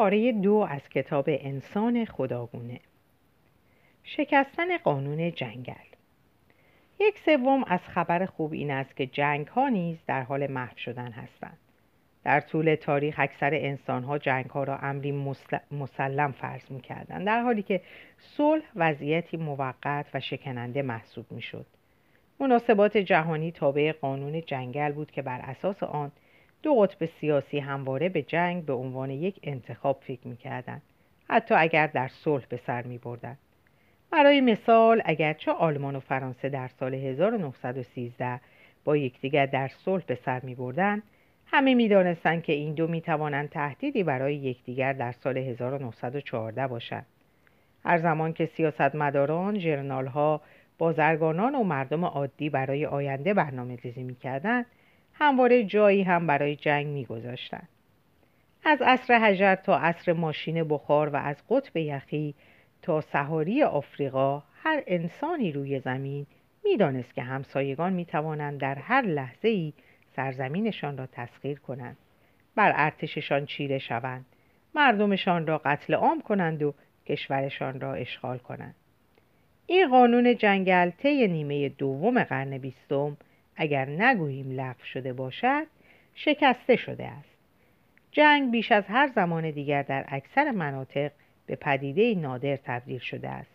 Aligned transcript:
پاره 0.00 0.32
دو 0.32 0.66
از 0.70 0.88
کتاب 0.88 1.24
انسان 1.28 2.04
خداگونه 2.04 2.80
شکستن 4.04 4.78
قانون 4.78 5.32
جنگل 5.32 5.74
یک 7.00 7.18
سوم 7.18 7.64
از 7.64 7.80
خبر 7.80 8.26
خوب 8.26 8.52
این 8.52 8.70
است 8.70 8.96
که 8.96 9.06
جنگ 9.06 9.46
ها 9.46 9.68
نیز 9.68 9.98
در 10.06 10.22
حال 10.22 10.46
محو 10.46 10.78
شدن 10.78 11.12
هستند 11.12 11.58
در 12.24 12.40
طول 12.40 12.74
تاریخ 12.74 13.14
اکثر 13.18 13.54
انسان 13.54 14.04
ها 14.04 14.18
جنگ 14.18 14.46
ها 14.46 14.64
را 14.64 14.78
امری 14.78 15.12
مسلم 15.70 16.32
فرض 16.32 16.70
می 16.70 16.80
کردن. 16.80 17.24
در 17.24 17.40
حالی 17.40 17.62
که 17.62 17.80
صلح 18.18 18.64
وضعیتی 18.76 19.36
موقت 19.36 20.06
و 20.14 20.20
شکننده 20.20 20.82
محسوب 20.82 21.32
می 21.32 21.42
شد. 21.42 21.66
مناسبات 22.40 22.96
جهانی 22.96 23.52
تابع 23.52 23.92
قانون 23.92 24.42
جنگل 24.46 24.92
بود 24.92 25.10
که 25.10 25.22
بر 25.22 25.40
اساس 25.40 25.82
آن 25.82 26.12
دو 26.62 26.74
قطب 26.74 27.06
سیاسی 27.20 27.58
همواره 27.58 28.08
به 28.08 28.22
جنگ 28.22 28.64
به 28.64 28.72
عنوان 28.72 29.10
یک 29.10 29.40
انتخاب 29.42 30.00
فکر 30.06 30.28
می 30.28 30.36
کردن. 30.36 30.82
حتی 31.28 31.54
اگر 31.54 31.86
در 31.86 32.08
صلح 32.08 32.44
به 32.48 32.60
سر 32.66 32.82
می 32.82 32.98
بردن. 32.98 33.38
برای 34.10 34.40
مثال 34.40 35.02
اگرچه 35.04 35.52
آلمان 35.52 35.96
و 35.96 36.00
فرانسه 36.00 36.48
در 36.48 36.68
سال 36.68 36.94
1913 36.94 38.40
با 38.84 38.96
یکدیگر 38.96 39.46
در 39.46 39.68
صلح 39.68 40.02
به 40.06 40.18
سر 40.24 40.40
می 40.40 40.54
بردن 40.54 41.02
همه 41.46 41.74
می‌دانستند 41.74 42.42
که 42.42 42.52
این 42.52 42.74
دو 42.74 42.86
می 42.86 43.00
توانند 43.00 43.48
تهدیدی 43.48 44.02
برای 44.02 44.36
یکدیگر 44.36 44.92
در 44.92 45.12
سال 45.12 45.38
1914 45.38 46.66
باشند. 46.66 47.06
هر 47.84 47.98
زمان 47.98 48.32
که 48.32 48.46
سیاستمداران، 48.46 49.58
جرنال 49.58 50.06
ها، 50.06 50.40
بازرگانان 50.78 51.54
و 51.54 51.62
مردم 51.62 52.04
عادی 52.04 52.50
برای 52.50 52.86
آینده 52.86 53.34
برنامه 53.34 53.76
ریزی 53.76 54.02
می 54.02 54.14
کردن، 54.14 54.64
همواره 55.20 55.64
جایی 55.64 56.02
هم 56.02 56.26
برای 56.26 56.56
جنگ 56.56 56.86
می 56.86 57.04
گذاشتن. 57.04 57.68
از 58.64 58.82
عصر 58.82 59.18
حجر 59.18 59.54
تا 59.54 59.78
عصر 59.78 60.12
ماشین 60.12 60.64
بخار 60.64 61.08
و 61.08 61.16
از 61.16 61.36
قطب 61.50 61.76
یخی 61.76 62.34
تا 62.82 63.00
سهاری 63.00 63.62
آفریقا 63.62 64.42
هر 64.62 64.82
انسانی 64.86 65.52
روی 65.52 65.80
زمین 65.80 66.26
می‌دانست 66.64 67.14
که 67.14 67.22
همسایگان 67.22 67.92
می 67.92 68.04
توانند 68.04 68.60
در 68.60 68.74
هر 68.74 69.02
لحظه 69.02 69.48
ای 69.48 69.72
سرزمینشان 70.16 70.98
را 70.98 71.06
تسخیر 71.06 71.58
کنند. 71.58 71.96
بر 72.54 72.72
ارتششان 72.76 73.46
چیره 73.46 73.78
شوند. 73.78 74.24
مردمشان 74.74 75.46
را 75.46 75.58
قتل 75.58 75.94
عام 75.94 76.20
کنند 76.20 76.62
و 76.62 76.74
کشورشان 77.06 77.80
را 77.80 77.94
اشغال 77.94 78.38
کنند. 78.38 78.74
این 79.66 79.88
قانون 79.88 80.36
جنگل 80.36 80.90
طی 80.90 81.28
نیمه 81.28 81.68
دوم 81.68 82.24
قرن 82.24 82.58
بیستم 82.58 83.16
اگر 83.60 83.88
نگوییم 83.88 84.50
لغو 84.50 84.84
شده 84.84 85.12
باشد 85.12 85.66
شکسته 86.14 86.76
شده 86.76 87.06
است. 87.06 87.28
جنگ 88.10 88.50
بیش 88.50 88.72
از 88.72 88.84
هر 88.88 89.10
زمان 89.14 89.50
دیگر 89.50 89.82
در 89.82 90.04
اکثر 90.08 90.50
مناطق 90.50 91.12
به 91.46 91.56
پدیده 91.56 92.14
نادر 92.14 92.56
تبدیل 92.56 92.98
شده 92.98 93.28
است 93.28 93.50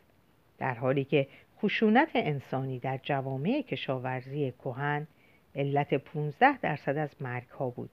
در 0.58 0.74
حالی 0.74 1.04
که 1.04 1.28
خشونت 1.62 2.10
انسانی 2.14 2.80
در 2.80 3.00
جوامع 3.04 3.62
کشاورزی 3.62 4.52
کهن 4.52 5.08
علت 5.56 5.94
15 5.94 6.58
درصد 6.58 6.98
از 6.98 7.10
مرگ 7.22 7.48
ها 7.48 7.70
بود. 7.70 7.90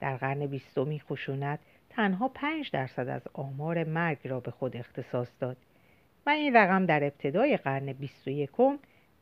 در 0.00 0.16
قرن 0.16 0.46
بیستمی 0.46 1.00
خشونت 1.00 1.58
تنها 1.90 2.28
5 2.28 2.70
درصد 2.70 3.08
از 3.08 3.22
آمار 3.32 3.84
مرگ 3.84 4.18
را 4.24 4.40
به 4.40 4.50
خود 4.50 4.76
اختصاص 4.76 5.28
داد. 5.40 5.56
و 6.26 6.30
این 6.30 6.56
رقم 6.56 6.86
در 6.86 7.04
ابتدای 7.04 7.56
قرن 7.56 7.92
21 7.92 8.50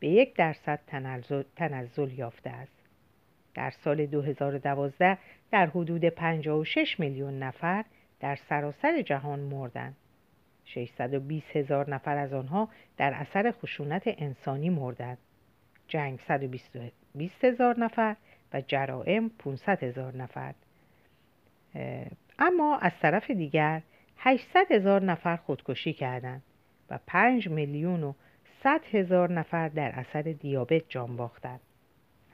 به 0.00 0.08
یک 0.08 0.34
درصد 0.34 0.80
تنزل 1.56 2.10
یافته 2.10 2.50
است. 2.50 2.78
در 3.54 3.70
سال 3.70 4.06
2012 4.06 5.18
در 5.50 5.66
حدود 5.66 6.04
56 6.04 7.00
میلیون 7.00 7.38
نفر 7.38 7.84
در 8.20 8.36
سراسر 8.48 9.02
جهان 9.02 9.40
مردند. 9.40 9.96
620 10.64 11.56
هزار 11.56 11.90
نفر 11.90 12.16
از 12.16 12.32
آنها 12.32 12.68
در 12.96 13.14
اثر 13.14 13.50
خشونت 13.50 14.02
انسانی 14.06 14.70
مردند. 14.70 15.18
جنگ 15.88 16.20
120 16.28 17.44
هزار 17.44 17.78
نفر 17.78 18.16
و 18.52 18.60
جرائم 18.60 19.28
500 19.28 19.82
هزار 19.82 20.16
نفر. 20.16 20.54
اما 22.38 22.78
از 22.78 22.92
طرف 23.02 23.30
دیگر 23.30 23.82
800 24.16 24.72
هزار 24.72 25.02
نفر 25.02 25.36
خودکشی 25.36 25.92
کردند 25.92 26.42
و 26.90 26.98
5 27.06 27.48
میلیون 27.48 28.02
و 28.02 28.12
100 28.62 28.80
هزار 28.92 29.32
نفر 29.32 29.68
در 29.68 29.92
اثر 29.94 30.22
دیابت 30.22 30.82
جان 30.88 31.16
باختند. 31.16 31.60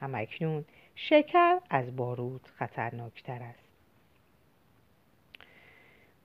همکنون 0.00 0.64
شکر 0.94 1.58
از 1.70 1.96
بارود 1.96 2.40
خطرناکتر 2.58 3.42
است. 3.42 3.64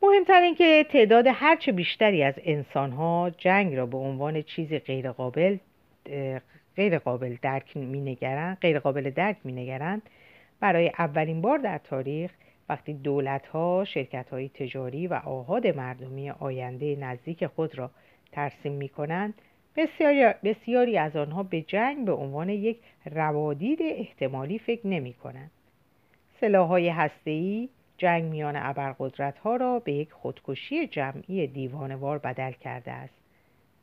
مهمتر 0.02 0.42
این 0.42 0.56
که 0.56 0.86
تعداد 0.92 1.26
هرچه 1.28 1.72
بیشتری 1.72 2.24
از 2.24 2.34
انسانها 2.38 3.32
جنگ 3.38 3.76
را 3.76 3.86
به 3.86 3.98
عنوان 3.98 4.42
چیزی 4.42 4.80
غیرقابل 4.80 5.58
غیر 6.76 7.00
قابل 7.00 7.36
درک 7.42 7.78
می 7.78 8.16
غیر 8.62 8.80
قابل 8.80 9.10
درک 9.10 9.38
می 9.44 9.52
نگرند 9.52 10.02
برای 10.60 10.92
اولین 11.00 11.42
بار 11.42 11.58
در 11.58 11.78
تاریخ 11.78 12.32
وقتی 12.70 12.94
دولت 12.94 13.48
ها، 13.48 13.86
شرکت 13.86 14.30
های 14.30 14.50
تجاری 14.50 15.08
و 15.08 15.14
آهاد 15.14 15.68
مردمی 15.68 16.30
آینده 16.30 16.96
نزدیک 16.96 17.46
خود 17.46 17.78
را 17.78 17.92
ترسیم 18.32 18.72
می 18.72 18.90
کنند 18.90 19.34
بسیاری, 19.76 20.34
بسیاری 20.44 20.98
از 20.98 21.16
آنها 21.16 21.44
به 21.44 21.62
جنگ 21.62 22.06
به 22.06 22.12
عنوان 22.12 22.50
یک 22.50 22.78
روادید 23.06 23.80
احتمالی 23.82 24.60
فکر 24.60 24.88
نمی 24.88 25.14
کنند. 25.14 25.52
سلاح 26.42 26.68
های 26.68 26.90
هسته‌ای 26.90 27.70
جنگ 27.98 28.24
میان 28.24 28.56
ابرقدرت 28.56 29.38
ها 29.38 29.56
را 29.56 29.80
به 29.80 29.94
یک 29.94 30.12
خودکشی 30.12 30.88
جمعی 30.88 31.48
دیوانوار 31.48 32.18
بدل 32.18 32.52
کرده 32.52 32.92
است. 32.92 33.14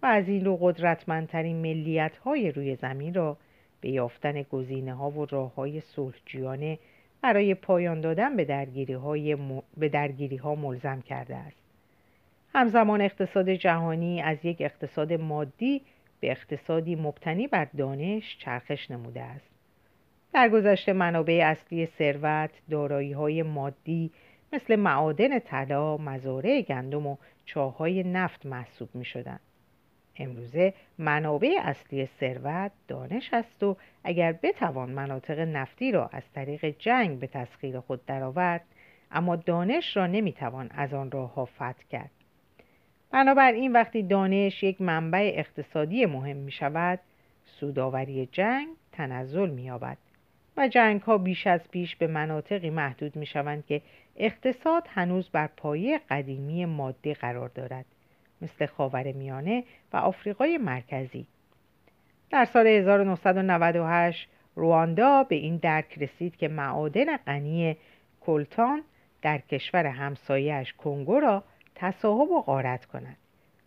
و 0.03 0.07
از 0.07 0.29
این 0.29 0.45
رو 0.45 0.57
قدرتمندترین 0.57 1.57
ملیت 1.57 2.17
های 2.17 2.53
روی 2.53 2.77
زمین 2.77 3.15
را 3.15 3.37
به 3.81 3.91
یافتن 3.91 4.43
گزینه 4.43 4.95
ها 4.95 5.11
و 5.11 5.27
راه 5.27 5.55
های 5.55 5.81
صلحجویانه 5.81 6.79
برای 7.23 7.55
پایان 7.55 8.01
دادن 8.01 8.37
به 8.37 8.45
درگیری, 8.45 8.93
های 8.93 9.37
به 9.77 9.89
درگیری 9.89 10.41
ملزم 10.45 11.01
کرده 11.01 11.37
است. 11.37 11.66
همزمان 12.57 13.01
اقتصاد 13.01 13.51
جهانی 13.51 14.23
از 14.23 14.45
یک 14.45 14.57
اقتصاد 14.61 15.13
مادی 15.13 15.83
به 16.21 16.31
اقتصادی 16.31 16.95
مبتنی 16.95 17.47
بر 17.47 17.65
دانش 17.65 18.39
چرخش 18.39 18.91
نموده 18.91 19.23
است. 19.23 19.51
در 20.33 20.49
گذشته 20.49 20.93
منابع 20.93 21.41
اصلی 21.45 21.87
ثروت، 21.87 22.51
دارایی 22.71 23.13
های 23.13 23.43
مادی 23.43 24.11
مثل 24.53 24.77
معادن 24.77 25.39
طلا، 25.39 25.97
مزارع 25.97 26.63
گندم 26.63 27.07
و 27.07 27.17
چاهای 27.45 28.03
نفت 28.03 28.47
محسوب 28.47 28.89
می 28.95 29.05
شدند. 29.05 29.41
امروزه 30.17 30.75
منابع 30.99 31.59
اصلی 31.63 32.07
ثروت 32.07 32.73
دانش 32.89 33.31
است 33.33 33.63
و 33.63 33.77
اگر 34.05 34.33
بتوان 34.33 34.91
مناطق 34.91 35.39
نفتی 35.39 35.93
را 35.93 36.11
از 36.13 36.33
طریق 36.35 36.65
جنگ 36.65 37.19
به 37.19 37.27
تسخیر 37.27 37.81
خود 37.81 38.07
درآورد 38.07 38.65
اما 39.11 39.37
دانش 39.37 39.97
را 39.97 40.07
نمی‌توان 40.07 40.71
از 40.75 40.95
آن 40.95 41.11
راه 41.11 41.35
ها 41.35 41.45
فتح 41.45 41.83
کرد 41.91 42.11
بنابراین 43.17 43.73
وقتی 43.73 44.03
دانش 44.03 44.63
یک 44.63 44.81
منبع 44.81 45.33
اقتصادی 45.35 46.07
مهم 46.07 46.37
می 46.37 46.53
شود 46.53 47.01
سوداوری 47.45 48.29
جنگ 48.33 48.69
تنزل 48.93 49.51
می 49.51 49.63
یابد 49.63 49.97
و 50.57 50.69
جنگ 50.69 51.01
ها 51.01 51.19
بیش 51.19 51.47
از 51.47 51.71
پیش 51.71 51.97
به 51.97 52.07
مناطقی 52.07 52.71
محدود 52.71 53.17
می 53.17 53.27
شوند 53.27 53.67
که 53.67 53.83
اقتصاد 54.17 54.89
هنوز 54.95 55.29
بر 55.31 55.47
پایه 55.47 56.01
قدیمی 56.11 56.65
ماده 56.65 57.15
قرار 57.15 57.49
دارد 57.49 57.85
مثل 58.43 58.67
خاور 58.67 59.13
میانه 59.13 59.65
و 59.93 59.97
آفریقای 59.97 60.59
مرکزی. 60.59 61.27
در 62.31 62.45
سال 62.45 62.67
1998 62.67 64.29
رواندا 64.55 65.23
به 65.23 65.35
این 65.35 65.57
درک 65.57 65.99
رسید 65.99 66.37
که 66.37 66.49
معادن 66.49 67.17
غنی 67.17 67.77
کلتان 68.21 68.83
در 69.23 69.39
کشور 69.39 69.87
همسایهش 69.87 70.73
کنگو 70.73 71.21
را 71.21 71.45
تصاحب 71.77 72.31
و 72.31 72.43
غارت 72.43 72.85
کند 72.87 73.17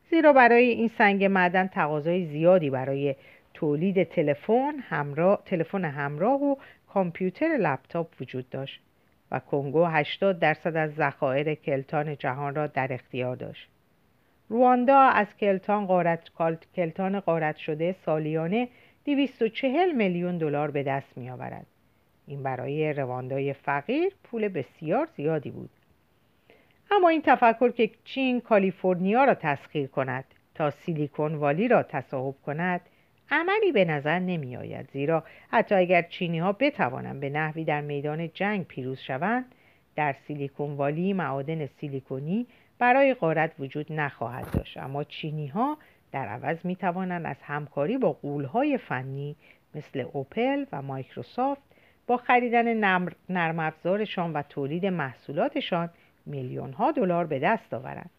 زیرا 0.09 0.33
برای 0.33 0.69
این 0.69 0.87
سنگ 0.97 1.23
معدن 1.23 1.67
تقاضای 1.67 2.25
زیادی 2.25 2.69
برای 2.69 3.15
تولید 3.53 4.03
تلفن 4.03 4.73
همراه 4.89 5.41
تلفن 5.45 5.85
همراه 5.85 6.43
و 6.43 6.55
کامپیوتر 6.87 7.57
لپتاپ 7.57 8.07
وجود 8.21 8.49
داشت 8.49 8.81
و 9.31 9.39
کنگو 9.39 9.85
80 9.85 10.39
درصد 10.39 10.75
از 10.75 10.95
ذخایر 10.95 11.53
کلتان 11.53 12.17
جهان 12.17 12.55
را 12.55 12.67
در 12.67 12.93
اختیار 12.93 13.35
داشت 13.35 13.69
رواندا 14.49 14.99
از 14.99 15.27
کلتان 15.39 15.85
قارت, 15.85 16.29
کلتان 16.75 17.19
قارت 17.19 17.57
شده 17.57 17.95
سالیانه 18.05 18.67
240 19.05 19.91
میلیون 19.91 20.37
دلار 20.37 20.71
به 20.71 20.83
دست 20.83 21.17
می 21.17 21.29
آورد. 21.29 21.65
این 22.27 22.43
برای 22.43 22.93
رواندای 22.93 23.53
فقیر 23.53 24.13
پول 24.23 24.47
بسیار 24.47 25.07
زیادی 25.17 25.51
بود. 25.51 25.69
اما 26.91 27.09
این 27.09 27.21
تفکر 27.21 27.71
که 27.71 27.91
چین 28.03 28.41
کالیفرنیا 28.41 29.23
را 29.23 29.33
تسخیر 29.33 29.87
کند 29.87 30.25
تا 30.55 30.69
سیلیکون 30.69 31.35
والی 31.35 31.67
را 31.67 31.83
تصاحب 31.83 32.35
کند 32.45 32.81
عملی 33.31 33.71
به 33.71 33.85
نظر 33.85 34.19
نمی 34.19 34.57
آید 34.57 34.89
زیرا 34.93 35.23
حتی 35.51 35.75
اگر 35.75 36.01
چینی 36.01 36.39
ها 36.39 36.51
بتوانند 36.51 37.19
به 37.19 37.29
نحوی 37.29 37.63
در 37.63 37.81
میدان 37.81 38.29
جنگ 38.33 38.67
پیروز 38.67 38.99
شوند 38.99 39.45
در 39.95 40.15
سیلیکون 40.27 40.73
والی 40.73 41.13
معادن 41.13 41.65
سیلیکونی 41.65 42.47
برای 42.79 43.13
غارت 43.13 43.51
وجود 43.59 43.93
نخواهد 43.93 44.51
داشت. 44.51 44.77
اما 44.77 45.03
چینی 45.03 45.47
ها 45.47 45.77
در 46.11 46.27
عوض 46.27 46.65
می 46.65 46.75
توانند 46.75 47.25
از 47.25 47.35
همکاری 47.41 47.97
با 47.97 48.13
قولهای 48.13 48.77
فنی 48.77 49.35
مثل 49.75 50.05
اوپل 50.13 50.65
و 50.71 50.81
مایکروسافت 50.81 51.61
با 52.07 52.17
خریدن 52.17 52.73
نرم 53.29 53.59
افزارشان 53.59 54.33
و 54.33 54.41
تولید 54.41 54.85
محصولاتشان 54.85 55.89
میلیون 56.25 56.73
ها 56.73 56.91
دلار 56.91 57.25
به 57.25 57.39
دست 57.39 57.73
آورند. 57.73 58.09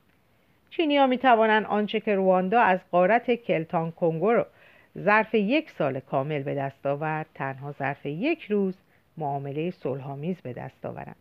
چینی 0.70 0.96
ها 0.96 1.06
می 1.06 1.18
توانند 1.18 1.66
آنچه 1.66 2.00
که 2.00 2.14
رواندا 2.14 2.60
از 2.60 2.80
قارت 2.90 3.30
کلتان 3.30 3.90
کنگو 3.90 4.32
را 4.32 4.46
ظرف 4.98 5.34
یک 5.34 5.70
سال 5.70 6.00
کامل 6.00 6.42
به 6.42 6.54
دست 6.54 6.86
آورد 6.86 7.26
تنها 7.34 7.72
ظرف 7.72 8.06
یک 8.06 8.42
روز 8.42 8.74
معامله 9.16 9.70
صلحآمیز 9.70 10.40
به 10.40 10.52
دست 10.52 10.86
آورند. 10.86 11.16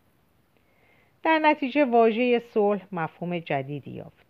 در 1.23 1.39
نتیجه 1.39 1.85
واژه 1.85 2.39
صلح 2.39 2.81
مفهوم 2.91 3.39
جدیدی 3.39 3.91
یافت. 3.91 4.25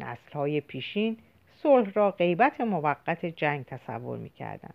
نسلهای 0.00 0.60
پیشین 0.60 1.16
صلح 1.62 1.92
را 1.94 2.10
غیبت 2.10 2.60
موقت 2.60 3.26
جنگ 3.26 3.64
تصور 3.64 4.18
می‌کردند. 4.18 4.74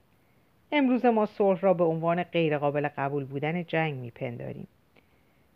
امروز 0.72 1.06
ما 1.06 1.26
صلح 1.26 1.60
را 1.60 1.74
به 1.74 1.84
عنوان 1.84 2.24
غیرقابل 2.24 2.88
قبول 2.98 3.26
بودن 3.26 3.64
جنگ 3.64 3.94
میپنداریم. 3.94 4.68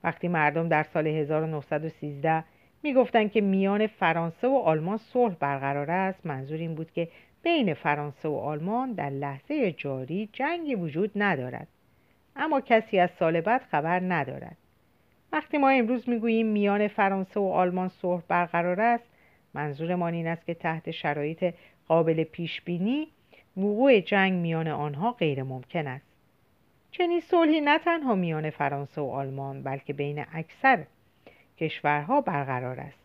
وقتی 0.03 0.27
مردم 0.27 0.67
در 0.67 0.83
سال 0.83 1.07
1913 1.07 2.43
می‌گفتند 2.83 3.31
که 3.31 3.41
میان 3.41 3.87
فرانسه 3.87 4.47
و 4.47 4.55
آلمان 4.55 4.97
صلح 4.97 5.35
برقرار 5.39 5.91
است 5.91 6.25
منظور 6.25 6.57
این 6.57 6.75
بود 6.75 6.91
که 6.91 7.07
بین 7.43 7.73
فرانسه 7.73 8.29
و 8.29 8.35
آلمان 8.35 8.93
در 8.93 9.09
لحظه 9.09 9.71
جاری 9.71 10.29
جنگی 10.33 10.75
وجود 10.75 11.11
ندارد. 11.15 11.67
اما 12.35 12.61
کسی 12.61 12.99
از 12.99 13.09
سال 13.19 13.41
بعد 13.41 13.61
خبر 13.61 13.99
ندارد. 13.99 14.57
وقتی 15.31 15.57
ما 15.57 15.69
امروز 15.69 16.09
می‌گوییم 16.09 16.47
میان 16.47 16.87
فرانسه 16.87 17.39
و 17.39 17.43
آلمان 17.43 17.87
صلح 17.87 18.21
برقرار 18.27 18.81
است 18.81 19.09
منظورمان 19.53 20.13
این 20.13 20.27
است 20.27 20.45
که 20.45 20.53
تحت 20.53 20.91
شرایط 20.91 21.53
قابل 21.87 22.23
پیش 22.23 22.61
بینی 22.61 23.07
وقوع 23.57 23.99
جنگ 23.99 24.33
میان 24.33 24.67
آنها 24.67 25.11
غیر 25.11 25.43
ممکن 25.43 25.87
است. 25.87 26.10
چنین 26.91 27.19
صلحی 27.19 27.61
نه 27.61 27.79
تنها 27.79 28.15
میان 28.15 28.49
فرانسه 28.49 29.01
و 29.01 29.09
آلمان 29.09 29.63
بلکه 29.63 29.93
بین 29.93 30.25
اکثر 30.33 30.85
کشورها 31.57 32.21
برقرار 32.21 32.79
است. 32.79 33.01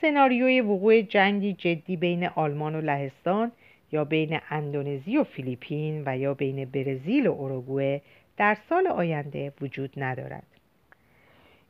سناریوی 0.00 0.60
وقوع 0.60 1.00
جنگی 1.00 1.52
جدی 1.52 1.96
بین 1.96 2.26
آلمان 2.26 2.74
و 2.74 2.80
لهستان 2.80 3.52
یا 3.92 4.04
بین 4.04 4.40
اندونزی 4.50 5.18
و 5.18 5.24
فیلیپین 5.24 6.02
و 6.06 6.18
یا 6.18 6.34
بین 6.34 6.64
برزیل 6.64 7.26
و 7.26 7.36
اروگوئه 7.40 8.02
در 8.36 8.54
سال 8.68 8.86
آینده 8.86 9.52
وجود 9.60 9.92
ندارد. 9.96 10.46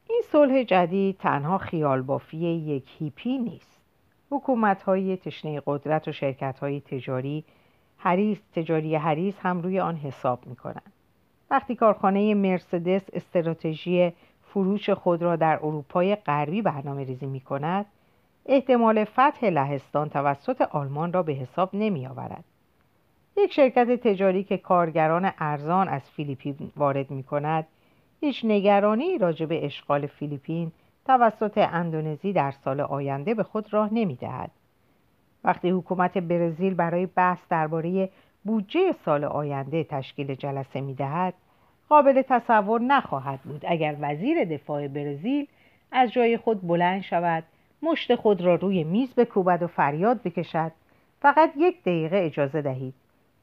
این 0.09 0.23
صلح 0.25 0.63
جدید 0.63 1.19
تنها 1.19 1.59
خیال 1.59 2.03
بافی 2.03 2.37
یک 2.37 2.85
هیپی 2.99 3.39
نیست. 3.39 3.81
حکومت 4.31 4.83
های 4.83 5.17
تشنه 5.17 5.63
قدرت 5.67 6.09
و 6.09 6.13
شرکت 6.13 6.59
های 6.59 6.81
تجاری 6.81 7.45
حریص 8.03 8.39
تجاری 8.55 8.97
حریص 8.97 9.35
هم 9.43 9.63
روی 9.63 9.81
آن 9.81 9.97
حساب 9.97 10.47
می 10.47 10.57
کنند. 10.57 10.93
وقتی 11.51 11.75
کارخانه 11.75 12.35
مرسدس 12.35 13.03
استراتژی 13.13 14.13
فروش 14.43 14.91
خود 14.91 15.23
را 15.23 15.37
در 15.37 15.59
اروپای 15.63 16.17
غربی 16.17 16.63
برنامه 16.63 17.05
ریزی 17.05 17.27
می 17.27 17.41
کند 17.41 17.87
احتمال 18.47 19.05
فتح 19.05 19.47
لهستان 19.47 20.09
توسط 20.09 20.63
آلمان 20.63 21.13
را 21.13 21.23
به 21.23 21.33
حساب 21.33 21.71
نمی 21.73 22.07
آورد. 22.07 22.45
یک 23.37 23.53
شرکت 23.53 24.09
تجاری 24.09 24.45
که 24.45 24.57
کارگران 24.57 25.33
ارزان 25.39 25.89
از 25.89 26.11
فیلیپین 26.11 26.57
وارد 26.77 27.11
می 27.11 27.23
کند 27.23 27.67
هیچ 28.21 28.45
نگرانی 28.45 29.19
راجع 29.19 29.47
به 29.47 29.67
اشغال 29.67 30.07
فیلیپین 30.07 30.73
توسط 31.07 31.59
اندونزی 31.59 32.33
در 32.33 32.51
سال 32.51 32.81
آینده 32.81 33.35
به 33.35 33.43
خود 33.43 33.75
راه 33.75 33.95
نمی 33.95 34.17
دهد. 34.17 34.51
وقتی 35.45 35.71
حکومت 35.71 36.19
برزیل 36.19 36.75
برای 36.75 37.07
بحث 37.07 37.39
درباره 37.51 38.09
بودجه 38.45 38.93
سال 39.05 39.25
آینده 39.25 39.85
تشکیل 39.85 40.35
جلسه 40.35 40.81
می 40.81 40.95
دهد 40.95 41.35
قابل 41.89 42.23
تصور 42.23 42.81
نخواهد 42.81 43.41
بود. 43.41 43.65
اگر 43.69 43.97
وزیر 44.01 44.45
دفاع 44.45 44.89
برزیل 44.89 45.47
از 45.93 46.13
جای 46.13 46.37
خود 46.37 46.67
بلند 46.67 47.03
شود 47.03 47.45
مشت 47.83 48.15
خود 48.15 48.41
را 48.41 48.55
روی 48.55 48.85
میز 48.85 49.15
بکوبد 49.15 49.63
و 49.63 49.67
فریاد 49.67 50.23
بکشد 50.23 50.73
فقط 51.21 51.53
یک 51.57 51.81
دقیقه 51.81 52.17
اجازه 52.17 52.63
دهید. 52.63 52.95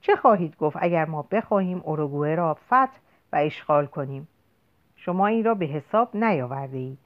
چه 0.01 0.15
خواهید 0.15 0.57
گفت 0.57 0.77
اگر 0.79 1.05
ما 1.05 1.27
بخواهیم 1.31 1.81
اوروگوئه 1.85 2.35
را 2.35 2.53
فتح 2.53 2.97
و 3.33 3.35
اشغال 3.35 3.85
کنیم؟ 3.85 4.27
شما 4.95 5.27
این 5.27 5.43
را 5.43 5.53
به 5.53 5.65
حساب 5.65 6.15
نیاورده 6.17 6.77
اید 6.77 6.97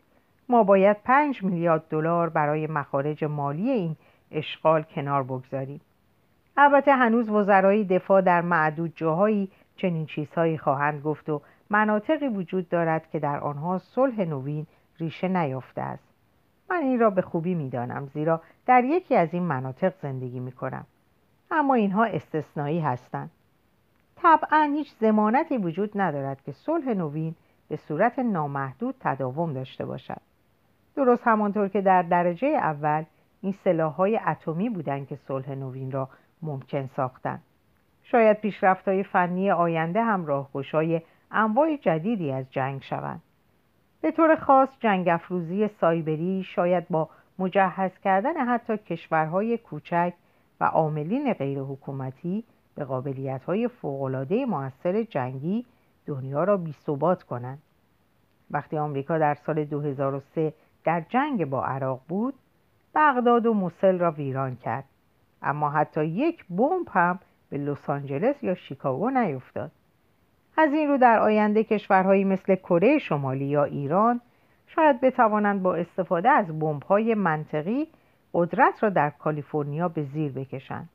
ما 0.50 0.64
باید 0.64 0.98
پنج 1.04 1.44
میلیارد 1.44 1.84
دلار 1.90 2.30
برای 2.30 2.68
مخارج 2.68 3.24
مالی 3.24 3.70
این 3.70 3.96
اشغال 4.34 4.82
کنار 4.82 5.24
بگذاریم. 5.24 5.82
البته 6.58 6.94
هنوز 6.94 7.30
وزرای 7.30 7.84
دفاع 7.84 8.22
در 8.22 8.42
معدود 8.42 8.94
جاهایی 8.96 9.52
چنین 9.76 10.06
چیزهایی 10.06 10.58
خواهند 10.58 11.02
گفت 11.02 11.30
و 11.30 11.42
مناطقی 11.70 12.28
وجود 12.28 12.70
دارد 12.70 13.10
که 13.10 13.20
در 13.20 13.40
آنها 13.40 13.78
صلح 13.78 14.22
نوین 14.22 14.68
ریشه 15.00 15.28
نیافته 15.28 15.82
است. 15.82 16.04
من 16.70 16.78
این 16.78 17.00
را 17.00 17.10
به 17.10 17.22
خوبی 17.22 17.56
می‌دانم 17.56 18.06
زیرا 18.06 18.42
در 18.66 18.84
یکی 18.84 19.16
از 19.16 19.34
این 19.34 19.44
مناطق 19.44 19.94
زندگی 20.02 20.40
می 20.40 20.52
کنم 20.52 20.86
اما 21.52 21.74
اینها 21.74 22.04
استثنایی 22.04 22.80
هستند. 22.80 23.32
طبعا 24.16 24.72
هیچ 24.74 24.94
زمانتی 25.00 25.58
وجود 25.58 25.92
ندارد 25.96 26.42
که 26.42 26.52
صلح 26.52 26.90
نوین 26.90 27.36
به 27.70 27.76
صورت 27.76 28.20
نامحدود 28.20 28.96
تداوم 29.00 29.54
داشته 29.54 29.86
باشد. 29.86 30.22
درست 30.96 31.28
همانطور 31.28 31.68
که 31.68 31.82
در 31.82 32.02
درجه 32.02 32.48
اول 32.48 33.04
این 33.44 33.56
سلاحهای 33.64 34.20
اتمی 34.28 34.70
بودند 34.70 35.08
که 35.08 35.16
صلح 35.16 35.50
نوین 35.50 35.92
را 35.92 36.10
ممکن 36.42 36.90
ساختند. 36.96 37.44
شاید 38.04 38.42
پیشرفت‌های 38.42 39.04
فنی 39.04 39.52
آینده 39.52 40.04
هم 40.04 40.26
راهگشای 40.26 41.02
انواع 41.32 41.78
جدیدی 41.78 42.32
از 42.32 42.52
جنگ 42.52 42.82
شوند. 42.82 43.22
به 44.02 44.12
طور 44.12 44.36
خاص 44.36 44.70
جنگ 44.80 45.08
افروزی 45.08 45.68
سایبری 45.68 46.44
شاید 46.44 46.88
با 46.90 47.10
مجهز 47.40 47.92
کردن 48.04 48.48
حتی 48.48 48.78
کشورهای 48.78 49.58
کوچک 49.58 50.14
و 50.60 50.66
عاملین 50.66 51.34
غیر 51.34 51.60
حکومتی 51.60 52.44
به 52.76 52.86
قابلیت‌های 52.86 53.68
فوق‌العاده 53.68 54.46
موثر 54.46 55.04
جنگی 55.04 55.66
دنیا 56.06 56.44
را 56.44 56.58
بیثبات 56.58 57.24
کنند. 57.24 57.62
وقتی 58.52 58.78
آمریکا 58.78 59.18
در 59.18 59.36
سال 59.36 59.66
2003 59.66 60.54
در 60.84 61.02
جنگ 61.10 61.46
با 61.46 61.66
عراق 61.66 62.02
بود 62.08 62.34
بغداد 62.96 63.46
و 63.46 63.54
موسل 63.54 64.00
را 64.00 64.12
ویران 64.12 64.56
کرد. 64.56 64.84
اما 65.42 65.70
حتی 65.70 66.06
یک 66.06 66.46
بمب 66.50 66.88
هم 66.92 67.20
به 67.50 67.58
لس 67.58 67.90
آنجلس 67.90 68.44
یا 68.44 68.56
شیکاگو 68.56 69.10
نیفتاد. 69.10 69.72
از 70.58 70.74
این 70.74 70.88
رو 70.88 70.98
در 70.98 71.20
آینده 71.20 71.64
کشورهایی 71.64 72.24
مثل 72.24 72.56
کره 72.56 73.00
شمالی 73.00 73.46
یا 73.46 73.64
ایران 73.64 74.22
شاید 74.68 75.02
بتوانند 75.02 75.64
با 75.64 75.76
استفاده 75.76 76.30
از 76.30 76.60
بمب‌های 76.60 77.16
منطقی 77.16 77.88
قدرت 78.34 78.84
را 78.84 78.90
در 78.90 79.10
کالیفرنیا 79.10 79.88
به 79.88 80.04
زیر 80.04 80.32
بکشند. 80.32 80.90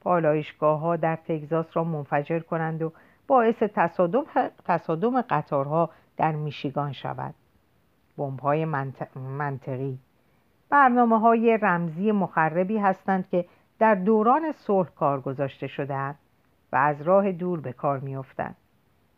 پالایشگاه 0.00 0.80
ها 0.80 0.96
در 0.96 1.16
تگزاس 1.16 1.66
را 1.76 1.84
منفجر 1.84 2.40
کنند 2.40 2.82
و 2.82 2.92
باعث 3.26 3.62
تصادم, 3.62 4.24
تصادم 4.64 5.20
قطارها 5.20 5.90
در 6.16 6.32
میشیگان 6.32 6.92
شود. 6.92 7.34
بمب 8.18 8.40
های 8.40 8.64
منطقی 9.14 9.98
برنامه 10.70 11.20
های 11.20 11.58
رمزی 11.62 12.12
مخربی 12.12 12.78
هستند 12.78 13.28
که 13.30 13.44
در 13.78 13.94
دوران 13.94 14.52
صلح 14.52 14.88
کار 14.88 15.20
گذاشته 15.20 15.66
شدهاند 15.66 16.18
و 16.72 16.76
از 16.76 17.02
راه 17.02 17.32
دور 17.32 17.60
به 17.60 17.72
کار 17.72 17.98
میافتند. 17.98 18.56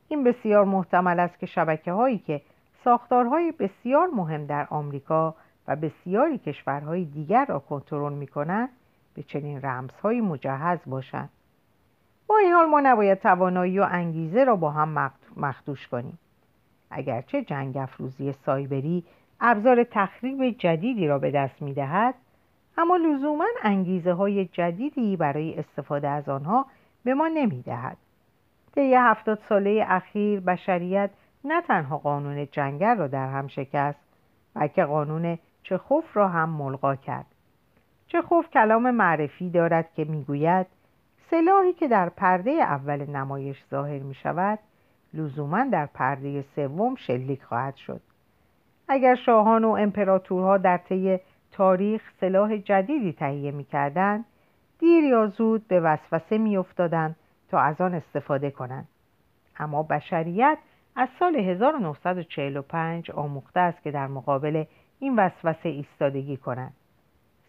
این 0.09 0.25
بسیار 0.25 0.64
محتمل 0.64 1.21
است 1.21 1.38
که 1.38 1.47
شبکه 1.47 1.92
هایی 1.92 2.19
که 2.19 2.40
ساختارهای 2.85 3.52
بسیار 3.52 4.09
مهم 4.09 4.47
در 4.47 4.66
آمریکا 4.71 5.35
و 5.69 5.76
بسیاری 5.76 6.38
کشورهای 6.38 7.04
دیگر 7.04 7.45
را 7.45 7.59
کنترل 7.59 8.12
می 8.12 8.26
کنند 8.26 8.69
به 9.14 9.23
چنین 9.23 9.62
رمزهایی 9.62 10.21
مجهز 10.21 10.78
باشند. 10.87 11.30
با 12.26 12.37
این 12.37 12.52
حال 12.52 12.66
ما 12.66 12.80
نباید 12.80 13.19
توانایی 13.19 13.78
و 13.78 13.87
انگیزه 13.90 14.45
را 14.45 14.57
با 14.57 14.71
هم 14.71 15.11
مخدوش 15.37 15.88
کنیم. 15.88 16.19
اگرچه 16.90 17.42
جنگ 17.42 17.76
افروزی 17.76 18.33
سایبری 18.33 19.04
ابزار 19.41 19.85
تخریب 19.85 20.51
جدیدی 20.51 21.09
را 21.09 21.19
به 21.19 21.31
دست 21.31 21.63
می 21.63 21.75
دهد 21.75 22.15
اما 22.79 22.97
لزوما 22.97 23.47
انگیزه 23.63 24.13
های 24.13 24.45
جدیدی 24.45 25.17
برای 25.17 25.55
استفاده 25.59 26.09
از 26.09 26.29
آنها 26.29 26.67
به 27.05 27.15
ما 27.15 27.29
نمی 27.29 27.63
دهد 27.63 27.97
طی 28.75 28.95
هفتاد 28.95 29.39
ساله 29.49 29.85
اخیر 29.89 30.41
بشریت 30.41 31.11
نه 31.45 31.63
تنها 31.63 31.99
قانون 31.99 32.47
جنگل 32.47 32.97
را 32.97 33.07
در 33.07 33.29
هم 33.29 33.49
شکست 33.49 33.99
بلکه 34.55 34.85
قانون 34.85 35.39
چخوف 35.63 36.17
را 36.17 36.29
هم 36.29 36.49
ملغا 36.49 36.97
کرد. 36.97 37.27
چخوف 38.07 38.51
کلام 38.51 38.91
معرفی 38.91 39.51
دارد 39.51 39.95
که 39.95 40.05
می‌گوید 40.05 40.67
سلاحی 41.31 41.73
که 41.73 41.89
در 41.89 42.09
پرده 42.09 42.51
اول 42.51 43.11
نمایش 43.11 43.65
ظاهر 43.71 43.99
می 43.99 44.15
شود 44.15 44.59
لزوما 45.15 45.65
در 45.65 45.87
پرده 45.87 46.45
سوم 46.57 46.95
شلیک 46.95 47.43
خواهد 47.43 47.77
شد. 47.77 48.01
اگر 48.93 49.15
شاهان 49.15 49.65
و 49.65 49.69
امپراتورها 49.71 50.59
در 50.59 50.77
طی 50.77 51.19
تاریخ 51.53 52.03
سلاح 52.21 52.57
جدیدی 52.57 53.13
تهیه 53.13 53.51
می‌کردند 53.51 54.25
دیر 54.79 55.05
یا 55.05 55.27
زود 55.27 55.69
به 55.69 55.81
وسوسه 55.81 56.39
میافتادند 56.39 57.17
تا 57.51 57.59
از 57.59 57.81
آن 57.81 57.95
استفاده 57.95 58.51
کنند. 58.51 58.89
اما 59.59 59.83
بشریت 59.83 60.59
از 60.97 61.09
سال 61.19 61.37
1945 61.37 63.11
آموخته 63.11 63.61
است 63.61 63.83
که 63.83 63.91
در 63.91 64.07
مقابل 64.07 64.65
این 64.99 65.17
وسوسه 65.17 65.69
ایستادگی 65.69 66.37
کنند. 66.37 66.75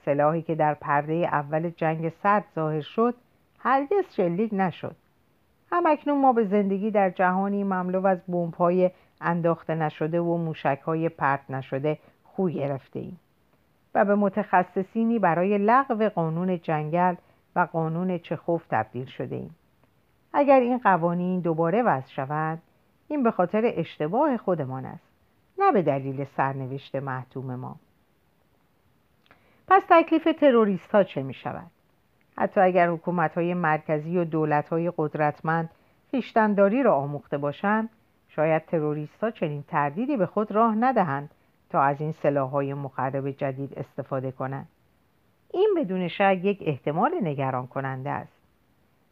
سلاحی 0.05 0.41
که 0.41 0.55
در 0.55 0.73
پرده 0.73 1.13
اول 1.13 1.69
جنگ 1.69 2.09
سرد 2.23 2.45
ظاهر 2.55 2.81
شد 2.81 3.15
هرگز 3.59 4.15
شلیک 4.15 4.49
نشد. 4.53 4.95
همکنون 5.71 6.21
ما 6.21 6.33
به 6.33 6.45
زندگی 6.45 6.91
در 6.91 7.09
جهانی 7.09 7.63
مملو 7.63 8.07
از 8.07 8.19
بمب‌های 8.27 8.91
انداخته 9.21 9.75
نشده 9.75 10.21
و 10.21 10.37
موشک‌های 10.37 11.09
پرت 11.09 11.51
نشده 11.51 11.99
خوی 12.23 12.53
گرفته 12.53 12.99
ایم 12.99 13.19
و 13.95 14.05
به 14.05 14.15
متخصصینی 14.15 15.19
برای 15.19 15.57
لغو 15.57 16.09
قانون 16.09 16.59
جنگل 16.59 17.15
و 17.55 17.59
قانون 17.59 18.17
چخوف 18.17 18.67
تبدیل 18.67 19.05
شده 19.05 19.35
ایم 19.35 19.55
اگر 20.33 20.59
این 20.59 20.77
قوانین 20.77 21.39
دوباره 21.39 21.83
وضع 21.83 22.07
شود 22.07 22.59
این 23.07 23.23
به 23.23 23.31
خاطر 23.31 23.61
اشتباه 23.65 24.37
خودمان 24.37 24.85
است 24.85 25.11
نه 25.59 25.71
به 25.71 25.81
دلیل 25.81 26.23
سرنوشت 26.23 26.95
محتوم 26.95 27.55
ما. 27.55 27.75
پس 29.67 29.83
تکلیف 29.89 30.27
تروریست 30.39 30.91
ها 30.91 31.03
چه 31.03 31.23
می 31.23 31.33
شود؟ 31.33 31.71
حتی 32.37 32.61
اگر 32.61 32.89
حکومت 32.89 33.35
های 33.35 33.53
مرکزی 33.53 34.17
و 34.17 34.25
دولت 34.25 34.69
های 34.69 34.91
قدرتمند 34.97 35.69
خیشتنداری 36.11 36.83
را 36.83 36.95
آموخته 36.95 37.37
باشند 37.37 37.89
شاید 38.35 38.65
تروریست 38.65 39.23
ها 39.23 39.31
چنین 39.31 39.63
تردیدی 39.63 40.17
به 40.17 40.25
خود 40.25 40.51
راه 40.51 40.75
ندهند 40.75 41.29
تا 41.69 41.81
از 41.81 42.01
این 42.01 42.11
سلاح 42.11 42.49
های 42.49 42.73
مخرب 42.73 43.31
جدید 43.31 43.73
استفاده 43.77 44.31
کنند. 44.31 44.67
این 45.53 45.73
بدون 45.77 46.07
شک 46.07 46.39
یک 46.43 46.63
احتمال 46.65 47.11
نگران 47.21 47.67
کننده 47.67 48.09
است. 48.09 48.33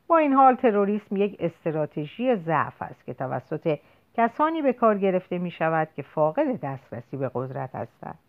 با 0.08 0.18
این 0.18 0.34
حال 0.34 0.56
تروریسم 0.56 1.18
یک 1.18 1.36
استراتژی 1.40 2.36
ضعف 2.36 2.82
است 2.82 3.06
که 3.06 3.14
توسط 3.14 3.78
کسانی 4.18 4.62
به 4.62 4.74
کار 4.74 4.98
گرفته 4.98 5.38
می 5.38 5.52
شود 5.52 5.88
که 5.96 6.02
فاقد 6.02 6.60
دسترسی 6.60 7.18
به 7.18 7.32
قدرت 7.34 7.76
هستند. 7.76 8.20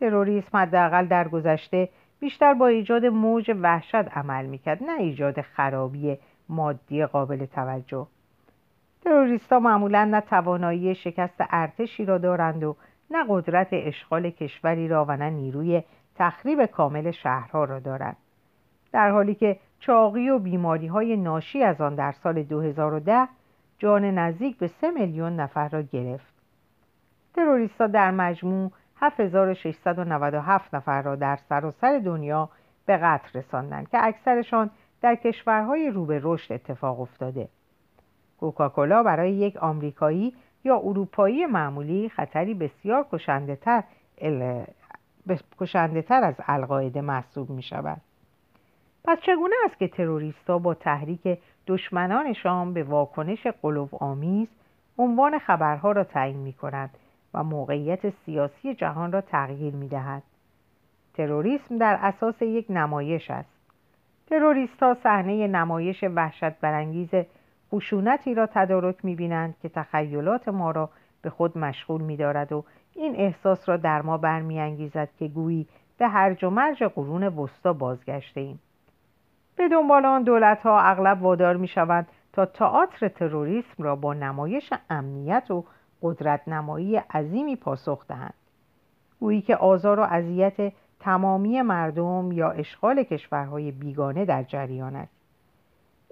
تروریسم 0.00 0.58
حداقل 0.58 1.06
در 1.06 1.28
گذشته 1.28 1.88
بیشتر 2.20 2.54
با 2.54 2.66
ایجاد 2.66 3.06
موج 3.06 3.50
وحشت 3.62 3.94
عمل 3.94 4.46
می‌کرد 4.46 4.82
نه 4.82 5.00
ایجاد 5.00 5.40
خرابی 5.40 6.18
مادی 6.48 7.06
قابل 7.06 7.46
توجه. 7.46 8.06
تروریستا 9.06 9.58
معمولا 9.58 10.04
نه 10.04 10.20
توانایی 10.20 10.94
شکست 10.94 11.34
ارتشی 11.38 12.04
را 12.04 12.18
دارند 12.18 12.64
و 12.64 12.76
نه 13.10 13.24
قدرت 13.28 13.68
اشغال 13.72 14.30
کشوری 14.30 14.88
را 14.88 15.04
و 15.04 15.16
نه 15.16 15.30
نیروی 15.30 15.82
تخریب 16.16 16.66
کامل 16.66 17.10
شهرها 17.10 17.64
را 17.64 17.78
دارند. 17.78 18.16
در 18.92 19.10
حالی 19.10 19.34
که 19.34 19.58
چاقی 19.80 20.30
و 20.30 20.38
بیماری 20.38 20.86
های 20.86 21.16
ناشی 21.16 21.62
از 21.62 21.80
آن 21.80 21.94
در 21.94 22.12
سال 22.12 22.42
2010 22.42 23.28
جان 23.78 24.04
نزدیک 24.04 24.58
به 24.58 24.66
3 24.66 24.90
میلیون 24.90 25.36
نفر 25.36 25.68
را 25.68 25.82
گرفت. 25.82 26.34
تروریستا 27.34 27.86
در 27.86 28.10
مجموع 28.10 28.72
7697 28.96 30.74
نفر 30.74 31.02
را 31.02 31.16
در 31.16 31.38
سراسر 31.48 31.98
دنیا 31.98 32.48
به 32.86 32.96
قتل 32.96 33.38
رساندند 33.38 33.88
که 33.88 33.98
اکثرشان 34.02 34.70
در 35.02 35.14
کشورهای 35.14 35.90
رو 35.90 36.06
به 36.06 36.20
رشد 36.22 36.52
اتفاق 36.52 37.00
افتاده. 37.00 37.48
کوکاکولا 38.40 39.02
برای 39.02 39.32
یک 39.32 39.56
آمریکایی 39.56 40.34
یا 40.64 40.76
اروپایی 40.76 41.46
معمولی 41.46 42.08
خطری 42.08 42.54
بسیار 42.54 43.06
کشنده 43.12 43.56
تر, 43.56 43.82
کشنده 45.60 46.02
تر 46.02 46.24
از 46.24 46.34
القاعده 46.46 47.00
محسوب 47.00 47.50
می 47.50 47.62
شود 47.62 48.00
پس 49.04 49.18
چگونه 49.20 49.54
است 49.64 49.78
که 49.78 49.88
تروریستا 49.88 50.58
با 50.58 50.74
تحریک 50.74 51.38
دشمنانشان 51.66 52.74
به 52.74 52.84
واکنش 52.84 53.46
قلوب 53.46 53.90
آمیز 53.94 54.48
عنوان 54.98 55.38
خبرها 55.38 55.92
را 55.92 56.04
تعیین 56.04 56.36
می 56.36 56.52
کند 56.52 56.90
و 57.34 57.44
موقعیت 57.44 58.10
سیاسی 58.10 58.74
جهان 58.74 59.12
را 59.12 59.20
تغییر 59.20 59.74
می 59.74 59.88
دهد. 59.88 60.22
تروریسم 61.14 61.78
در 61.78 61.98
اساس 62.02 62.42
یک 62.42 62.66
نمایش 62.70 63.30
است. 63.30 63.48
تروریست 64.26 64.82
ها 64.82 64.94
صحنه 64.94 65.46
نمایش 65.46 66.04
وحشت 66.04 66.60
برانگیز 66.60 67.10
خشونتی 67.72 68.34
را 68.34 68.46
تدارک 68.46 69.04
می 69.04 69.14
بینند 69.14 69.54
که 69.62 69.68
تخیلات 69.68 70.48
ما 70.48 70.70
را 70.70 70.90
به 71.22 71.30
خود 71.30 71.58
مشغول 71.58 72.00
می 72.00 72.16
دارد 72.16 72.52
و 72.52 72.64
این 72.94 73.16
احساس 73.16 73.68
را 73.68 73.76
در 73.76 74.02
ما 74.02 74.18
برمیانگیزد 74.18 75.08
که 75.18 75.28
گویی 75.28 75.66
به 75.98 76.08
هرج 76.08 76.44
و 76.44 76.50
مرج 76.50 76.82
قرون 76.82 77.22
وسطا 77.22 77.72
بازگشته 77.72 78.40
ایم. 78.40 78.60
به 79.56 79.68
دنبال 79.68 80.06
آن 80.06 80.22
دولت 80.22 80.62
ها 80.62 80.80
اغلب 80.80 81.22
وادار 81.22 81.56
می 81.56 81.68
شوند 81.68 82.08
تا 82.32 82.46
تئاتر 82.46 83.08
تروریسم 83.08 83.82
را 83.82 83.96
با 83.96 84.14
نمایش 84.14 84.72
امنیت 84.90 85.50
و 85.50 85.64
قدرت 86.02 86.48
نمایی 86.48 86.96
عظیمی 86.96 87.56
پاسخ 87.56 88.06
دهند 88.06 88.34
گویی 89.20 89.40
که 89.42 89.56
آزار 89.56 90.00
و 90.00 90.02
اذیت 90.02 90.72
تمامی 91.00 91.62
مردم 91.62 92.32
یا 92.32 92.50
اشغال 92.50 93.02
کشورهای 93.02 93.70
بیگانه 93.70 94.24
در 94.24 94.42
جریان 94.42 94.96
است 94.96 95.15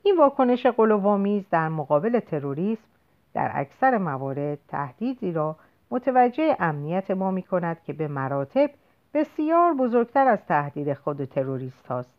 این 0.07 0.17
واکنش 0.19 0.67
قلوآمیز 0.67 1.45
در 1.51 1.69
مقابل 1.69 2.21
تروریسم 2.21 2.89
در 3.35 3.51
اکثر 3.55 3.99
موارد 3.99 4.59
تهدیدی 4.69 5.33
را 5.33 5.57
متوجه 5.91 6.57
امنیت 6.61 7.11
ما 7.11 7.31
می 7.31 7.43
کند 7.43 7.83
که 7.87 7.93
به 7.93 8.09
مراتب 8.09 8.71
بسیار 9.15 9.75
بزرگتر 9.75 10.29
از 10.29 10.47
تهدید 10.47 10.95
خود 10.95 11.25
تروریست 11.25 11.87
هاست. 11.87 12.15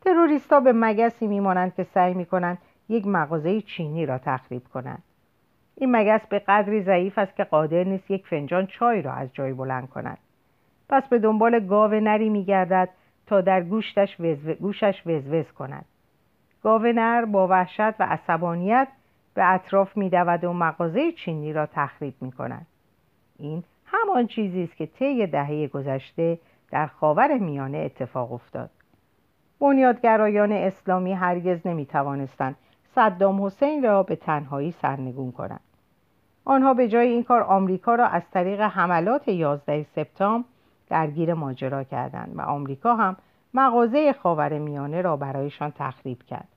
تروریست 0.00 0.52
ها 0.52 0.60
به 0.60 0.72
مگسی 0.72 1.26
میمانند 1.26 1.74
که 1.74 1.84
سعی 1.84 2.14
می 2.14 2.26
کنند 2.26 2.58
یک 2.88 3.06
مغازه 3.06 3.60
چینی 3.60 4.06
را 4.06 4.18
تخریب 4.18 4.62
کنند. 4.74 5.02
این 5.76 5.96
مگس 5.96 6.26
به 6.26 6.38
قدری 6.38 6.82
ضعیف 6.82 7.18
است 7.18 7.36
که 7.36 7.44
قادر 7.44 7.84
نیست 7.84 8.10
یک 8.10 8.26
فنجان 8.26 8.66
چای 8.66 9.02
را 9.02 9.12
از 9.12 9.34
جای 9.34 9.52
بلند 9.52 9.90
کند. 9.90 10.18
پس 10.88 11.08
به 11.08 11.18
دنبال 11.18 11.66
گاو 11.66 11.94
نری 11.94 12.28
میگردد 12.28 12.88
تا 13.26 13.40
در 13.40 13.62
گوشتش 13.62 14.16
گوشش 14.60 15.02
وزوز 15.06 15.52
کند. 15.52 15.84
گاو 16.62 16.82
نر 16.82 17.24
با 17.24 17.48
وحشت 17.48 18.00
و 18.00 18.06
عصبانیت 18.10 18.88
به 19.34 19.52
اطراف 19.54 19.96
میدود 19.96 20.44
و 20.44 20.52
مغازه 20.52 21.12
چینی 21.12 21.52
را 21.52 21.66
تخریب 21.66 22.14
می 22.20 22.32
کند. 22.32 22.66
این 23.38 23.64
همان 23.86 24.26
چیزی 24.26 24.62
است 24.62 24.76
که 24.76 24.86
طی 24.86 25.26
دهه 25.26 25.66
گذشته 25.66 26.38
در 26.70 26.86
خاور 26.86 27.38
میانه 27.38 27.78
اتفاق 27.78 28.32
افتاد. 28.32 28.70
بنیادگرایان 29.60 30.52
اسلامی 30.52 31.12
هرگز 31.12 31.66
نمی 31.66 31.86
توانستند 31.86 32.56
صدام 32.94 33.44
حسین 33.44 33.82
را 33.82 34.02
به 34.02 34.16
تنهایی 34.16 34.70
سرنگون 34.72 35.32
کنند. 35.32 35.60
آنها 36.44 36.74
به 36.74 36.88
جای 36.88 37.08
این 37.08 37.24
کار 37.24 37.42
آمریکا 37.42 37.94
را 37.94 38.06
از 38.06 38.22
طریق 38.30 38.60
حملات 38.60 39.28
11 39.28 39.82
سپتامبر 39.82 40.48
درگیر 40.88 41.34
ماجرا 41.34 41.84
کردند 41.84 42.32
و 42.36 42.40
آمریکا 42.40 42.94
هم 42.94 43.16
مغازه 43.54 44.12
خاور 44.12 44.58
میانه 44.58 45.02
را 45.02 45.16
برایشان 45.16 45.72
تخریب 45.78 46.22
کرد. 46.22 46.48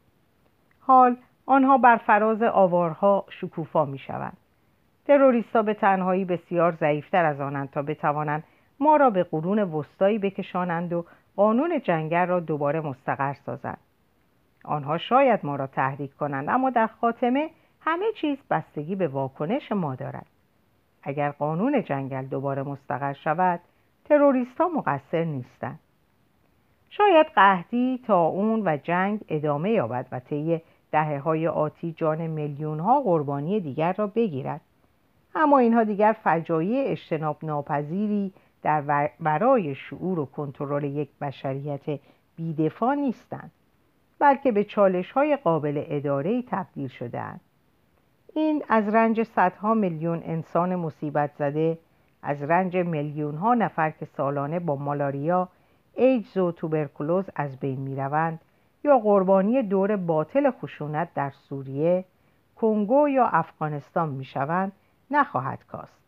حال 0.79 1.17
آنها 1.45 1.77
بر 1.77 1.97
فراز 1.97 2.41
آوارها 2.43 3.25
شکوفا 3.29 3.85
می 3.85 3.97
شوند. 3.97 4.37
تروریستا 5.05 5.61
به 5.61 5.73
تنهایی 5.73 6.25
بسیار 6.25 6.71
ضعیفتر 6.79 7.25
از 7.25 7.41
آنند 7.41 7.69
تا 7.69 7.81
بتوانند 7.81 8.43
ما 8.79 8.95
را 8.95 9.09
به 9.09 9.23
قرون 9.23 9.59
وسطایی 9.59 10.19
بکشانند 10.19 10.93
و 10.93 11.05
قانون 11.35 11.79
جنگل 11.79 12.25
را 12.25 12.39
دوباره 12.39 12.81
مستقر 12.81 13.33
سازند. 13.33 13.79
آنها 14.63 14.97
شاید 14.97 15.39
ما 15.43 15.55
را 15.55 15.67
تحریک 15.67 16.15
کنند 16.17 16.49
اما 16.49 16.69
در 16.69 16.87
خاتمه 16.87 17.49
همه 17.81 18.05
چیز 18.21 18.37
بستگی 18.49 18.95
به 18.95 19.07
واکنش 19.07 19.71
ما 19.71 19.95
دارد 19.95 20.25
اگر 21.03 21.31
قانون 21.31 21.83
جنگل 21.83 22.25
دوباره 22.25 22.63
مستقر 22.63 23.13
شود 23.13 23.59
تروریست 24.05 24.61
ها 24.61 24.67
مقصر 24.67 25.23
نیستند 25.23 25.79
شاید 26.93 27.27
قهدی 27.35 27.99
تا 28.07 28.25
اون 28.25 28.61
و 28.65 28.77
جنگ 28.77 29.19
ادامه 29.29 29.71
یابد 29.71 30.07
و 30.11 30.19
طی 30.19 30.61
دهه 30.91 31.19
های 31.19 31.47
آتی 31.47 31.91
جان 31.91 32.27
میلیون 32.27 32.79
ها 32.79 33.01
قربانی 33.01 33.59
دیگر 33.59 33.93
را 33.93 34.07
بگیرد. 34.07 34.61
اما 35.35 35.57
اینها 35.57 35.83
دیگر 35.83 36.15
فجایع 36.23 36.91
اجتناب 36.91 37.37
ناپذیری 37.43 38.33
در 38.63 39.09
ورای 39.19 39.75
شعور 39.75 40.19
و 40.19 40.25
کنترل 40.25 40.83
یک 40.83 41.09
بشریت 41.21 41.99
بیدفاع 42.35 42.95
نیستند 42.95 43.51
بلکه 44.19 44.51
به 44.51 44.63
چالش 44.63 45.11
های 45.11 45.35
قابل 45.35 45.83
اداره 45.87 46.41
تبدیل 46.41 46.87
شدهاند. 46.87 47.41
این 48.35 48.63
از 48.69 48.87
رنج 48.87 49.23
صدها 49.23 49.73
میلیون 49.73 50.21
انسان 50.25 50.75
مصیبت 50.75 51.31
زده 51.35 51.77
از 52.23 52.43
رنج 52.43 52.77
میلیون 52.77 53.35
ها 53.35 53.53
نفر 53.53 53.89
که 53.89 54.05
سالانه 54.05 54.59
با 54.59 54.75
مالاریا 54.75 55.49
ایجز 55.95 56.37
و 56.37 56.51
توبرکلوز 56.51 57.25
از 57.35 57.57
بین 57.59 57.79
می 57.79 57.95
روند 57.95 58.39
یا 58.83 58.99
قربانی 58.99 59.63
دور 59.63 59.95
باطل 59.95 60.51
خشونت 60.51 61.13
در 61.13 61.29
سوریه 61.29 62.05
کنگو 62.55 63.09
یا 63.09 63.25
افغانستان 63.25 64.09
می‌شوند 64.09 64.71
نخواهد 65.11 65.65
کاست. 65.67 66.01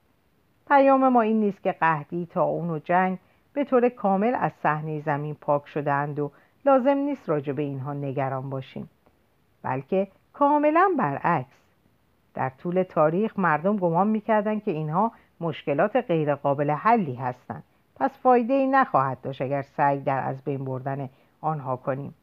پیام 0.67 1.07
ما 1.07 1.21
این 1.21 1.39
نیست 1.39 1.63
که 1.63 1.71
قهدی 1.71 2.25
تا 2.25 2.43
اون 2.43 2.69
و 2.69 2.79
جنگ 2.79 3.19
به 3.53 3.63
طور 3.63 3.89
کامل 3.89 4.35
از 4.39 4.51
صحنه 4.63 5.01
زمین 5.01 5.35
پاک 5.35 5.67
شدهاند 5.67 6.19
و 6.19 6.31
لازم 6.65 6.97
نیست 6.97 7.29
راجع 7.29 7.53
به 7.53 7.61
اینها 7.61 7.93
نگران 7.93 8.49
باشیم 8.49 8.89
بلکه 9.63 10.07
کاملا 10.33 10.91
برعکس. 10.97 11.63
در 12.33 12.49
طول 12.49 12.83
تاریخ 12.83 13.39
مردم 13.39 13.77
گمان 13.77 14.07
می‌کردند 14.07 14.63
که 14.63 14.71
اینها 14.71 15.11
مشکلات 15.39 15.95
غیرقابل 15.95 16.71
حلی 16.71 17.15
هستند. 17.15 17.63
پس 18.03 18.17
فایده 18.23 18.53
ای 18.53 18.67
نخواهد 18.67 19.21
داشت 19.21 19.41
اگر 19.41 19.61
سعی 19.61 19.99
در 19.99 20.27
از 20.27 20.43
بین 20.43 20.65
بردن 20.65 21.09
آنها 21.41 21.75
کنیم. 21.75 22.13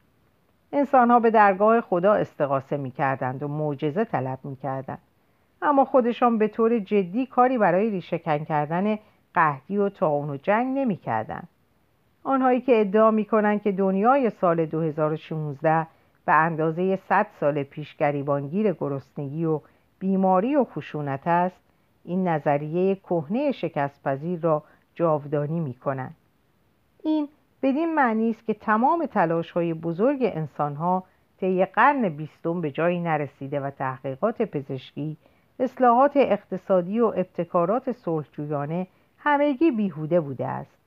انسانها 0.73 1.19
به 1.19 1.31
درگاه 1.31 1.81
خدا 1.81 2.13
استقاسه 2.13 2.77
می‌کردند 2.77 3.43
و 3.43 3.47
معجزه 3.47 4.05
طلب 4.05 4.39
می‌کردند. 4.43 5.01
اما 5.61 5.85
خودشان 5.85 6.37
به 6.37 6.47
طور 6.47 6.79
جدی 6.79 7.25
کاری 7.25 7.57
برای 7.57 7.89
ریشهکن 7.89 8.37
کردن 8.37 8.99
قهدی 9.33 9.77
و 9.77 9.89
تاون 9.89 10.29
و 10.29 10.37
جنگ 10.37 10.77
نمی‌کردند. 10.77 11.47
آنهایی 12.23 12.61
که 12.61 12.81
ادعا 12.81 13.11
می‌کنند 13.11 13.61
که 13.61 13.71
دنیای 13.71 14.29
سال 14.29 14.65
2016 14.65 15.87
به 16.25 16.33
اندازه 16.33 16.95
100 16.95 17.27
سال 17.39 17.63
پیش 17.63 17.95
گریبانگیر 17.95 18.73
گرسنگی 18.73 19.45
و 19.45 19.59
بیماری 19.99 20.55
و 20.55 20.63
خشونت 20.63 21.27
است 21.27 21.61
این 22.05 22.27
نظریه 22.27 22.95
کهنه 22.95 23.51
شکستپذیر 23.51 24.39
را 24.39 24.63
جاودانی 24.95 25.59
می 25.59 25.73
کنند. 25.73 26.15
این 27.03 27.27
بدین 27.63 27.95
معنی 27.95 28.29
است 28.29 28.45
که 28.45 28.53
تمام 28.53 29.05
تلاش 29.05 29.51
های 29.51 29.73
بزرگ 29.73 30.19
انسان 30.21 30.75
ها 30.75 31.03
طی 31.39 31.65
قرن 31.65 32.09
بیستم 32.09 32.61
به 32.61 32.71
جایی 32.71 32.99
نرسیده 32.99 33.59
و 33.59 33.69
تحقیقات 33.69 34.41
پزشکی 34.41 35.17
اصلاحات 35.59 36.11
اقتصادی 36.15 36.99
و 36.99 37.05
ابتکارات 37.05 37.91
صلحجویانه 37.91 38.87
همگی 39.17 39.71
بیهوده 39.71 40.19
بوده 40.19 40.47
است 40.47 40.77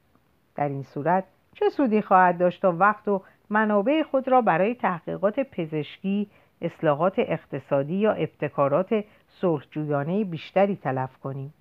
در 0.54 0.68
این 0.68 0.82
صورت 0.82 1.25
چه 1.54 1.68
سودی 1.68 2.02
خواهد 2.02 2.38
داشت 2.38 2.62
تا 2.62 2.73
وقت 2.78 3.08
و 3.08 3.23
منابع 3.50 4.02
خود 4.02 4.28
را 4.28 4.40
برای 4.40 4.75
تحقیقات 4.75 5.40
پزشکی 5.40 6.30
اصلاحات 6.62 7.14
اقتصادی 7.18 7.94
یا 7.94 8.12
ابتکارات 8.12 9.04
صلحجویانه 9.28 10.25
بیشتری 10.25 10.76
تلف 10.76 11.16
کنیم 11.18 11.54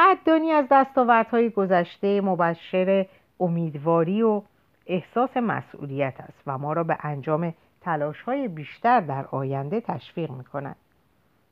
قدردانی 0.00 0.52
از 0.52 0.64
دستاوردهای 0.70 1.50
گذشته 1.50 2.20
مبشر 2.20 3.06
امیدواری 3.40 4.22
و 4.22 4.42
احساس 4.86 5.36
مسئولیت 5.36 6.14
است 6.20 6.42
و 6.46 6.58
ما 6.58 6.72
را 6.72 6.84
به 6.84 6.96
انجام 7.00 7.54
تلاشهای 7.80 8.48
بیشتر 8.48 9.00
در 9.00 9.26
آینده 9.26 9.80
تشویق 9.80 10.30
می 10.30 10.44
کند. 10.44 10.76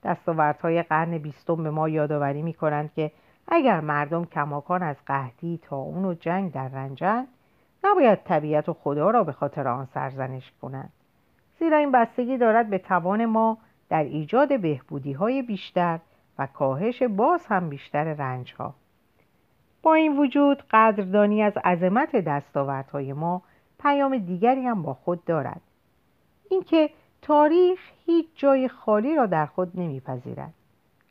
دستاوردهای 0.04 0.82
قرن 0.82 1.18
بیستم 1.18 1.62
به 1.62 1.70
ما 1.70 1.88
یادآوری 1.88 2.42
می 2.42 2.54
کنند 2.54 2.92
که 2.96 3.10
اگر 3.48 3.80
مردم 3.80 4.24
کماکان 4.24 4.82
از 4.82 4.96
قهدی 5.06 5.60
تا 5.62 5.76
اون 5.76 6.04
و 6.04 6.14
جنگ 6.14 6.52
در 6.52 6.68
رنجند 6.68 7.28
نباید 7.84 8.18
طبیعت 8.24 8.68
و 8.68 8.72
خدا 8.72 9.10
را 9.10 9.24
به 9.24 9.32
خاطر 9.32 9.68
آن 9.68 9.88
سرزنش 9.94 10.52
کنند 10.62 10.92
زیرا 11.58 11.78
این 11.78 11.92
بستگی 11.92 12.38
دارد 12.38 12.70
به 12.70 12.78
توان 12.78 13.26
ما 13.26 13.58
در 13.88 14.04
ایجاد 14.04 14.60
بهبودی 14.60 15.12
های 15.12 15.42
بیشتر 15.42 15.98
و 16.38 16.46
کاهش 16.46 17.02
باز 17.02 17.46
هم 17.46 17.68
بیشتر 17.68 18.04
رنج 18.04 18.54
ها. 18.58 18.74
با 19.82 19.94
این 19.94 20.18
وجود 20.18 20.62
قدردانی 20.70 21.42
از 21.42 21.52
عظمت 21.64 22.16
دستاوردهای 22.16 23.12
ما 23.12 23.42
پیام 23.80 24.18
دیگری 24.18 24.66
هم 24.66 24.82
با 24.82 24.94
خود 24.94 25.24
دارد. 25.24 25.60
اینکه 26.50 26.90
تاریخ 27.22 27.78
هیچ 28.06 28.26
جای 28.34 28.68
خالی 28.68 29.16
را 29.16 29.26
در 29.26 29.46
خود 29.46 29.80
نمیپذیرد. 29.80 30.54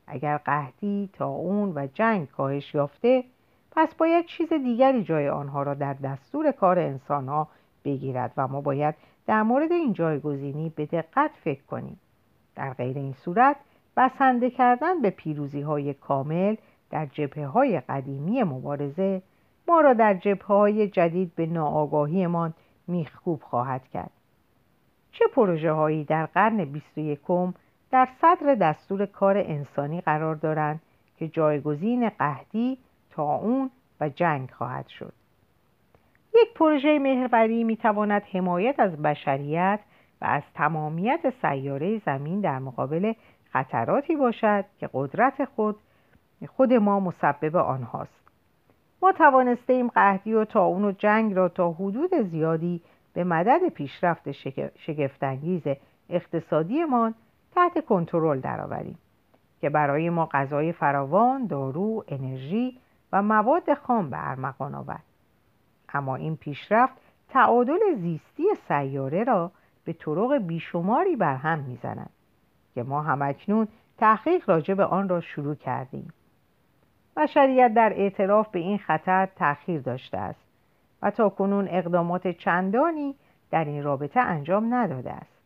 اگر 0.06 0.36
قحطی 0.36 1.10
تا 1.12 1.28
اون 1.28 1.72
و 1.74 1.86
جنگ 1.94 2.28
کاهش 2.28 2.74
یافته 2.74 3.24
پس 3.70 3.94
باید 3.94 4.26
چیز 4.26 4.52
دیگری 4.52 5.04
جای 5.04 5.28
آنها 5.28 5.62
را 5.62 5.74
در 5.74 5.94
دستور 5.94 6.52
کار 6.52 6.78
انسانها 6.78 7.48
بگیرد 7.84 8.32
و 8.36 8.48
ما 8.48 8.60
باید 8.60 8.94
در 9.26 9.42
مورد 9.42 9.72
این 9.72 9.92
جایگزینی 9.92 10.72
به 10.76 10.86
دقت 10.86 11.30
فکر 11.44 11.62
کنیم. 11.62 12.00
در 12.56 12.72
غیر 12.72 12.96
این 12.96 13.12
صورت 13.12 13.56
بسنده 13.98 14.50
کردن 14.50 15.02
به 15.02 15.10
پیروزی 15.10 15.60
های 15.60 15.94
کامل 15.94 16.56
در 16.90 17.06
جبهه 17.06 17.46
های 17.46 17.80
قدیمی 17.80 18.42
مبارزه 18.42 19.22
ما 19.68 19.80
را 19.80 19.92
در 19.92 20.14
جبهه 20.14 20.46
های 20.46 20.88
جدید 20.88 21.34
به 21.34 21.46
ناآگاهیمان 21.46 22.54
میخکوب 22.88 23.42
خواهد 23.42 23.88
کرد. 23.88 24.10
چه 25.12 25.24
پروژه 25.34 25.72
هایی 25.72 26.04
در 26.04 26.26
قرن 26.26 26.64
21 26.64 27.20
در 27.90 28.08
صدر 28.20 28.54
دستور 28.54 29.06
کار 29.06 29.38
انسانی 29.38 30.00
قرار 30.00 30.34
دارند 30.34 30.80
که 31.16 31.28
جایگزین 31.28 32.08
قهدی، 32.08 32.78
تاون 33.10 33.70
و 34.00 34.08
جنگ 34.08 34.50
خواهد 34.50 34.88
شد؟ 34.88 35.12
یک 36.34 36.54
پروژه 36.54 36.98
محوری 36.98 37.64
می 37.64 37.76
تواند 37.76 38.22
حمایت 38.32 38.80
از 38.80 39.02
بشریت 39.02 39.80
و 40.20 40.24
از 40.24 40.42
تمامیت 40.54 41.32
سیاره 41.42 41.98
زمین 41.98 42.40
در 42.40 42.58
مقابل 42.58 43.12
خطراتی 43.52 44.16
باشد 44.16 44.64
که 44.78 44.90
قدرت 44.92 45.44
خود 45.44 45.76
خود 46.48 46.72
ما 46.72 47.00
مسبب 47.00 47.56
آنهاست 47.56 48.18
ما 49.02 49.12
توانسته 49.12 49.72
ایم 49.72 49.88
قهدی 49.88 50.34
و 50.34 50.44
تاون 50.44 50.84
و 50.84 50.92
جنگ 50.92 51.34
را 51.34 51.48
تا 51.48 51.72
حدود 51.72 52.14
زیادی 52.22 52.82
به 53.12 53.24
مدد 53.24 53.68
پیشرفت 53.68 54.30
شگفتانگیز 54.76 55.62
اقتصادیمان 56.08 57.14
تحت 57.54 57.86
کنترل 57.86 58.40
درآوریم 58.40 58.98
که 59.60 59.70
برای 59.70 60.10
ما 60.10 60.28
غذای 60.32 60.72
فراوان، 60.72 61.46
دارو، 61.46 62.04
انرژی 62.08 62.78
و 63.12 63.22
مواد 63.22 63.74
خام 63.74 64.10
به 64.10 64.30
ارمغان 64.30 64.74
آورد. 64.74 65.02
اما 65.88 66.16
این 66.16 66.36
پیشرفت 66.36 66.94
تعادل 67.28 67.94
زیستی 67.94 68.42
سیاره 68.68 69.24
را 69.24 69.50
به 69.84 69.92
طرق 69.92 70.38
بیشماری 70.38 71.16
بر 71.16 71.34
هم 71.34 71.58
می‌زند 71.58 72.10
که 72.78 72.84
ما 72.84 73.02
همکنون 73.02 73.68
تحقیق 73.96 74.50
راجع 74.50 74.74
به 74.74 74.84
آن 74.84 75.08
را 75.08 75.20
شروع 75.20 75.54
کردیم. 75.54 76.12
بشریت 77.16 77.74
در 77.74 77.92
اعتراف 77.96 78.48
به 78.48 78.58
این 78.58 78.78
خطر 78.78 79.28
تأخیر 79.36 79.80
داشته 79.80 80.18
است 80.18 80.40
و 81.02 81.10
تا 81.10 81.28
کنون 81.28 81.68
اقدامات 81.70 82.28
چندانی 82.28 83.14
در 83.50 83.64
این 83.64 83.82
رابطه 83.82 84.20
انجام 84.20 84.74
نداده 84.74 85.12
است 85.12 85.38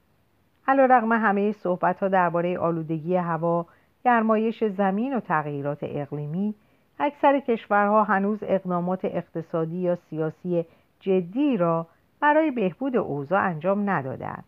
علا 0.68 0.84
رقم 0.84 1.12
همه 1.12 1.52
صحبت 1.52 2.00
ها 2.00 2.08
درباره 2.08 2.58
آلودگی 2.58 3.16
هوا 3.16 3.66
گرمایش 4.04 4.64
زمین 4.64 5.14
و 5.14 5.20
تغییرات 5.20 5.78
اقلیمی 5.82 6.54
اکثر 6.98 7.40
کشورها 7.40 8.04
هنوز 8.04 8.38
اقدامات 8.42 9.04
اقتصادی 9.04 9.76
یا 9.76 9.94
سیاسی 9.94 10.64
جدی 11.00 11.56
را 11.56 11.86
برای 12.20 12.50
بهبود 12.50 12.96
اوضاع 12.96 13.42
انجام 13.42 13.90
ندادند 13.90 14.44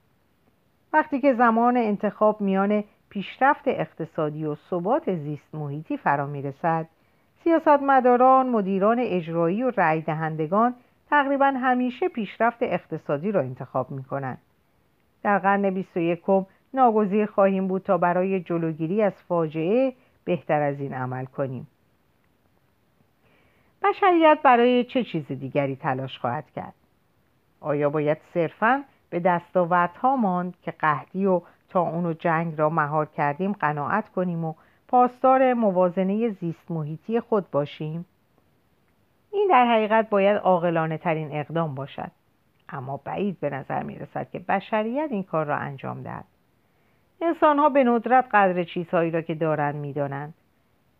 وقتی 0.94 1.20
که 1.20 1.35
زمان 1.35 1.76
انتخاب 1.76 2.40
میان 2.40 2.85
پیشرفت 3.09 3.68
اقتصادی 3.68 4.44
و 4.44 4.54
ثبات 4.54 5.14
زیست 5.14 5.54
محیطی 5.54 5.96
فرا 5.96 6.26
می‌رسد 6.26 6.88
سیاستمداران 7.44 8.48
مدیران 8.48 8.98
اجرایی 9.00 9.62
و 9.62 9.72
رأی 9.76 10.02
دهندگان 10.02 10.74
تقریبا 11.11 11.46
همیشه 11.46 12.09
پیشرفت 12.09 12.59
اقتصادی 12.62 13.33
را 13.33 13.40
انتخاب 13.40 13.90
می 13.90 14.04
کنند. 14.04 14.38
در 15.22 15.38
قرن 15.38 15.70
21 15.70 16.22
ناگزیر 16.74 17.26
خواهیم 17.26 17.68
بود 17.68 17.83
تا 17.83 17.98
برای 17.98 18.40
جلوگیری 18.40 19.02
از 19.02 19.12
فاجعه 19.28 19.92
بهتر 20.24 20.62
از 20.62 20.80
این 20.80 20.94
عمل 20.94 21.24
کنیم. 21.24 21.66
بشریت 23.83 24.38
برای 24.42 24.85
چه 24.85 25.04
چیز 25.04 25.26
دیگری 25.26 25.76
تلاش 25.76 26.18
خواهد 26.18 26.50
کرد؟ 26.50 26.74
آیا 27.61 27.90
باید 27.90 28.18
صرفاً 28.35 28.83
به 29.14 29.20
دستاوردها 29.20 30.16
ماند 30.16 30.55
که 30.62 30.70
قهدی 30.70 31.27
و 31.27 31.40
تا 31.68 31.81
اون 31.81 32.16
جنگ 32.18 32.59
را 32.59 32.70
مهار 32.70 33.07
کردیم 33.07 33.53
قناعت 33.53 34.09
کنیم 34.09 34.44
و 34.44 34.55
پاسدار 34.88 35.55
موازنه 35.55 36.29
زیست 36.29 36.70
محیطی 36.70 37.20
خود 37.20 37.50
باشیم؟ 37.50 38.05
این 39.33 39.48
در 39.50 39.66
حقیقت 39.66 40.11
باید 40.11 40.37
عاقلانه 40.37 40.98
ترین 40.98 41.29
اقدام 41.33 41.74
باشد. 41.74 42.11
اما 42.68 43.00
بعید 43.05 43.40
به 43.40 43.50
نظر 43.50 43.83
می 43.83 43.98
رسد 43.98 44.31
که 44.31 44.38
بشریت 44.38 45.09
این 45.11 45.22
کار 45.22 45.46
را 45.46 45.57
انجام 45.57 46.03
دهد. 46.03 46.24
انسان 47.22 47.59
ها 47.59 47.68
به 47.68 47.85
ندرت 47.85 48.29
قدر 48.33 48.64
چیزهایی 48.64 49.11
را 49.11 49.20
که 49.20 49.35
دارند 49.35 49.74
می‌دانند. 49.74 50.35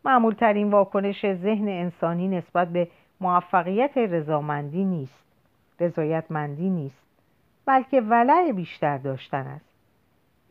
معمول 0.05 0.35
ترین 0.35 0.70
واکنش 0.70 1.33
ذهن 1.33 1.68
انسانی 1.68 2.29
نسبت 2.29 2.68
به 2.68 2.88
موفقیت 3.20 3.96
رضامندی 3.96 4.85
نیست. 4.85 5.24
رضایتمندی 5.81 6.70
نیست. 6.70 7.04
بلکه 7.66 8.00
ولع 8.00 8.53
بیشتر 8.53 8.98
داشتن 8.98 9.46
است. 9.46 9.64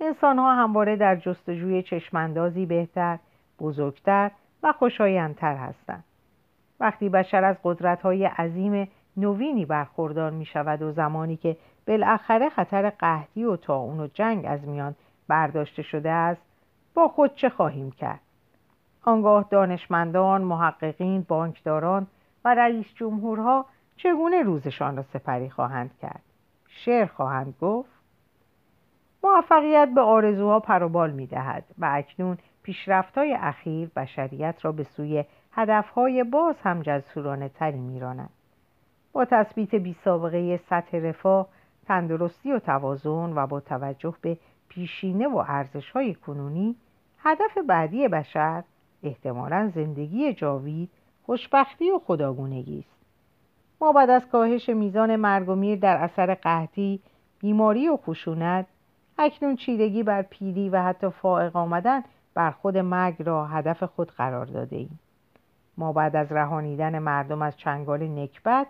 انسان 0.01 0.39
ها 0.39 0.55
همواره 0.55 0.95
در 0.95 1.15
جستجوی 1.15 1.83
چشماندازی 1.83 2.65
بهتر 2.65 3.19
بزرگتر 3.59 4.31
و 4.63 4.71
خوشایندتر 4.71 5.55
هستند. 5.55 6.03
وقتی 6.79 7.09
بشر 7.09 7.43
از 7.43 7.55
قدرت‌های 7.63 8.25
عظیم 8.25 8.87
نوینی 9.17 9.65
برخوردار 9.65 10.31
می 10.31 10.45
شود 10.45 10.81
و 10.81 10.91
زمانی 10.91 11.37
که 11.37 11.57
بالاخره 11.87 12.49
خطر 12.49 12.89
قهدی 12.89 13.43
و 13.43 13.55
تاون 13.55 13.99
و 13.99 14.07
جنگ 14.07 14.45
از 14.47 14.67
میان 14.67 14.95
برداشته 15.27 15.81
شده 15.81 16.09
است 16.09 16.41
با 16.93 17.07
خود 17.07 17.35
چه 17.35 17.49
خواهیم 17.49 17.91
کرد؟ 17.91 18.19
آنگاه 19.05 19.45
دانشمندان 19.49 20.41
محققین 20.41 21.25
بانکداران 21.27 22.07
و 22.45 22.55
رئیس 22.55 22.85
جمهورها 22.95 23.65
چگونه 23.97 24.41
روزشان 24.41 24.97
را 24.97 25.03
سپری 25.03 25.49
خواهند 25.49 25.91
کرد؟ 26.01 26.21
شعر 26.75 27.05
خواهند 27.05 27.55
گفت 27.61 27.89
موفقیت 29.23 29.89
به 29.95 30.01
آرزوها 30.01 30.59
پروبال 30.59 31.11
می 31.11 31.27
دهد 31.27 31.63
و 31.77 31.89
اکنون 31.93 32.37
پیشرفتهای 32.63 33.33
اخیر 33.33 33.89
بشریت 33.95 34.55
را 34.61 34.71
به 34.71 34.83
سوی 34.83 35.23
هدفهای 35.51 36.23
باز 36.23 36.55
هم 36.63 36.81
جزسورانه 36.81 37.49
تری 37.49 37.79
می 37.79 37.99
راند. 37.99 38.29
با 39.13 39.25
تثبیت 39.25 39.75
بی 39.75 39.95
سابقه 40.03 40.57
سطح 40.57 40.97
رفاه 40.97 41.47
تندرستی 41.87 42.51
و 42.51 42.59
توازن 42.59 43.33
و 43.35 43.47
با 43.47 43.59
توجه 43.59 44.15
به 44.21 44.37
پیشینه 44.69 45.27
و 45.27 45.43
ارزشهای 45.47 46.13
کنونی 46.13 46.75
هدف 47.19 47.57
بعدی 47.67 48.07
بشر 48.07 48.63
احتمالا 49.03 49.71
زندگی 49.75 50.33
جاوید 50.33 50.89
خوشبختی 51.25 51.91
و 51.91 51.99
خداگونگی 51.99 52.79
است 52.79 52.92
ما 53.83 53.91
بعد 53.91 54.09
از 54.09 54.27
کاهش 54.31 54.69
میزان 54.69 55.15
مرگ 55.15 55.49
و 55.49 55.55
میر 55.55 55.79
در 55.79 55.97
اثر 55.97 56.33
قحطی 56.33 56.99
بیماری 57.39 57.89
و 57.89 57.97
خشونت 57.97 58.65
اکنون 59.17 59.55
چیرگی 59.55 60.03
بر 60.03 60.21
پیری 60.21 60.69
و 60.69 60.81
حتی 60.81 61.09
فائق 61.09 61.55
آمدن 61.55 62.03
بر 62.33 62.51
خود 62.51 62.77
مرگ 62.77 63.23
را 63.23 63.45
هدف 63.45 63.83
خود 63.83 64.11
قرار 64.11 64.45
داده 64.45 64.75
ایم. 64.75 64.99
ما 65.77 65.93
بعد 65.93 66.15
از 66.15 66.31
رهانیدن 66.31 66.99
مردم 66.99 67.41
از 67.41 67.57
چنگال 67.57 68.07
نکبت 68.07 68.67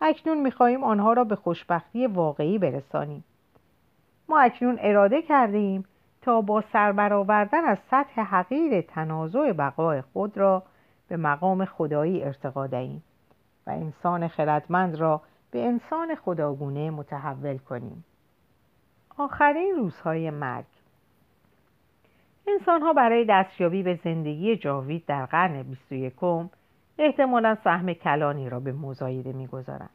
اکنون 0.00 0.40
می‌خواهیم 0.40 0.84
آنها 0.84 1.12
را 1.12 1.24
به 1.24 1.36
خوشبختی 1.36 2.06
واقعی 2.06 2.58
برسانیم 2.58 3.24
ما 4.28 4.38
اکنون 4.38 4.78
اراده 4.80 5.22
کرده 5.22 5.56
ایم 5.56 5.84
تا 6.22 6.40
با 6.40 6.64
سربرآوردن 6.72 7.64
از 7.64 7.78
سطح 7.90 8.20
حقیر 8.20 8.80
تنازع 8.80 9.52
بقای 9.52 10.00
خود 10.00 10.38
را 10.38 10.62
به 11.08 11.16
مقام 11.16 11.64
خدایی 11.64 12.24
ارتقا 12.24 12.66
دهیم 12.66 13.02
و 13.66 13.70
انسان 13.70 14.28
خردمند 14.28 14.94
را 14.94 15.22
به 15.50 15.66
انسان 15.66 16.14
خداگونه 16.14 16.90
متحول 16.90 17.58
کنیم. 17.58 18.04
آخرین 19.18 19.74
روزهای 19.76 20.30
مرگ. 20.30 20.64
انسان 22.46 22.82
ها 22.82 22.92
برای 22.92 23.26
دستیابی 23.28 23.82
به 23.82 24.00
زندگی 24.04 24.56
جاوید 24.56 25.06
در 25.06 25.26
قرن 25.26 25.62
21 25.62 26.14
احتمالا 26.98 27.56
سهم 27.64 27.92
کلانی 27.92 28.50
را 28.50 28.60
به 28.60 28.72
مزایده 28.72 29.32
می‌گذارند. 29.32 29.90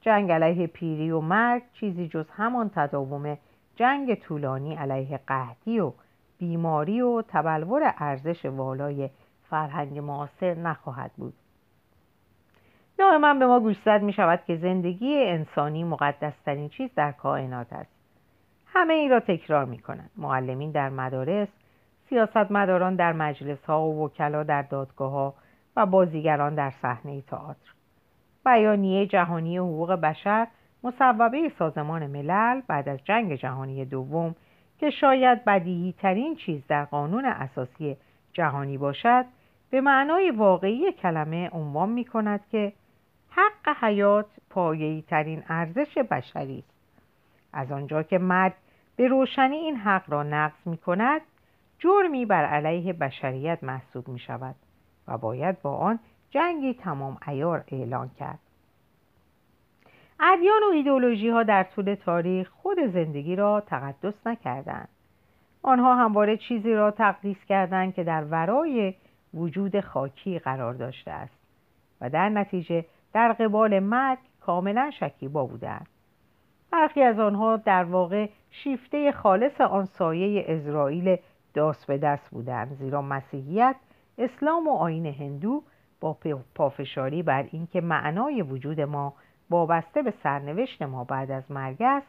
جنگ 0.00 0.32
علیه 0.32 0.66
پیری 0.66 1.10
و 1.10 1.20
مرگ 1.20 1.62
چیزی 1.72 2.08
جز 2.08 2.26
همان 2.30 2.70
تداوم 2.74 3.38
جنگ 3.76 4.14
طولانی 4.14 4.74
علیه 4.74 5.20
قحطی 5.26 5.80
و 5.80 5.92
بیماری 6.38 7.00
و 7.00 7.22
تبلور 7.22 7.94
ارزش 7.98 8.46
والای 8.46 9.10
فرهنگ 9.50 9.98
معاصر 9.98 10.54
نخواهد 10.54 11.10
بود. 11.16 11.34
دائما 12.98 13.34
به 13.34 13.46
ما 13.46 13.60
گوشزد 13.60 14.02
می 14.02 14.12
شود 14.12 14.40
که 14.46 14.56
زندگی 14.56 15.24
انسانی 15.24 15.84
مقدسترین 15.84 16.68
چیز 16.68 16.90
در 16.96 17.12
کائنات 17.12 17.72
است. 17.72 17.90
همه 18.66 18.94
این 18.94 19.10
را 19.10 19.20
تکرار 19.20 19.64
می 19.64 19.78
کنند 19.78 20.10
معلمین 20.16 20.70
در 20.70 20.88
مدارس 20.88 21.48
سیاستمداران 22.08 22.96
در 22.96 23.12
مجلس 23.12 23.64
ها 23.64 23.82
و 23.82 24.04
وکلا 24.04 24.42
در 24.42 24.62
دادگاه 24.62 25.12
ها 25.12 25.34
و 25.76 25.86
بازیگران 25.86 26.54
در 26.54 26.72
صحنه 26.82 27.20
تئاتر. 27.20 27.70
بیانیه 28.44 29.06
جهانی 29.06 29.58
حقوق 29.58 29.92
بشر 29.92 30.46
مصوبه 30.82 31.52
سازمان 31.58 32.06
ملل 32.06 32.60
بعد 32.68 32.88
از 32.88 32.98
جنگ 33.04 33.34
جهانی 33.34 33.84
دوم 33.84 34.34
که 34.78 34.90
شاید 34.90 35.44
بدیهی 35.44 35.94
ترین 35.98 36.36
چیز 36.36 36.66
در 36.68 36.84
قانون 36.84 37.24
اساسی 37.24 37.96
جهانی 38.32 38.78
باشد 38.78 39.24
به 39.70 39.80
معنای 39.80 40.30
واقعی 40.30 40.92
کلمه 40.92 41.50
عنوان 41.52 41.88
می 41.88 42.04
کند 42.04 42.40
که 42.50 42.72
حق 43.36 43.76
حیات 43.84 44.26
پایه‌ای 44.50 45.02
ترین 45.02 45.42
ارزش 45.48 45.98
بشری 45.98 46.58
است. 46.58 46.74
از 47.52 47.72
آنجا 47.72 48.02
که 48.02 48.18
مرگ 48.18 48.52
به 48.96 49.08
روشنی 49.08 49.56
این 49.56 49.76
حق 49.76 50.10
را 50.10 50.22
نقض 50.22 50.66
می 50.66 50.76
کند 50.76 51.20
جرمی 51.78 52.26
بر 52.26 52.44
علیه 52.44 52.92
بشریت 52.92 53.58
محسوب 53.62 54.08
می 54.08 54.18
شود 54.18 54.54
و 55.08 55.18
باید 55.18 55.62
با 55.62 55.76
آن 55.76 55.98
جنگی 56.30 56.74
تمام 56.74 57.18
ایار 57.28 57.64
اعلان 57.68 58.10
کرد. 58.18 58.38
ادیان 60.20 60.62
و 60.62 60.72
ایدولوژی 60.74 61.28
ها 61.28 61.42
در 61.42 61.62
طول 61.62 61.94
تاریخ 61.94 62.50
خود 62.50 62.78
زندگی 62.92 63.36
را 63.36 63.60
تقدس 63.60 64.26
نکردند. 64.26 64.88
آنها 65.62 65.94
همواره 65.94 66.36
چیزی 66.36 66.74
را 66.74 66.90
تقدیس 66.90 67.44
کردند 67.48 67.94
که 67.94 68.04
در 68.04 68.24
ورای 68.24 68.94
وجود 69.34 69.80
خاکی 69.80 70.38
قرار 70.38 70.74
داشته 70.74 71.10
است 71.10 71.38
و 72.00 72.10
در 72.10 72.28
نتیجه 72.28 72.84
در 73.14 73.32
قبال 73.32 73.78
مرگ 73.78 74.18
کاملا 74.40 74.90
شکیبا 74.90 75.46
بودند. 75.46 75.86
برخی 76.70 77.02
از 77.02 77.18
آنها 77.18 77.56
در 77.56 77.84
واقع 77.84 78.28
شیفته 78.50 79.12
خالص 79.12 79.60
آن 79.60 79.84
سایه 79.84 80.44
اسرائیل 80.48 81.16
داست 81.54 81.86
به 81.86 81.98
دست 81.98 82.30
بودند 82.30 82.72
زیرا 82.72 83.02
مسیحیت 83.02 83.76
اسلام 84.18 84.68
و 84.68 84.70
آین 84.70 85.06
هندو 85.06 85.62
با 86.00 86.16
پافشاری 86.54 87.22
بر 87.22 87.46
اینکه 87.52 87.80
معنای 87.80 88.42
وجود 88.42 88.80
ما 88.80 89.14
وابسته 89.50 90.02
به 90.02 90.10
سرنوشت 90.22 90.82
ما 90.82 91.04
بعد 91.04 91.30
از 91.30 91.50
مرگ 91.50 91.76
است 91.80 92.06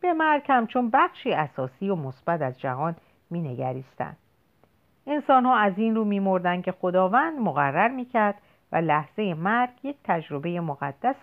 به 0.00 0.12
مرگ 0.12 0.42
همچون 0.48 0.90
بخشی 0.90 1.32
اساسی 1.32 1.90
و 1.90 1.94
مثبت 1.94 2.42
از 2.42 2.60
جهان 2.60 2.96
مینگریستند. 3.30 4.16
انسان 5.06 5.44
ها 5.44 5.56
از 5.56 5.78
این 5.78 5.94
رو 5.94 6.04
میمردند 6.04 6.64
که 6.64 6.72
خداوند 6.72 7.38
مقرر 7.38 7.88
می‌کرد 7.88 8.34
و 8.74 8.76
لحظه 8.76 9.34
مرگ 9.34 9.70
یک 9.82 9.96
تجربه 10.04 10.60
مقدس, 10.60 11.16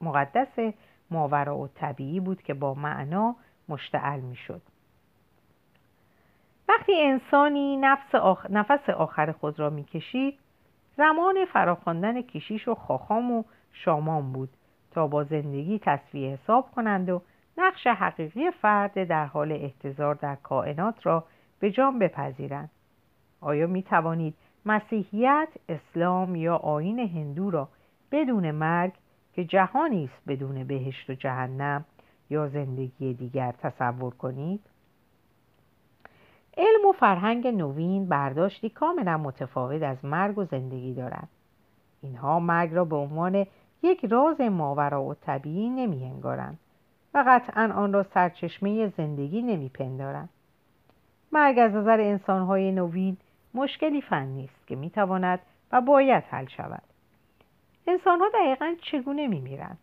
مقدس 0.00 0.74
ماورا 1.10 1.56
و 1.56 1.68
طبیعی 1.68 2.20
بود 2.20 2.42
که 2.42 2.54
با 2.54 2.74
معنا 2.74 3.36
مشتعل 3.68 4.20
می‌شد. 4.20 4.62
وقتی 6.68 6.92
انسانی 7.02 7.76
نفس, 7.76 8.14
نفس 8.50 8.90
آخر 8.90 9.32
خود 9.32 9.60
را 9.60 9.70
می‌کشید 9.70 10.38
زمان 10.96 11.44
فراخواندن 11.52 12.22
کشیش 12.22 12.68
و 12.68 12.74
خاخام 12.74 13.32
و 13.32 13.44
شامان 13.72 14.32
بود 14.32 14.48
تا 14.90 15.06
با 15.06 15.24
زندگی 15.24 15.78
تصفیه 15.78 16.30
حساب 16.30 16.70
کنند 16.70 17.10
و 17.10 17.22
نقش 17.58 17.86
حقیقی 17.86 18.50
فرد 18.50 19.04
در 19.04 19.26
حال 19.26 19.52
احتضار 19.52 20.14
در 20.14 20.34
کائنات 20.34 21.06
را 21.06 21.24
به 21.60 21.70
جام 21.70 21.98
بپذیرند. 21.98 22.70
آیا 23.40 23.66
می 23.66 23.82
توانید 23.82 24.34
مسیحیت، 24.68 25.48
اسلام 25.68 26.34
یا 26.34 26.56
آین 26.56 26.98
هندو 26.98 27.50
را 27.50 27.68
بدون 28.12 28.50
مرگ 28.50 28.92
که 29.32 29.44
جهانی 29.44 30.04
است 30.04 30.22
بدون 30.26 30.64
بهشت 30.64 31.10
و 31.10 31.14
جهنم 31.14 31.84
یا 32.30 32.48
زندگی 32.48 33.14
دیگر 33.14 33.52
تصور 33.62 34.14
کنید؟ 34.14 34.60
علم 36.56 36.88
و 36.88 36.92
فرهنگ 36.92 37.46
نوین 37.46 38.08
برداشتی 38.08 38.68
کاملا 38.68 39.16
متفاوت 39.16 39.82
از 39.82 40.04
مرگ 40.04 40.38
و 40.38 40.44
زندگی 40.44 40.94
دارند. 40.94 41.28
اینها 42.02 42.40
مرگ 42.40 42.74
را 42.74 42.84
به 42.84 42.96
عنوان 42.96 43.46
یک 43.82 44.04
راز 44.04 44.40
ماورا 44.40 45.02
و 45.02 45.14
طبیعی 45.14 45.70
نمی 45.70 46.04
هنگارند 46.04 46.58
و 47.14 47.24
قطعا 47.26 47.72
آن 47.74 47.92
را 47.92 48.02
سرچشمه 48.02 48.92
زندگی 48.96 49.42
نمی 49.42 49.68
پندارند. 49.68 50.28
مرگ 51.32 51.58
از 51.58 51.72
نظر 51.72 52.00
انسانهای 52.00 52.72
نوین 52.72 53.16
مشکلی 53.58 54.00
فنی 54.00 54.44
است 54.44 54.66
که 54.66 54.76
می 54.76 54.90
تواند 54.90 55.40
و 55.72 55.80
باید 55.80 56.24
حل 56.24 56.46
شود. 56.46 56.82
انسانها 57.86 58.28
دقیقا 58.34 58.74
چگونه 58.82 59.26
می 59.26 59.40
میرند؟ 59.40 59.78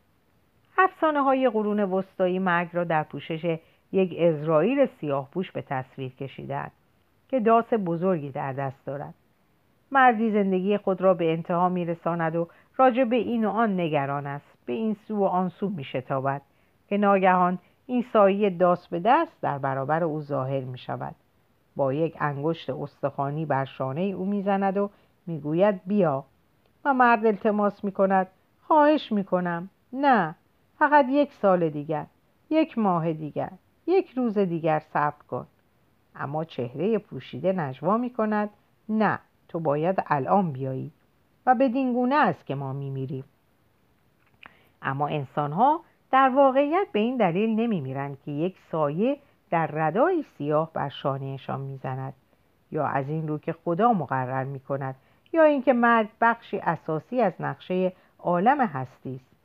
افسانه 0.78 1.22
های 1.22 1.50
قرون 1.50 1.80
وسطایی 1.80 2.40
مرگ 2.40 2.70
را 2.74 2.84
در 2.84 3.04
پوشش 3.04 3.60
یک 3.92 4.16
اسرائیل 4.18 4.86
سیاهپوش 4.86 5.52
به 5.52 5.62
تصویر 5.62 6.12
کشیدند 6.12 6.72
که 7.30 7.40
داس 7.40 7.74
بزرگی 7.74 8.32
در 8.32 8.54
دست 8.54 8.86
دارد 8.86 9.14
مردی 9.92 10.32
زندگی 10.32 10.78
خود 10.78 11.02
را 11.02 11.14
به 11.14 11.32
انتها 11.32 11.70
میرساند 11.70 12.36
و 12.36 12.48
راجع 12.78 13.04
به 13.04 13.16
این 13.16 13.46
و 13.46 13.50
آن 13.50 13.80
نگران 13.80 14.28
است 14.28 14.58
به 14.66 14.74
این 14.74 14.96
سو 15.08 15.18
و 15.18 15.24
آن 15.24 15.50
سو 15.50 15.70
میشتابد 15.70 16.42
که 16.90 16.98
ناگهان 16.98 17.60
این 17.86 18.06
سایه 18.14 18.50
داس 18.50 18.88
به 18.88 19.00
دست 19.00 19.42
در 19.42 19.58
برابر 19.58 20.04
او 20.04 20.22
ظاهر 20.22 20.64
می 20.64 20.78
شود 20.78 21.16
با 21.76 21.94
یک 21.94 22.18
انگشت 22.20 22.70
استخوانی 22.70 23.46
بر 23.46 23.66
شانه 23.66 24.02
او 24.02 24.26
می‌زند 24.26 24.78
و 24.78 24.90
می‌گوید 25.28 25.82
بیا. 25.86 26.26
و 26.86 26.94
مرد 26.94 27.26
التماس 27.26 27.84
می 27.84 27.92
کند 27.92 28.28
خواهش 28.62 29.12
می 29.12 29.24
کنم 29.24 29.70
نه 29.94 30.36
فقط 30.80 31.06
یک 31.10 31.34
سال 31.34 31.70
دیگر 31.70 32.06
یک 32.50 32.78
ماه 32.78 33.14
دیگر 33.14 33.52
یک 33.88 34.10
روز 34.10 34.38
دیگر 34.38 34.80
صبر 34.80 35.24
کن. 35.30 35.48
اما 36.16 36.44
چهره 36.44 36.98
پوشیده 36.98 37.54
نجوا 37.54 37.98
می 37.98 38.10
کند 38.10 38.50
نه 38.90 39.20
تو 39.48 39.60
باید 39.60 40.04
الان 40.08 40.52
بیایی. 40.52 40.92
و 41.46 41.56
بدین 41.56 41.94
گونه 41.94 42.16
است 42.16 42.46
که 42.46 42.56
ما 42.56 42.74
می 42.74 42.90
میریم 42.90 43.24
اما 44.82 45.08
انسان 45.08 45.52
ها 45.52 45.82
در 46.12 46.30
واقعیت 46.30 46.88
به 46.92 47.00
این 47.00 47.18
دلیل 47.18 47.50
نمی 47.50 47.82
میرند 47.82 48.18
که 48.26 48.32
یک 48.32 48.56
سایه 48.72 49.18
در 49.56 49.68
ردایی 49.68 50.26
سیاه 50.38 50.74
بر 50.74 50.90
شانهشان 50.90 51.62
می‌زند 51.62 52.14
یا 52.72 52.88
از 52.88 53.10
این 53.10 53.28
رو 53.28 53.38
که 53.38 53.54
خدا 53.54 53.94
مقرر 53.94 54.44
می 54.44 54.60
کند 54.60 54.96
یا 55.34 55.44
اینکه 55.44 55.74
مرگ 55.74 56.10
بخشی 56.22 56.60
اساسی 56.60 57.22
از 57.22 57.34
نقشه 57.40 57.94
عالم 58.20 58.62
هستی 58.62 59.16
است. 59.16 59.36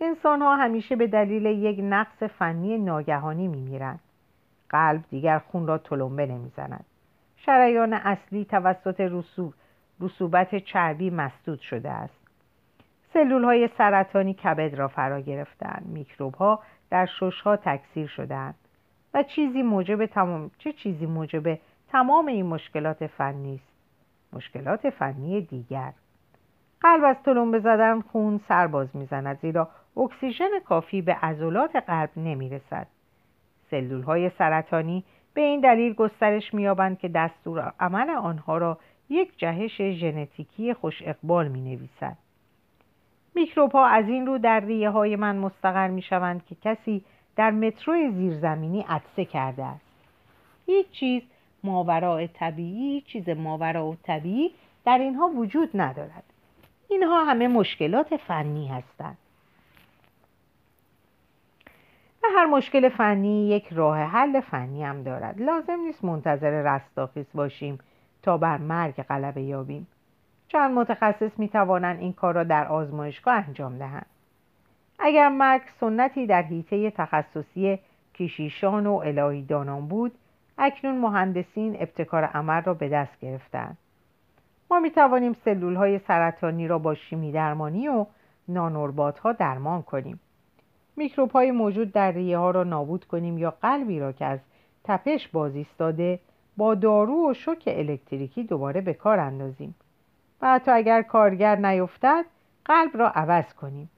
انسان 0.00 0.42
ها 0.42 0.56
همیشه 0.56 0.96
به 0.96 1.06
دلیل 1.06 1.46
یک 1.46 1.80
نقص 1.82 2.22
فنی 2.22 2.78
ناگهانی 2.78 3.48
می 3.48 3.60
میرند. 3.60 4.00
قلب 4.68 5.04
دیگر 5.10 5.38
خون 5.38 5.66
را 5.66 5.78
تلمبه 5.78 6.26
نمی‌زند. 6.26 6.84
شریان 7.36 7.92
اصلی 7.92 8.44
توسط 8.44 9.00
رسوب 9.00 9.54
رسوبت 10.00 10.56
چربی 10.56 11.10
مسدود 11.10 11.60
شده 11.60 11.90
است. 11.90 12.20
سلول 13.12 13.44
های 13.44 13.68
سرطانی 13.78 14.34
کبد 14.34 14.74
را 14.74 14.88
فرا 14.88 15.20
گرفتند. 15.20 15.86
میکروب 15.86 16.34
ها 16.34 16.62
در 16.90 17.06
شش 17.06 17.40
ها 17.40 17.56
تکثیر 17.56 18.06
شدند 18.06 18.54
و 19.16 19.22
چیزی 19.22 19.62
موجب 19.62 20.06
تمام 20.06 20.50
چه 20.58 20.72
چیزی 20.72 21.06
موجب 21.06 21.58
تمام 21.88 22.26
این 22.26 22.46
مشکلات 22.46 23.06
فنی 23.06 23.54
است؟ 23.54 23.72
مشکلات 24.32 24.90
فنی 24.90 25.40
دیگر. 25.40 25.92
قلب 26.80 27.04
از 27.04 27.16
تلمبه 27.24 27.58
زدن 27.58 28.00
خون 28.00 28.40
سرباز 28.48 28.96
می‌زند 28.96 29.38
زیرا 29.40 29.68
اکسیژن 29.96 30.50
کافی 30.64 31.02
به 31.02 31.14
عضلات 31.14 31.76
قلب 31.76 32.10
نمی‌رسد. 32.16 32.86
سلول 33.70 34.02
های 34.02 34.30
سرطانی 34.30 35.04
به 35.34 35.40
این 35.40 35.60
دلیل 35.60 35.92
گسترش 35.92 36.54
مییابند 36.54 36.98
که 36.98 37.08
دستور 37.08 37.72
عمل 37.80 38.10
آنها 38.10 38.58
را 38.58 38.78
یک 39.08 39.38
جهش 39.38 39.82
ژنتیکی 39.82 40.74
خوش 40.74 41.02
اقبال 41.06 41.48
می 41.48 41.60
نویسد. 41.60 42.16
میکروب 43.34 43.72
ها 43.72 43.86
از 43.86 44.08
این 44.08 44.26
رو 44.26 44.38
در 44.38 44.60
ریه 44.60 44.90
های 44.90 45.16
من 45.16 45.36
مستقر 45.36 45.88
می 45.88 46.02
شوند 46.02 46.44
که 46.44 46.54
کسی 46.54 47.04
در 47.36 47.50
مترو 47.50 48.10
زیرزمینی 48.12 48.84
عطسه 48.88 49.24
کرده 49.24 49.64
است. 49.64 49.86
هیچ 50.66 50.90
چیز 50.90 51.22
ماوراء 51.64 52.26
طبیعی 52.26 53.00
چیز 53.00 53.28
ماوراء 53.28 53.94
طبیعی 54.02 54.50
در 54.84 54.98
اینها 54.98 55.28
وجود 55.28 55.70
ندارد. 55.74 56.24
اینها 56.88 57.24
همه 57.24 57.48
مشکلات 57.48 58.16
فنی 58.16 58.68
هستند. 58.68 59.18
و 62.22 62.26
هر 62.36 62.46
مشکل 62.46 62.88
فنی 62.88 63.48
یک 63.48 63.68
راه 63.72 63.98
حل 63.98 64.40
فنی 64.40 64.84
هم 64.84 65.02
دارد 65.02 65.42
لازم 65.42 65.80
نیست 65.80 66.04
منتظر 66.04 66.50
رستاخیز 66.50 67.26
باشیم 67.34 67.78
تا 68.22 68.38
بر 68.38 68.56
مرگ 68.56 69.02
غلبه 69.02 69.42
یابیم 69.42 69.86
چند 70.48 70.74
متخصص 70.74 71.38
می 71.38 71.48
توانند 71.48 72.00
این 72.00 72.12
کار 72.12 72.34
را 72.34 72.44
در 72.44 72.68
آزمایشگاه 72.68 73.34
انجام 73.34 73.78
دهند 73.78 74.06
اگر 74.98 75.28
مرگ 75.28 75.62
سنتی 75.80 76.26
در 76.26 76.42
حیطه 76.42 76.90
تخصصی 76.90 77.78
کشیشان 78.14 78.86
و 78.86 78.92
الهیدانان 78.94 79.88
بود 79.88 80.12
اکنون 80.58 80.98
مهندسین 80.98 81.76
ابتکار 81.80 82.24
عمل 82.24 82.62
را 82.62 82.74
به 82.74 82.88
دست 82.88 83.20
گرفتند 83.20 83.78
ما 84.70 84.80
می 84.80 84.90
توانیم 84.90 85.32
سلول 85.32 85.74
های 85.74 85.98
سرطانی 85.98 86.68
را 86.68 86.78
با 86.78 86.94
شیمی 86.94 87.32
درمانی 87.32 87.88
و 87.88 88.06
نانوربات 88.48 89.18
ها 89.18 89.32
درمان 89.32 89.82
کنیم. 89.82 90.20
میکروب 90.96 91.30
های 91.30 91.50
موجود 91.50 91.92
در 91.92 92.12
ریه 92.12 92.38
ها 92.38 92.50
را 92.50 92.64
نابود 92.64 93.04
کنیم 93.04 93.38
یا 93.38 93.50
قلبی 93.62 94.00
را 94.00 94.12
که 94.12 94.24
از 94.24 94.40
تپش 94.84 95.28
باز 95.28 95.54
ایستاده 95.54 96.20
با 96.56 96.74
دارو 96.74 97.30
و 97.30 97.34
شوک 97.34 97.62
الکتریکی 97.66 98.44
دوباره 98.44 98.80
به 98.80 98.94
کار 98.94 99.18
اندازیم. 99.18 99.74
و 100.42 100.54
حتی 100.54 100.70
اگر 100.70 101.02
کارگر 101.02 101.56
نیفتد 101.56 102.24
قلب 102.64 102.96
را 102.96 103.08
عوض 103.08 103.54
کنیم. 103.54 103.90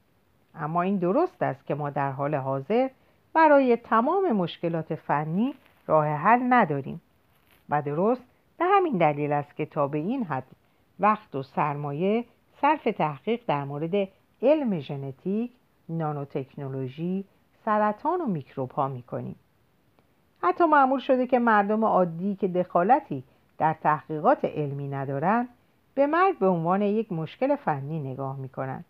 اما 0.55 0.81
این 0.81 0.97
درست 0.97 1.41
است 1.43 1.65
که 1.65 1.75
ما 1.75 1.89
در 1.89 2.11
حال 2.11 2.35
حاضر 2.35 2.89
برای 3.33 3.75
تمام 3.75 4.31
مشکلات 4.31 4.95
فنی 4.95 5.53
راه 5.87 6.07
حل 6.07 6.39
نداریم 6.49 7.01
و 7.69 7.81
درست 7.81 8.21
به 8.57 8.65
همین 8.65 8.97
دلیل 8.97 9.31
است 9.31 9.55
که 9.55 9.65
تا 9.65 9.87
به 9.87 9.97
این 9.97 10.23
حد 10.23 10.47
وقت 10.99 11.35
و 11.35 11.43
سرمایه 11.43 12.25
صرف 12.61 12.83
تحقیق 12.83 13.41
در 13.47 13.63
مورد 13.63 14.07
علم 14.41 14.79
ژنتیک 14.79 15.51
نانوتکنولوژی 15.89 17.25
سرطان 17.65 18.21
و 18.21 18.25
میکروب 18.25 18.71
ها 18.71 18.87
می 18.87 19.01
کنیم. 19.01 19.35
حتی 20.41 20.65
معمول 20.65 20.99
شده 20.99 21.27
که 21.27 21.39
مردم 21.39 21.85
عادی 21.85 22.35
که 22.35 22.47
دخالتی 22.47 23.23
در 23.57 23.73
تحقیقات 23.73 24.45
علمی 24.45 24.87
ندارند 24.87 25.49
به 25.95 26.07
مرگ 26.07 26.39
به 26.39 26.47
عنوان 26.47 26.81
یک 26.81 27.11
مشکل 27.11 27.55
فنی 27.55 27.99
نگاه 27.99 28.37
می 28.37 28.49
کنند. 28.49 28.85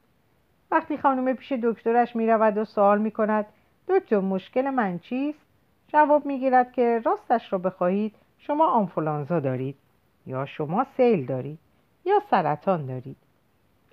وقتی 0.71 0.97
خانم 0.97 1.33
پیش 1.33 1.51
دکترش 1.51 2.15
می 2.15 2.27
رود 2.27 2.57
و 2.57 2.65
سوال 2.65 3.01
می 3.01 3.11
کند 3.11 3.45
دکتر 3.87 4.19
مشکل 4.19 4.69
من 4.69 4.99
چیست؟ 4.99 5.39
جواب 5.87 6.25
می 6.25 6.39
گیرد 6.39 6.71
که 6.71 7.01
راستش 7.05 7.53
را 7.53 7.59
بخواهید 7.59 8.15
شما 8.37 8.67
آنفولانزا 8.67 9.39
دارید 9.39 9.75
یا 10.25 10.45
شما 10.45 10.83
سیل 10.97 11.25
دارید 11.25 11.59
یا 12.05 12.19
سرطان 12.29 12.85
دارید 12.85 13.17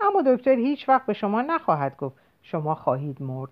اما 0.01 0.23
دکتر 0.23 0.55
هیچ 0.55 0.89
وقت 0.89 1.07
به 1.07 1.13
شما 1.13 1.43
نخواهد 1.43 1.97
گفت 1.97 2.17
شما 2.43 2.75
خواهید 2.75 3.23
مرد 3.23 3.51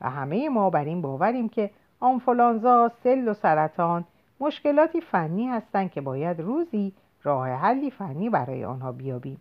و 0.00 0.10
همه 0.10 0.48
ما 0.48 0.70
بر 0.70 0.84
این 0.84 1.02
باوریم 1.02 1.48
که 1.48 1.70
آنفولانزا، 2.00 2.90
سل 3.02 3.28
و 3.28 3.34
سرطان 3.34 4.04
مشکلاتی 4.40 5.00
فنی 5.00 5.46
هستند 5.46 5.90
که 5.90 6.00
باید 6.00 6.40
روزی 6.40 6.92
راه 7.22 7.48
حلی 7.48 7.90
فنی 7.90 8.30
برای 8.30 8.64
آنها 8.64 8.92
بیابیم. 8.92 9.40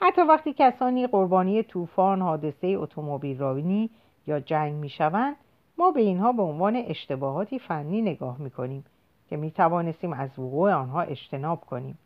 حتی 0.00 0.22
وقتی 0.22 0.54
کسانی 0.58 1.06
قربانی 1.06 1.62
طوفان، 1.62 2.22
حادثه 2.22 2.66
اتومبیل 2.66 3.38
رانی 3.38 3.90
یا 4.26 4.40
جنگ 4.40 4.74
می‌شوند، 4.74 5.36
ما 5.78 5.90
به 5.90 6.00
اینها 6.00 6.32
به 6.32 6.42
عنوان 6.42 6.76
اشتباهاتی 6.76 7.58
فنی 7.58 8.02
نگاه 8.02 8.38
می‌کنیم 8.38 8.84
که 9.28 9.36
می 9.36 9.50
توانستیم 9.50 10.12
از 10.12 10.38
وقوع 10.38 10.72
آنها 10.72 11.00
اجتناب 11.00 11.60
کنیم. 11.60 11.98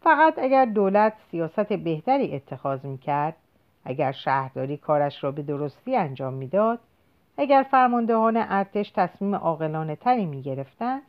فقط 0.00 0.38
اگر 0.38 0.64
دولت 0.64 1.12
سیاست 1.30 1.72
بهتری 1.72 2.34
اتخاذ 2.34 2.84
می 2.84 2.98
کرد 2.98 3.36
اگر 3.84 4.12
شهرداری 4.12 4.76
کارش 4.76 5.24
را 5.24 5.32
به 5.32 5.42
درستی 5.42 5.96
انجام 5.96 6.34
می‌داد 6.34 6.78
اگر 7.36 7.66
فرماندهان 7.70 8.36
ارتش 8.36 8.90
تصمیم 8.90 9.34
عاقلانه 9.34 9.96
تری 9.96 10.26
می 10.26 10.42
گرفتن 10.42 11.00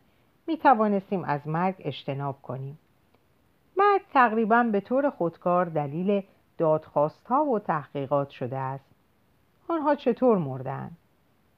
از 1.25 1.47
مرگ 1.47 1.75
اجتناب 1.79 2.41
کنیم 2.41 2.79
مرگ 3.77 4.01
تقریبا 4.13 4.63
به 4.63 4.81
طور 4.81 5.09
خودکار 5.09 5.65
دلیل 5.65 6.23
دادخواست 6.57 7.27
ها 7.27 7.45
و 7.45 7.59
تحقیقات 7.59 8.29
شده 8.29 8.57
است. 8.57 8.85
آنها 9.67 9.95
چطور 9.95 10.37
مردند؟ 10.37 10.97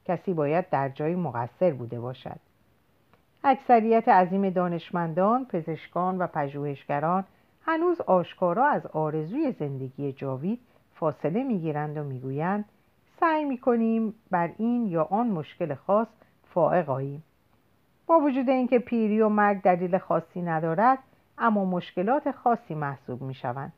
کسی 0.05 0.33
باید 0.33 0.69
در 0.69 0.89
جای 0.89 1.15
مقصر 1.15 1.73
بوده 1.73 1.99
باشد. 1.99 2.39
اکثریت 3.43 4.07
عظیم 4.07 4.49
دانشمندان، 4.49 5.45
پزشکان 5.45 6.17
و 6.17 6.27
پژوهشگران 6.27 7.23
هنوز 7.65 8.01
آشکارا 8.01 8.65
از 8.65 8.85
آرزوی 8.85 9.51
زندگی 9.51 10.11
جاوید 10.11 10.59
فاصله 10.95 11.43
می‌گیرند 11.43 11.97
و 11.97 12.03
می‌گویند 12.03 12.65
سعی 13.19 13.45
می‌کنیم 13.45 14.13
بر 14.31 14.51
این 14.57 14.85
یا 14.85 15.03
آن 15.03 15.27
مشکل 15.27 15.75
خاص 15.75 16.07
فائق 16.53 16.89
آییم. 16.89 17.23
با 18.07 18.19
وجود 18.19 18.49
اینکه 18.49 18.79
پیری 18.79 19.21
و 19.21 19.29
مرگ 19.29 19.61
دلیل 19.61 19.97
خاصی 19.97 20.41
ندارد 20.41 20.99
اما 21.37 21.65
مشکلات 21.65 22.31
خاصی 22.31 22.75
محسوب 22.75 23.21
می‌شوند 23.21 23.73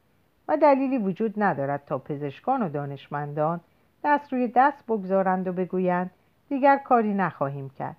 و 0.48 0.58
دلیلی 0.58 0.98
وجود 0.98 1.34
ندارد 1.44 1.86
تا 1.86 1.98
پزشکان 1.98 2.62
و 2.62 2.70
دانشمندان 2.70 3.62
دست 4.04 4.34
روی 4.34 4.52
دست 4.56 4.86
بگذارند 4.86 5.48
و 5.48 5.54
بگویند 5.54 6.12
دیگر 6.50 6.78
کاری 6.78 7.14
نخواهیم 7.14 7.70
کرد. 7.70 7.96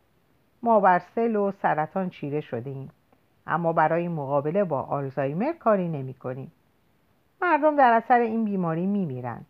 ما 0.62 0.80
بر 0.80 0.98
سل 0.98 1.36
و 1.36 1.52
سرطان 1.62 2.10
چیره 2.10 2.40
شده 2.40 2.70
ایم 2.70 2.90
اما 3.46 3.72
برای 3.72 4.08
مقابله 4.08 4.64
با 4.64 4.82
آلزایمر 4.82 5.52
کاری 5.52 5.88
نمی 5.88 6.14
کنیم 6.14 6.52
مردم 7.42 7.76
در 7.76 7.92
اثر 7.92 8.20
این 8.20 8.44
بیماری 8.44 8.86
میمیرند. 8.86 9.46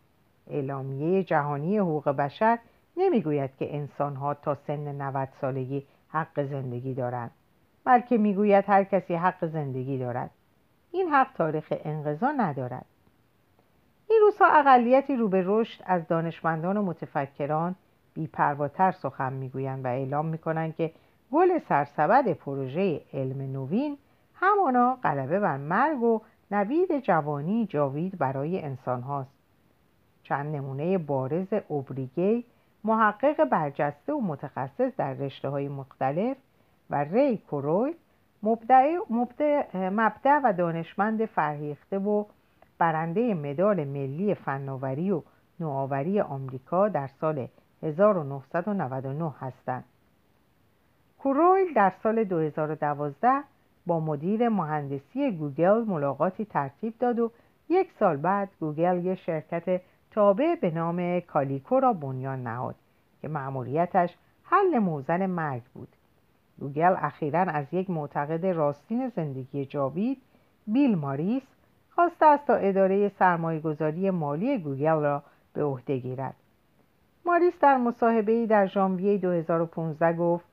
اعلامیه 0.47 1.23
جهانی 1.23 1.77
حقوق 1.77 2.09
بشر 2.09 2.59
نمی‌گوید 2.97 3.49
که 3.59 3.75
انسانها 3.75 4.33
تا 4.33 4.55
سن 4.55 5.01
90 5.01 5.29
سالگی 5.41 5.85
حق 6.09 6.43
زندگی 6.43 6.93
دارند. 6.93 7.31
بلکه 7.87 8.17
می‌گوید 8.17 8.65
هر 8.67 8.83
کسی 8.83 9.15
حق 9.15 9.45
زندگی 9.45 9.97
دارد 9.97 10.29
این 10.91 11.09
حق 11.09 11.27
تاریخ 11.33 11.73
انقضا 11.85 12.31
ندارد 12.31 12.85
این 14.09 14.19
روزها 14.21 14.47
اقلیتی 14.47 15.15
رو 15.15 15.27
به 15.27 15.43
رشد 15.45 15.83
از 15.85 16.07
دانشمندان 16.07 16.77
و 16.77 16.81
متفکران 16.81 17.75
بیپرواتر 18.13 18.91
سخن 18.91 19.33
می‌گویند 19.33 19.85
و 19.85 19.87
اعلام 19.87 20.25
می‌کنند 20.25 20.75
که 20.75 20.91
گل 21.31 21.59
سرسبد 21.59 22.33
پروژه 22.33 23.01
علم 23.13 23.41
نوین 23.41 23.97
همانا 24.33 24.97
غلبه 25.03 25.39
بر 25.39 25.57
مرگ 25.57 26.03
و 26.03 26.21
نوید 26.51 26.99
جوانی 26.99 27.65
جاوید 27.65 28.17
برای 28.17 28.61
انسان 28.61 29.01
هاست. 29.01 29.31
چند 30.23 30.55
نمونه 30.55 30.97
بارز 30.97 31.53
اوبریگی 31.67 32.45
محقق 32.83 33.43
برجسته 33.43 34.13
و 34.13 34.21
متخصص 34.21 34.91
در 34.97 35.13
رشته 35.13 35.49
های 35.49 35.67
مختلف 35.67 36.37
و 36.89 37.03
ری 37.03 37.37
کوروی 37.37 37.95
مبدع 39.91 40.39
و 40.43 40.53
دانشمند 40.53 41.25
فرهیخته 41.25 41.99
و 41.99 42.25
برنده 42.79 43.33
مدال 43.33 43.83
ملی 43.83 44.35
فناوری 44.35 45.11
و 45.11 45.21
نوآوری 45.59 46.21
آمریکا 46.21 46.89
در 46.89 47.07
سال 47.07 47.47
1999 47.83 49.33
هستند. 49.39 49.83
کورزویل 51.19 51.73
در 51.73 51.93
سال 52.03 52.23
2012 52.23 53.43
با 53.85 53.99
مدیر 53.99 54.49
مهندسی 54.49 55.31
گوگل 55.31 55.83
ملاقاتی 55.83 56.45
ترتیب 56.45 56.93
داد 56.99 57.19
و 57.19 57.31
یک 57.69 57.91
سال 57.99 58.17
بعد 58.17 58.49
گوگل 58.59 59.05
یک 59.05 59.19
شرکت 59.19 59.81
تابع 60.11 60.55
به 60.55 60.71
نام 60.71 61.19
کالیکو 61.19 61.79
را 61.79 61.93
بنیان 61.93 62.43
نهاد 62.43 62.75
که 63.21 63.27
مأموریتش 63.27 64.09
حل 64.43 64.79
موزن 64.79 65.25
مرگ 65.25 65.63
بود 65.73 65.96
گوگل 66.59 66.95
اخیرا 66.97 67.39
از 67.41 67.65
یک 67.71 67.89
معتقد 67.89 68.45
راستین 68.45 69.09
زندگی 69.09 69.65
جاوید 69.65 70.21
بیل 70.67 70.95
ماریس 70.95 71.43
خواسته 71.89 72.25
است 72.25 72.47
تا 72.47 72.55
اداره 72.55 73.09
سرمایهگذاری 73.09 74.09
مالی 74.09 74.57
گوگل 74.57 75.01
را 75.01 75.23
به 75.53 75.63
عهده 75.63 75.97
گیرد. 75.97 76.35
ماریس 77.25 77.53
در 77.61 77.77
مصاحبه 77.77 78.45
در 78.45 78.65
ژانویه 78.65 79.17
2015 79.17 80.13
گفت 80.13 80.45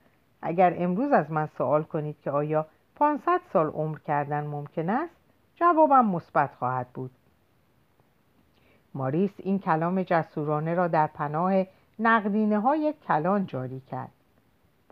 اگر 0.42 0.74
امروز 0.78 1.12
از 1.12 1.30
من 1.30 1.46
سوال 1.46 1.82
کنید 1.82 2.20
که 2.20 2.30
آیا 2.30 2.66
500 2.96 3.40
سال 3.52 3.66
عمر 3.66 3.98
کردن 3.98 4.46
ممکن 4.46 4.90
است؟ 4.90 5.14
جوابم 5.54 6.04
مثبت 6.04 6.54
خواهد 6.54 6.88
بود. 6.94 7.10
ماریس 8.94 9.30
این 9.38 9.58
کلام 9.58 10.02
جسورانه 10.02 10.74
را 10.74 10.88
در 10.88 11.06
پناه 11.06 11.66
نقدینه 11.98 12.60
های 12.60 12.94
کلان 13.08 13.46
جاری 13.46 13.80
کرد. 13.80 14.13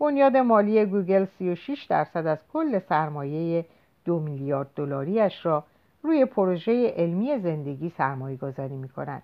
بنیاد 0.03 0.37
مالی 0.37 0.85
گوگل 0.85 1.25
36 1.25 1.83
درصد 1.83 2.27
از 2.27 2.37
کل 2.53 2.79
سرمایه 2.79 3.65
دو 4.05 4.19
میلیارد 4.19 4.67
دلاریش 4.75 5.45
را 5.45 5.63
روی 6.01 6.25
پروژه 6.25 6.93
علمی 6.97 7.39
زندگی 7.39 7.89
سرمایه 7.89 8.37
گذاری 8.37 8.75
می 8.75 8.89
کند 8.89 9.23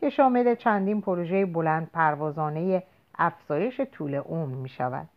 که 0.00 0.10
شامل 0.10 0.54
چندین 0.54 1.00
پروژه 1.00 1.46
بلند 1.46 1.90
پروازانه 1.90 2.82
افزایش 3.18 3.80
طول 3.80 4.14
عمر 4.14 4.54
می 4.54 4.68
شود. 4.68 5.08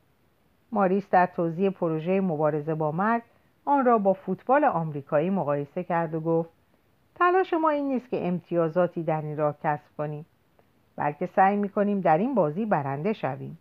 ماریس 0.72 1.10
در 1.10 1.26
توضیح 1.26 1.70
پروژه 1.70 2.22
مبارزه 2.22 2.76
با 2.76 2.92
مرگ 2.92 3.24
آن 3.66 3.86
را 3.86 3.98
با 3.98 4.14
فوتبال 4.14 4.66
آمریکایی 4.66 5.30
مقایسه 5.30 5.84
کرد 5.84 6.14
و 6.14 6.20
گفت 6.20 6.50
تلاش 7.16 7.54
ما 7.54 7.70
این 7.70 7.88
نیست 7.88 8.10
که 8.10 8.28
امتیازاتی 8.28 9.04
در 9.04 9.22
این 9.22 9.38
راه 9.38 9.56
کسب 9.64 9.98
کنیم 9.98 10.26
بلکه 10.96 11.26
سعی 11.26 11.56
می 11.56 11.70
کنیم 11.70 12.02
در 12.02 12.18
این 12.18 12.36
بازی 12.36 12.66
برنده 12.66 13.14
شویم 13.14 13.58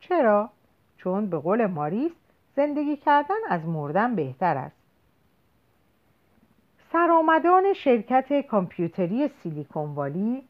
چرا؟ 0.00 0.50
چون 1.04 1.26
به 1.26 1.38
قول 1.38 1.66
ماریس 1.66 2.12
زندگی 2.56 2.96
کردن 2.96 3.34
از 3.48 3.66
مردن 3.66 4.14
بهتر 4.14 4.56
است. 4.56 4.76
سرآمدان 6.92 7.72
شرکت 7.72 8.46
کامپیوتری 8.46 9.28
سیلیکون 9.28 9.94
والی 9.94 10.42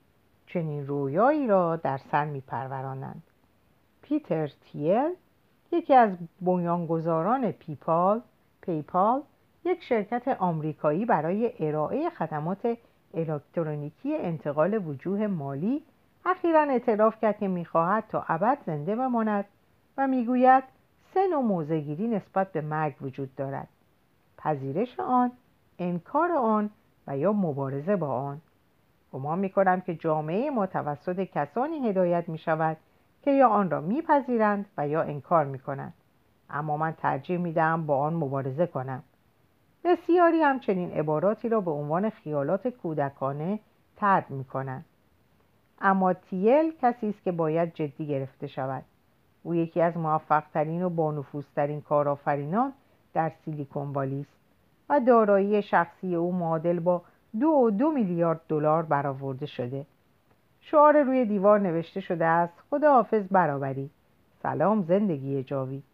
چنین 0.47 0.87
رویایی 0.87 1.47
را 1.47 1.77
در 1.77 1.99
سر 2.13 2.25
میپرورانند. 2.25 3.23
پیتر 4.03 4.47
تیل 4.47 5.11
یکی 5.73 5.95
از 5.95 6.11
بنیانگذاران 6.41 7.53
پیپال 7.53 8.21
پیپال 8.61 9.23
یک 9.65 9.83
شرکت 9.83 10.29
آمریکایی 10.29 11.05
برای 11.05 11.53
ارائه 11.59 12.11
خدمات 12.11 12.79
الکترونیکی 13.15 14.17
انتقال 14.17 14.87
وجوه 14.87 15.27
مالی 15.27 15.83
اخیرا 16.27 16.63
اعتراف 16.63 17.21
کرد 17.21 17.39
که 17.39 17.49
می‌خواهد 17.49 18.05
تا 18.09 18.25
ابد 18.29 18.59
زنده 18.67 18.97
بماند. 18.97 19.45
و 19.97 20.07
می‌گوید 20.07 20.65
سه 21.15 21.27
نوع 21.27 21.43
موزگیری 21.43 22.09
نسبت 22.09 22.53
به 22.53 22.61
مرگ 22.61 22.95
وجود 23.03 23.35
دارد. 23.35 23.69
پذیرش 24.39 25.01
آن 25.01 25.33
انکار 25.79 26.33
آن 26.33 26.71
و 27.07 27.19
یا 27.19 27.33
مبارزه 27.33 27.97
با 27.97 28.09
آن. 28.09 28.41
گمان 29.13 29.39
می‌کنم 29.39 29.81
که 29.81 29.95
جامعه 29.95 30.51
ما 30.51 30.67
توسط 30.67 31.21
کسانی 31.21 31.89
هدایت 31.89 32.29
می 32.29 32.39
شود 32.39 32.77
که 33.23 33.31
یا 33.31 33.49
آن 33.49 33.71
را 33.71 33.81
میپذیرند 33.81 34.67
و 34.77 34.89
یا 34.89 35.03
انکار 35.03 35.45
می 35.45 35.59
کنند 35.59 35.95
اما 36.51 36.77
من 36.77 36.93
ترجیح 36.93 37.39
می 37.39 37.53
دهم 37.53 37.87
با 37.87 37.99
آن 37.99 38.15
مبارزه 38.15 38.67
کنم. 38.67 39.03
بسیاری 39.85 40.43
همچنین 40.43 40.91
عباراتی 40.91 41.49
را 41.49 41.61
به 41.61 41.71
عنوان 41.71 42.11
خیالات 42.11 42.69
کودکانه 42.69 43.61
ترد 43.97 44.31
می 44.31 44.45
کنند 44.45 44.85
اما 45.81 46.13
تیل 46.13 46.73
کسی 46.83 47.09
است 47.09 47.23
که 47.23 47.33
باید 47.33 47.75
جدی 47.75 48.07
گرفته 48.07 48.47
شود. 48.47 48.85
او 49.43 49.55
یکی 49.55 49.81
از 49.81 49.97
موفقترین 49.97 50.83
و 50.83 50.89
بانفوذترین 50.89 51.81
کارآفرینان 51.81 52.73
در 53.15 53.33
سیلیکون 53.45 53.93
والی 53.93 54.21
است 54.21 54.43
و 54.89 55.01
دارایی 55.01 55.63
شخصی 55.63 56.15
او 56.15 56.33
معادل 56.33 56.81
با 56.81 57.03
دو 57.41 57.47
و 57.47 57.71
دو 57.71 57.91
میلیارد 57.91 58.41
دلار 58.49 58.83
برآورده 58.83 59.47
شده. 59.47 59.87
شعار 60.61 61.03
روی 61.03 61.25
دیوار 61.25 61.61
نوشته 61.61 62.01
شده 62.01 62.25
است 62.25 62.55
خدا 62.71 62.93
حافظ 62.93 63.23
برابری. 63.31 63.91
سلام 64.43 64.83
زندگی 64.83 65.43
جاوید. 65.43 65.85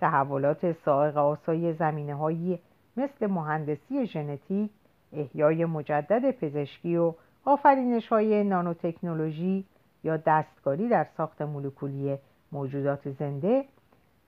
تحولات 0.00 0.72
سائق 0.72 1.16
آسای 1.16 1.72
زمینه 1.72 2.14
هایی 2.14 2.58
مثل 2.96 3.26
مهندسی 3.26 4.06
ژنتیک 4.06 4.70
احیای 5.12 5.64
مجدد 5.64 6.30
پزشکی 6.30 6.96
و 6.96 7.14
آفرینش 7.44 8.08
های 8.08 8.44
نانوتکنولوژی 8.44 9.64
یا 10.04 10.16
دستکاری 10.16 10.88
در 10.88 11.06
ساخت 11.16 11.42
مولکولی 11.42 12.18
موجودات 12.52 13.10
زنده 13.10 13.64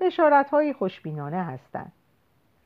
بشارت 0.01 0.51
های 0.51 0.73
خوشبینانه 0.73 1.43
هستند 1.43 1.93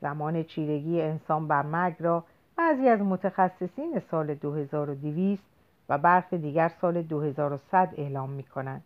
زمان 0.01 0.43
چیرگی 0.43 1.01
انسان 1.01 1.47
بر 1.47 1.61
مرگ 1.61 1.95
را 1.99 2.23
بعضی 2.55 2.87
از 2.89 2.99
متخصصین 2.99 4.01
سال 4.11 4.33
2200 4.33 5.43
و 5.89 5.97
برخی 5.97 6.37
دیگر 6.37 6.71
سال 6.81 7.01
2100 7.01 7.93
اعلام 7.97 8.29
می 8.29 8.43
کنند. 8.43 8.83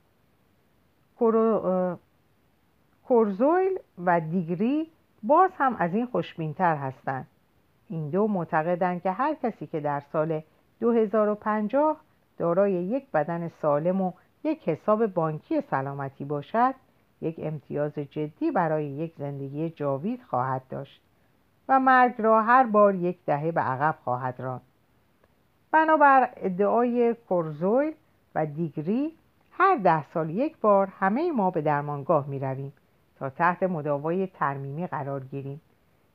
کورزویل 3.07 3.79
و 4.05 4.19
دیگری 4.19 4.91
باز 5.23 5.51
هم 5.57 5.75
از 5.75 5.93
این 5.93 6.05
خوشبینتر 6.05 6.75
هستند. 6.75 7.27
این 7.89 8.09
دو 8.09 8.27
معتقدند 8.27 9.01
که 9.01 9.11
هر 9.11 9.33
کسی 9.33 9.67
که 9.67 9.79
در 9.79 10.03
سال 10.11 10.41
2050 10.79 11.97
دارای 12.37 12.73
یک 12.73 13.11
بدن 13.11 13.51
سالم 13.61 14.01
و 14.01 14.11
یک 14.43 14.69
حساب 14.69 15.07
بانکی 15.07 15.61
سلامتی 15.61 16.25
باشد 16.25 16.75
یک 17.21 17.35
امتیاز 17.43 17.93
جدی 17.93 18.51
برای 18.51 18.85
یک 18.85 19.13
زندگی 19.17 19.69
جاوید 19.69 20.23
خواهد 20.23 20.61
داشت 20.69 21.01
و 21.69 21.79
مرگ 21.79 22.13
را 22.17 22.41
هر 22.41 22.63
بار 22.63 22.95
یک 22.95 23.17
دهه 23.25 23.51
به 23.51 23.61
عقب 23.61 23.95
خواهد 24.03 24.39
راند. 24.39 24.61
بنابر 25.71 26.29
ادعای 26.37 27.13
کورزویل 27.13 27.93
و 28.35 28.45
دیگری 28.45 29.13
هر 29.51 29.75
ده 29.75 30.09
سال 30.13 30.29
یک 30.29 30.57
بار 30.57 30.87
همه 30.99 31.31
ما 31.31 31.51
به 31.51 31.61
درمانگاه 31.61 32.27
می 32.27 32.39
رویم 32.39 32.73
تا 33.19 33.29
تحت 33.29 33.63
مداوای 33.63 34.27
ترمیمی 34.27 34.87
قرار 34.87 35.23
گیریم 35.23 35.61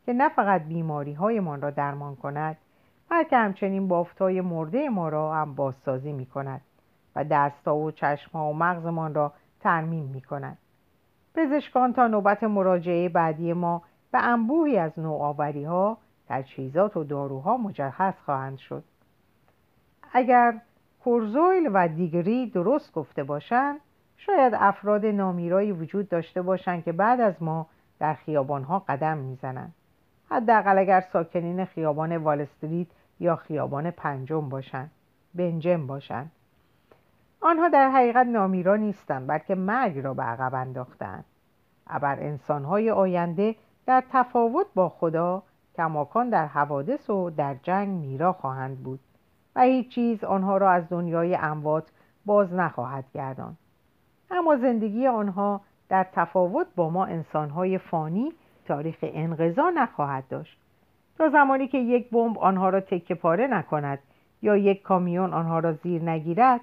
که 0.07 0.13
نه 0.13 0.29
فقط 0.29 0.63
بیماری 0.63 1.13
هایمان 1.13 1.63
را 1.63 1.71
درمان 1.71 2.17
کند 2.17 2.57
بلکه 3.11 3.37
همچنین 3.37 3.89
بافتای 3.89 4.41
مرده 4.41 4.89
ما 4.89 5.09
را 5.09 5.35
هم 5.35 5.55
بازسازی 5.55 6.13
می 6.13 6.27
کند. 6.27 6.61
و 7.17 7.25
دستا 7.25 7.77
و 7.77 7.91
چشمها 7.91 8.51
و 8.51 8.55
مغزمان 8.55 9.15
را 9.15 9.33
ترمیم 9.61 10.05
می 10.05 10.21
کند 10.21 10.59
پزشکان 11.35 11.93
تا 11.93 12.07
نوبت 12.07 12.45
مراجعه 12.45 13.09
بعدی 13.09 13.53
ما 13.53 13.83
به 14.13 14.19
انبوهی 14.19 14.79
از 14.79 14.99
نوآوری 14.99 15.65
ها 15.65 15.99
تجهیزات 16.29 16.97
و 16.97 17.05
داروها 17.05 17.57
مجهز 17.57 18.15
خواهند 18.25 18.59
شد. 18.59 18.85
اگر 20.13 20.61
کورزویل 21.05 21.71
و 21.73 21.89
دیگری 21.89 22.51
درست 22.51 22.93
گفته 22.93 23.25
باشند 23.25 23.81
شاید 24.17 24.55
افراد 24.57 25.07
نامیرایی 25.07 25.73
وجود 25.73 26.09
داشته 26.09 26.43
باشند 26.43 26.85
که 26.85 26.93
بعد 26.93 27.21
از 27.21 27.43
ما 27.43 27.67
در 27.99 28.15
خیابانها 28.15 28.79
قدم 28.79 29.19
می‌زنند. 29.19 29.75
حداقل 30.31 30.79
اگر 30.79 31.01
ساکنین 31.13 31.65
خیابان 31.65 32.17
والاستریت 32.17 32.87
یا 33.21 33.37
خیابان 33.37 33.91
پنجم 33.91 34.49
باشند 34.49 34.91
بنجم 35.35 35.87
باشند. 35.87 36.31
آنها 37.43 37.69
در 37.69 37.91
حقیقت 37.91 38.27
نامیرا 38.27 38.77
نیستند 38.77 39.27
بلکه 39.27 39.55
مرگ 39.55 39.99
را 39.99 40.15
به 40.15 40.23
عقب 40.23 40.55
انداختند 40.55 41.25
ابر 41.87 42.21
انسانهای 42.21 42.91
آینده 42.91 43.55
در 43.87 44.03
تفاوت 44.13 44.67
با 44.75 44.89
خدا 44.89 45.43
کماکان 45.77 46.29
در 46.29 46.47
حوادث 46.47 47.11
و 47.11 47.31
در 47.31 47.57
جنگ 47.63 47.89
میرا 47.89 48.33
خواهند 48.33 48.79
بود 48.79 49.01
و 49.57 49.61
هیچ 49.61 49.89
چیز 49.89 50.25
آنها 50.25 50.57
را 50.57 50.71
از 50.71 50.89
دنیای 50.89 51.35
اموات 51.35 51.85
باز 52.27 52.53
نخواهد 52.53 53.05
گردان 53.15 53.57
اما 54.31 54.57
زندگی 54.57 55.07
آنها 55.07 55.61
در 55.89 56.07
تفاوت 56.13 56.67
با 56.77 56.91
ما 56.91 57.05
انسانهای 57.05 57.79
فانی 57.79 58.33
تاریخ 58.67 58.97
انقضا 59.03 59.71
نخواهد 59.71 60.29
داشت. 60.29 60.59
تا 61.19 61.29
زمانی 61.29 61.69
که 61.69 61.79
یک 61.79 62.11
بمب 62.11 62.39
آنها 62.39 62.69
را 62.69 62.81
تکه 62.81 63.15
پاره 63.15 63.47
نکند 63.47 63.99
یا 64.43 64.57
یک 64.57 64.83
کامیون 64.83 65.33
آنها 65.33 65.59
را 65.59 65.73
زیر 65.73 66.03
نگیرد 66.03 66.61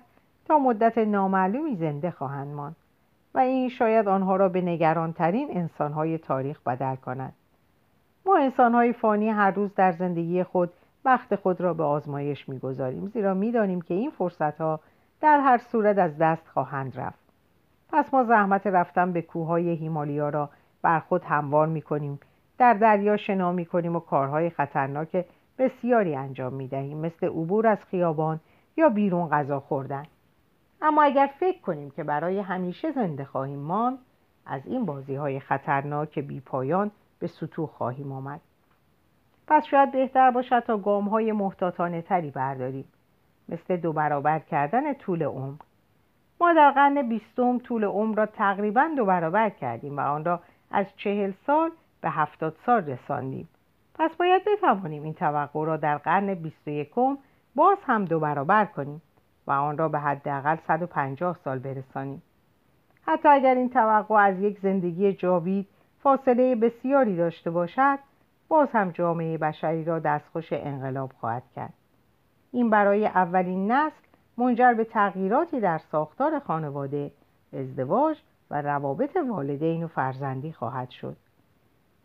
تا 0.49 0.59
مدت 0.59 0.97
نامعلومی 0.97 1.75
زنده 1.75 2.11
خواهند 2.11 2.47
ماند 2.47 2.75
و 3.33 3.39
این 3.39 3.69
شاید 3.69 4.07
آنها 4.07 4.35
را 4.35 4.49
به 4.49 4.61
نگرانترین 4.61 5.47
انسانهای 5.51 6.17
تاریخ 6.17 6.61
بدل 6.61 6.95
کند. 6.95 7.33
ما 8.25 8.37
انسانهای 8.37 8.93
فانی 8.93 9.29
هر 9.29 9.51
روز 9.51 9.75
در 9.75 9.91
زندگی 9.91 10.43
خود 10.43 10.73
وقت 11.05 11.35
خود 11.35 11.61
را 11.61 11.73
به 11.73 11.83
آزمایش 11.83 12.49
می‌گذاریم 12.49 13.07
زیرا 13.07 13.33
می‌دانیم 13.33 13.81
که 13.81 13.93
این 13.93 14.09
فرصتها 14.09 14.79
در 15.21 15.39
هر 15.39 15.57
صورت 15.57 15.97
از 15.97 16.17
دست 16.17 16.47
خواهند 16.47 16.99
رفت. 16.99 17.19
پس 17.89 18.13
ما 18.13 18.23
زحمت 18.23 18.67
رفتن 18.67 19.11
به 19.11 19.21
کوههای 19.21 19.69
هیمالیا 19.69 20.29
را 20.29 20.49
بر 20.81 20.99
خود 20.99 21.23
هموار 21.23 21.67
می‌کنیم 21.67 22.19
در 22.57 22.73
دریا 22.73 23.17
شنا 23.17 23.51
می‌کنیم 23.51 23.95
و 23.95 23.99
کارهای 23.99 24.49
خطرناک 24.49 25.25
بسیاری 25.57 26.15
انجام 26.15 26.53
می‌دهیم 26.53 26.97
مثل 26.97 27.27
عبور 27.27 27.67
از 27.67 27.85
خیابان 27.85 28.39
یا 28.77 28.89
بیرون 28.89 29.29
غذا 29.29 29.59
خوردن. 29.59 30.03
اما 30.81 31.03
اگر 31.03 31.29
فکر 31.39 31.61
کنیم 31.61 31.91
که 31.91 32.03
برای 32.03 32.39
همیشه 32.39 32.91
زنده 32.91 33.25
خواهیم 33.25 33.59
ماند 33.59 33.97
از 34.45 34.61
این 34.65 34.85
بازی 34.85 35.15
های 35.15 35.39
خطرناک 35.39 36.19
بی 36.19 36.39
پایان 36.39 36.91
به 37.19 37.27
سطوح 37.27 37.67
خواهیم 37.67 38.11
آمد. 38.11 38.41
پس 39.47 39.65
شاید 39.65 39.91
بهتر 39.91 40.31
باشد 40.31 40.59
تا 40.59 40.77
گام 40.77 41.07
های 41.07 41.31
محتاطانه 41.31 42.01
تری 42.01 42.31
برداریم 42.31 42.85
مثل 43.49 43.77
دو 43.77 43.93
برابر 43.93 44.39
کردن 44.39 44.93
طول 44.93 45.23
عمر. 45.23 45.57
ما 46.41 46.53
در 46.53 46.71
قرن 46.71 47.09
بیستم 47.09 47.59
طول 47.59 47.83
عمر 47.83 48.17
را 48.17 48.25
تقریبا 48.25 48.89
دو 48.97 49.05
برابر 49.05 49.49
کردیم 49.49 49.97
و 49.97 49.99
آن 49.99 50.25
را 50.25 50.39
از 50.71 50.85
چهل 50.97 51.31
سال 51.45 51.71
به 52.01 52.09
هفتاد 52.09 52.55
سال 52.65 52.85
رساندیم. 52.85 53.49
پس 53.95 54.11
باید 54.15 54.41
بتوانیم 54.45 55.03
این 55.03 55.13
توقع 55.13 55.65
را 55.65 55.77
در 55.77 55.97
قرن 55.97 56.33
بیست 56.33 56.67
و 56.67 56.69
یکم 56.69 57.17
باز 57.55 57.77
هم 57.85 58.05
دو 58.05 58.19
برابر 58.19 58.65
کنیم. 58.65 59.01
و 59.49 59.51
آن 59.51 59.77
را 59.77 59.89
به 59.89 59.99
حداقل 59.99 60.57
150 60.67 61.37
سال 61.43 61.59
برسانیم. 61.59 62.21
حتی 63.01 63.27
اگر 63.27 63.55
این 63.55 63.69
توقع 63.69 64.15
از 64.15 64.39
یک 64.39 64.59
زندگی 64.59 65.13
جاوید 65.13 65.67
فاصله 65.99 66.55
بسیاری 66.55 67.15
داشته 67.15 67.51
باشد 67.51 67.99
باز 68.47 68.67
هم 68.73 68.91
جامعه 68.91 69.37
بشری 69.37 69.83
را 69.83 69.99
دستخوش 69.99 70.53
انقلاب 70.53 71.11
خواهد 71.19 71.43
کرد. 71.55 71.73
این 72.51 72.69
برای 72.69 73.05
اولین 73.05 73.71
نسل 73.71 73.95
منجر 74.37 74.73
به 74.73 74.83
تغییراتی 74.83 75.59
در 75.59 75.77
ساختار 75.91 76.39
خانواده 76.39 77.11
ازدواج 77.53 78.17
و 78.51 78.61
روابط 78.61 79.17
والدین 79.29 79.83
و 79.83 79.87
فرزندی 79.87 80.51
خواهد 80.51 80.89
شد. 80.89 81.17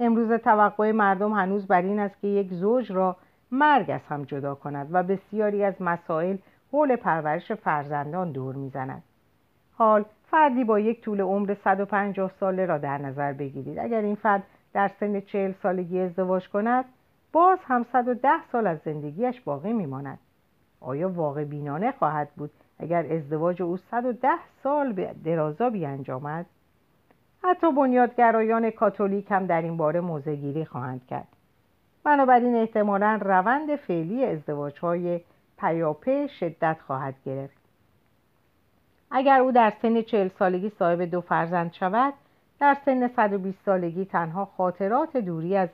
امروز 0.01 0.33
توقع 0.33 0.93
مردم 0.93 1.33
هنوز 1.33 1.67
بر 1.67 1.83
این 1.83 1.99
است 1.99 2.21
که 2.21 2.29
یک 2.29 2.53
زوج 2.53 2.93
را 2.93 3.17
مرگ 3.51 3.91
از 3.91 4.01
هم 4.09 4.25
جدا 4.25 4.55
کند 4.55 4.89
و 4.91 5.03
بسیاری 5.03 5.65
از 5.65 5.83
مسائل 5.83 6.37
حول 6.75 6.97
پرورش 6.97 7.53
فرزندان 7.53 8.33
دور 8.33 8.55
می‌زند. 8.55 9.03
حال 9.73 10.05
فردی 10.31 10.65
با 10.65 10.81
یک 10.81 11.01
طول 11.01 11.21
عمر 11.21 11.57
150 11.65 12.31
ساله 12.41 12.67
را 12.67 12.79
در 12.79 12.99
نظر 12.99 13.33
بگیرید. 13.33 13.79
اگر 13.79 14.01
این 14.01 14.15
فرد 14.15 14.43
در 14.73 14.91
سن 15.01 15.21
40 15.21 15.53
سالگی 15.63 16.01
ازدواج 16.01 16.49
کند 16.49 16.85
باز 17.33 17.59
هم 17.63 17.87
110 17.93 18.29
سال 18.53 18.67
از 18.67 18.79
زندگیش 18.85 19.41
باقی 19.41 19.73
میماند. 19.73 20.19
آیا 20.81 21.09
واقع 21.09 21.45
بینانه 21.45 21.93
خواهد 21.93 22.29
بود 22.37 22.51
اگر 22.79 23.13
ازدواج 23.13 23.63
او 23.63 23.77
110 23.77 24.29
سال 24.63 24.93
به 24.93 25.15
درازا 25.25 25.71
بیانجامد؟ 25.71 26.47
حتی 27.43 27.73
بنیادگرایان 27.73 28.71
کاتولیک 28.71 29.31
هم 29.31 29.47
در 29.47 29.63
این 29.63 29.77
باره 29.77 30.01
موزگیری 30.01 30.65
خواهند 30.65 31.07
کرد. 31.07 31.29
بنابراین 32.05 32.57
احتمالا 32.57 33.19
روند 33.23 33.77
فعلی 33.77 34.25
ازدواج 34.25 34.79
های 34.79 35.21
پیاپی 35.65 36.29
شدت 36.29 36.77
خواهد 36.87 37.15
گرفت 37.27 37.57
اگر 39.11 39.41
او 39.41 39.53
در 39.53 39.73
سن 39.83 40.03
چهل 40.03 40.29
سالگی 40.29 40.71
صاحب 40.79 41.03
دو 41.03 41.21
فرزند 41.21 41.73
شود 41.73 42.15
در 42.61 42.77
سن 42.85 43.09
120 43.09 43.59
سالگی 43.65 44.05
تنها 44.05 44.45
خاطرات 44.45 45.17
دوری 45.17 45.57
از 45.57 45.69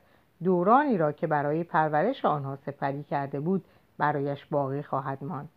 دورانی 0.44 0.98
را 0.98 1.12
که 1.12 1.26
برای 1.26 1.64
پرورش 1.64 2.24
آنها 2.24 2.56
سپری 2.56 3.02
کرده 3.02 3.40
بود 3.40 3.64
برایش 3.98 4.46
باقی 4.50 4.82
خواهد 4.82 5.18
ماند 5.24 5.48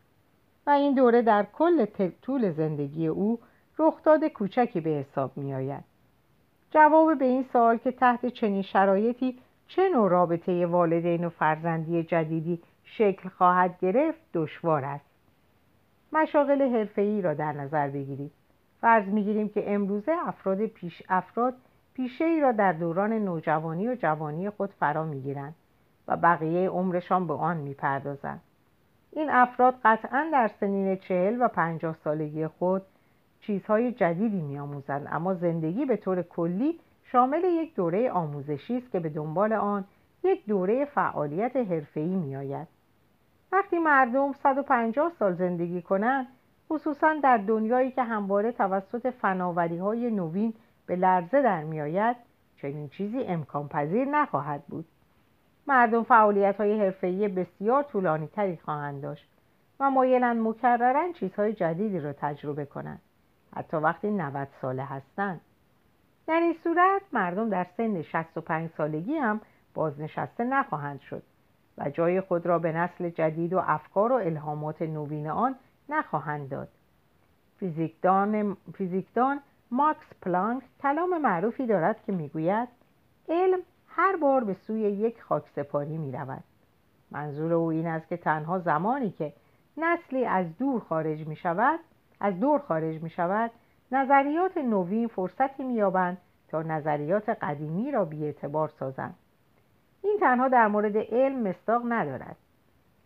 و 0.67 0.69
این 0.69 0.95
دوره 0.95 1.21
در 1.21 1.45
کل 1.53 1.85
طول 2.21 2.51
زندگی 2.51 3.07
او 3.07 3.39
رخداد 3.79 4.27
کوچکی 4.27 4.81
به 4.81 4.89
حساب 4.89 5.37
می 5.37 5.53
آید. 5.53 5.83
جواب 6.71 7.19
به 7.19 7.25
این 7.25 7.45
سوال 7.53 7.77
که 7.77 7.91
تحت 7.91 8.25
چنین 8.25 8.61
شرایطی 8.61 9.39
چه 9.67 9.89
نوع 9.89 10.09
رابطه 10.09 10.65
والدین 10.65 11.25
و 11.25 11.29
فرزندی 11.29 12.03
جدیدی 12.03 12.61
شکل 12.83 13.29
خواهد 13.29 13.79
گرفت 13.79 14.21
دشوار 14.33 14.85
است. 14.85 15.05
مشاغل 16.11 16.61
حرفه‌ای 16.61 17.21
را 17.21 17.33
در 17.33 17.51
نظر 17.51 17.89
بگیرید. 17.89 18.31
فرض 18.81 19.07
می‌گیریم 19.07 19.49
که 19.49 19.73
امروزه 19.73 20.11
افراد 20.27 20.65
پیش 20.65 21.03
افراد 21.09 21.53
پیشه 21.93 22.25
ای 22.25 22.41
را 22.41 22.51
در 22.51 22.73
دوران 22.73 23.13
نوجوانی 23.13 23.87
و 23.87 23.95
جوانی 23.95 24.49
خود 24.49 24.69
فرا 24.79 25.03
می‌گیرند 25.05 25.55
و 26.07 26.17
بقیه 26.17 26.69
عمرشان 26.69 27.27
به 27.27 27.33
آن 27.33 27.57
می‌پردازند. 27.57 28.41
این 29.11 29.29
افراد 29.29 29.75
قطعا 29.83 30.29
در 30.31 30.51
سنین 30.59 30.95
چهل 30.95 31.37
و 31.41 31.47
پنجاه 31.47 31.95
سالگی 32.03 32.47
خود 32.47 32.81
چیزهای 33.41 33.91
جدیدی 33.91 34.41
میآموزند 34.41 35.07
اما 35.11 35.33
زندگی 35.33 35.85
به 35.85 35.97
طور 35.97 36.21
کلی 36.21 36.79
شامل 37.03 37.43
یک 37.43 37.75
دوره 37.75 38.11
آموزشی 38.11 38.77
است 38.77 38.91
که 38.91 38.99
به 38.99 39.09
دنبال 39.09 39.53
آن 39.53 39.85
یک 40.23 40.45
دوره 40.45 40.85
فعالیت 40.85 41.55
حرفه‌ای 41.55 42.15
میآید. 42.15 42.67
وقتی 43.53 43.79
مردم 43.79 44.33
150 44.33 45.11
سال 45.19 45.33
زندگی 45.33 45.81
کنند 45.81 46.27
خصوصا 46.69 47.13
در 47.23 47.37
دنیایی 47.37 47.91
که 47.91 48.03
همواره 48.03 48.51
توسط 48.51 49.09
فناوری 49.09 49.77
های 49.77 50.11
نوین 50.11 50.53
به 50.85 50.95
لرزه 50.95 51.41
در 51.41 51.63
میآید 51.63 52.15
چنین 52.61 52.89
چیزی 52.89 53.23
امکان 53.23 53.67
پذیر 53.67 54.05
نخواهد 54.05 54.63
بود. 54.67 54.85
مردم 55.67 56.03
فعالیت 56.03 56.57
های 56.57 56.79
حرفه‌ای 56.79 57.27
بسیار 57.27 57.83
طولانی 57.83 58.27
تری 58.27 58.57
خواهند 58.57 59.01
داشت 59.01 59.29
و 59.79 59.91
مایلند 59.91 60.47
مکررا 60.47 61.11
چیزهای 61.11 61.53
جدیدی 61.53 61.99
را 61.99 62.13
تجربه 62.13 62.65
کنند 62.65 63.01
حتی 63.55 63.77
وقتی 63.77 64.11
90 64.11 64.47
ساله 64.61 64.83
هستند. 64.83 65.41
در 66.27 66.39
این 66.39 66.55
صورت 66.63 67.01
مردم 67.11 67.49
در 67.49 67.67
سن 67.77 68.01
65 68.01 68.69
سالگی 68.77 69.15
هم 69.15 69.41
بازنشسته 69.73 70.43
نخواهند 70.43 70.99
شد. 70.99 71.23
و 71.77 71.89
جای 71.89 72.21
خود 72.21 72.45
را 72.45 72.59
به 72.59 72.71
نسل 72.71 73.09
جدید 73.09 73.53
و 73.53 73.61
افکار 73.65 74.11
و 74.11 74.15
الهامات 74.15 74.81
نوین 74.81 75.27
آن 75.27 75.55
نخواهند 75.89 76.49
داد. 76.49 76.67
فیزیکدان, 77.59 78.57
فیزیکدان 78.73 79.39
ماکس 79.71 80.13
پلانک 80.21 80.63
کلام 80.81 81.21
معروفی 81.21 81.67
دارد 81.67 82.03
که 82.05 82.11
می‌گوید 82.11 82.67
علم 83.29 83.59
هر 83.87 84.15
بار 84.15 84.43
به 84.43 84.53
سوی 84.53 84.79
یک 84.79 85.21
خاک 85.21 85.43
سپاری 85.55 85.97
می 85.97 86.11
رود 86.11 86.43
منظور 87.11 87.53
او 87.53 87.71
این 87.71 87.87
است 87.87 88.07
که 88.07 88.17
تنها 88.17 88.59
زمانی 88.59 89.11
که 89.11 89.33
نسلی 89.77 90.25
از 90.25 90.57
دور 90.57 90.79
خارج 90.79 91.27
می 91.27 91.35
شود 91.35 91.79
از 92.19 92.39
دور 92.39 92.59
خارج 92.59 93.03
می 93.03 93.09
شود 93.09 93.51
نظریات 93.91 94.57
نوین 94.57 95.07
فرصتی 95.07 95.63
می 95.63 95.81
تا 96.47 96.61
نظریات 96.61 97.29
قدیمی 97.29 97.91
را 97.91 98.05
اعتبار 98.25 98.69
سازند. 98.69 99.15
این 100.03 100.17
تنها 100.19 100.47
در 100.47 100.67
مورد 100.67 100.97
علم 100.97 101.47
مستاق 101.47 101.81
ندارد. 101.87 102.35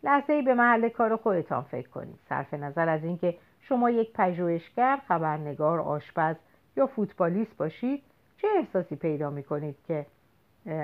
لحظه 0.03 0.33
ای 0.33 0.41
به 0.41 0.53
محل 0.53 0.89
کار 0.89 1.15
خودتان 1.15 1.61
فکر 1.61 1.89
کنید. 1.89 2.19
صرف 2.29 2.53
نظر 2.53 2.89
از 2.89 3.03
اینکه 3.03 3.37
شما 3.61 3.89
یک 3.89 4.13
پژوهشگر 4.13 4.99
خبرنگار 5.07 5.79
آشپز 5.79 6.35
یا 6.77 6.87
فوتبالیست 6.87 7.57
باشید 7.57 8.03
چه 8.37 8.47
احساسی 8.57 8.95
پیدا 8.95 9.29
می 9.29 9.43
کنید 9.43 9.75
که 9.87 10.05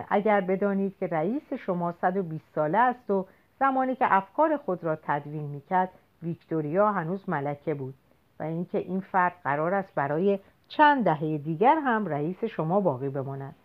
اگر 0.10 0.42
بدانید 0.42 0.98
که 0.98 1.08
رئیس 1.08 1.54
شما 1.54 1.92
120 1.92 2.46
ساله 2.56 2.78
است 2.78 3.12
و 3.12 3.26
زمانی 3.60 3.96
که 3.96 4.14
افکار 4.14 4.58
خود 4.58 4.84
را 4.84 4.96
تدوین 4.96 5.44
می‌کرد 5.44 5.90
ویکتوریا 6.24 6.92
هنوز 6.92 7.30
ملکه 7.30 7.74
بود 7.74 7.94
و 8.40 8.44
اینکه 8.44 8.78
این 8.78 9.00
فرد 9.00 9.34
قرار 9.44 9.74
است 9.74 9.96
برای 9.96 10.40
چند 10.68 11.04
دهه 11.04 11.38
دیگر 11.38 11.76
هم 11.76 12.08
رئیس 12.08 12.44
شما 12.44 12.80
باقی 12.80 13.10
بماند. 13.10 13.56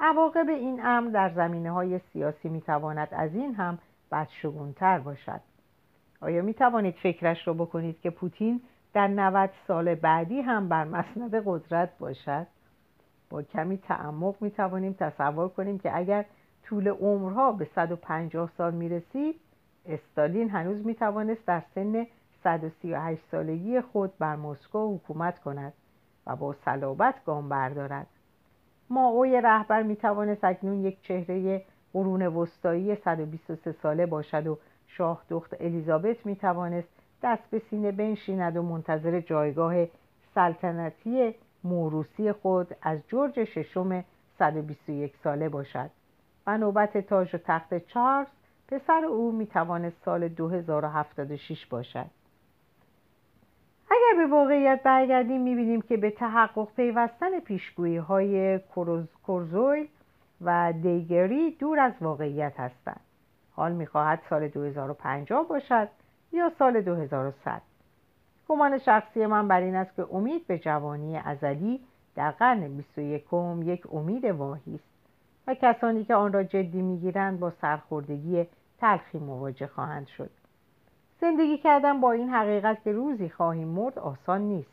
عواقب 0.00 0.48
این 0.48 0.80
امر 0.84 1.10
در 1.10 1.32
زمینه 1.34 1.70
های 1.70 2.00
سیاسی 2.12 2.48
می 2.48 2.60
تواند 2.60 3.08
از 3.12 3.34
این 3.34 3.54
هم 3.54 3.78
بدشگونتر 4.12 4.98
باشد. 4.98 5.40
آیا 6.20 6.42
می 6.42 6.54
توانید 6.54 6.94
فکرش 6.94 7.46
را 7.46 7.54
بکنید 7.54 8.00
که 8.00 8.10
پوتین 8.10 8.60
در 8.94 9.08
90 9.08 9.50
سال 9.66 9.94
بعدی 9.94 10.40
هم 10.40 10.68
بر 10.68 10.84
مسند 10.84 11.42
قدرت 11.46 11.98
باشد؟ 11.98 12.46
با 13.30 13.42
کمی 13.42 13.78
تعمق 13.78 14.34
می 14.40 14.50
توانیم 14.50 14.92
تصور 14.92 15.48
کنیم 15.48 15.78
که 15.78 15.96
اگر 15.96 16.24
طول 16.64 16.88
عمرها 16.88 17.52
به 17.52 17.68
150 17.74 18.50
سال 18.56 18.74
می 18.74 18.88
رسید 18.88 19.40
استالین 19.86 20.50
هنوز 20.50 20.86
می 20.86 20.94
توانست 20.94 21.46
در 21.46 21.62
سن 21.74 22.06
138 22.44 23.22
سالگی 23.30 23.80
خود 23.80 24.18
بر 24.18 24.36
مسکو 24.36 24.96
حکومت 24.96 25.38
کند 25.38 25.72
و 26.26 26.36
با 26.36 26.54
صلابت 26.64 27.24
گام 27.24 27.48
بردارد. 27.48 28.06
ماوی 28.90 29.40
رهبر 29.40 29.82
می 29.82 29.96
توانست 29.96 30.44
اکنون 30.44 30.84
یک 30.84 31.02
چهره 31.02 31.62
قرون 31.92 32.26
وسطایی 32.26 32.96
123 32.96 33.72
ساله 33.72 34.06
باشد 34.06 34.46
و 34.46 34.58
شاه 34.86 35.22
دخت 35.30 35.54
الیزابت 35.60 36.26
می 36.26 36.36
توانست 36.36 36.88
دست 37.22 37.50
به 37.50 37.58
سینه 37.70 37.92
بنشیند 37.92 38.56
و 38.56 38.62
منتظر 38.62 39.20
جایگاه 39.20 39.74
سلطنتی 40.34 41.34
موروسی 41.64 42.32
خود 42.32 42.76
از 42.82 42.98
جورج 43.08 43.44
ششم 43.44 44.04
121 44.38 45.16
ساله 45.16 45.48
باشد. 45.48 45.90
و 46.46 46.58
نوبت 46.58 46.98
تاج 46.98 47.34
و 47.34 47.38
تخت 47.38 47.86
چارلز 47.86 48.28
پسر 48.68 49.04
او 49.04 49.32
می 49.32 49.46
توانست 49.46 49.96
سال 50.04 50.28
2076 50.28 51.66
باشد. 51.66 52.06
اگر 53.90 54.16
به 54.16 54.26
واقعیت 54.26 54.82
برگردیم 54.82 55.40
می‌بینیم 55.40 55.82
که 55.82 55.96
به 55.96 56.10
تحقق 56.10 56.68
پیوستن 56.76 57.40
پیشگویی 57.40 57.96
های 57.96 58.60
کورزویل 59.22 59.88
و 60.40 60.72
دیگری 60.82 61.50
دور 61.50 61.80
از 61.80 61.92
واقعیت 62.00 62.60
هستند. 62.60 63.00
حال 63.56 63.72
می‌خواهد 63.72 64.22
سال 64.30 64.48
2050 64.48 65.48
باشد 65.48 65.88
یا 66.32 66.52
سال 66.58 66.80
2100 66.80 67.62
گمان 68.48 68.78
شخصی 68.78 69.26
من 69.26 69.48
بر 69.48 69.60
این 69.60 69.74
است 69.74 69.96
که 69.96 70.06
امید 70.12 70.46
به 70.46 70.58
جوانی 70.58 71.16
ازلی 71.16 71.80
در 72.16 72.30
قرن 72.30 72.76
21 72.76 73.24
یک 73.64 73.94
امید 73.94 74.24
واهی 74.24 74.74
است 74.74 74.90
و 75.46 75.54
کسانی 75.54 76.04
که 76.04 76.14
آن 76.14 76.32
را 76.32 76.42
جدی 76.42 76.82
می‌گیرند 76.82 77.40
با 77.40 77.50
سرخوردگی 77.50 78.46
تلخی 78.78 79.18
مواجه 79.18 79.66
خواهند 79.66 80.06
شد. 80.06 80.30
زندگی 81.20 81.58
کردن 81.58 82.00
با 82.00 82.12
این 82.12 82.28
حقیقت 82.28 82.82
که 82.82 82.92
روزی 82.92 83.28
خواهیم 83.28 83.68
مرد 83.68 83.98
آسان 83.98 84.40
نیست. 84.40 84.70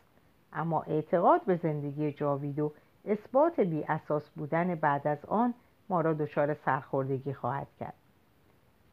اما 0.53 0.81
اعتقاد 0.81 1.41
به 1.45 1.59
زندگی 1.63 2.11
جاوید 2.11 2.59
و 2.59 2.71
اثبات 3.05 3.59
بی 3.59 3.83
اساس 3.83 4.29
بودن 4.29 4.75
بعد 4.75 5.07
از 5.07 5.25
آن 5.25 5.53
ما 5.89 6.01
را 6.01 6.13
دچار 6.13 6.53
سرخوردگی 6.53 7.33
خواهد 7.33 7.67
کرد. 7.79 7.93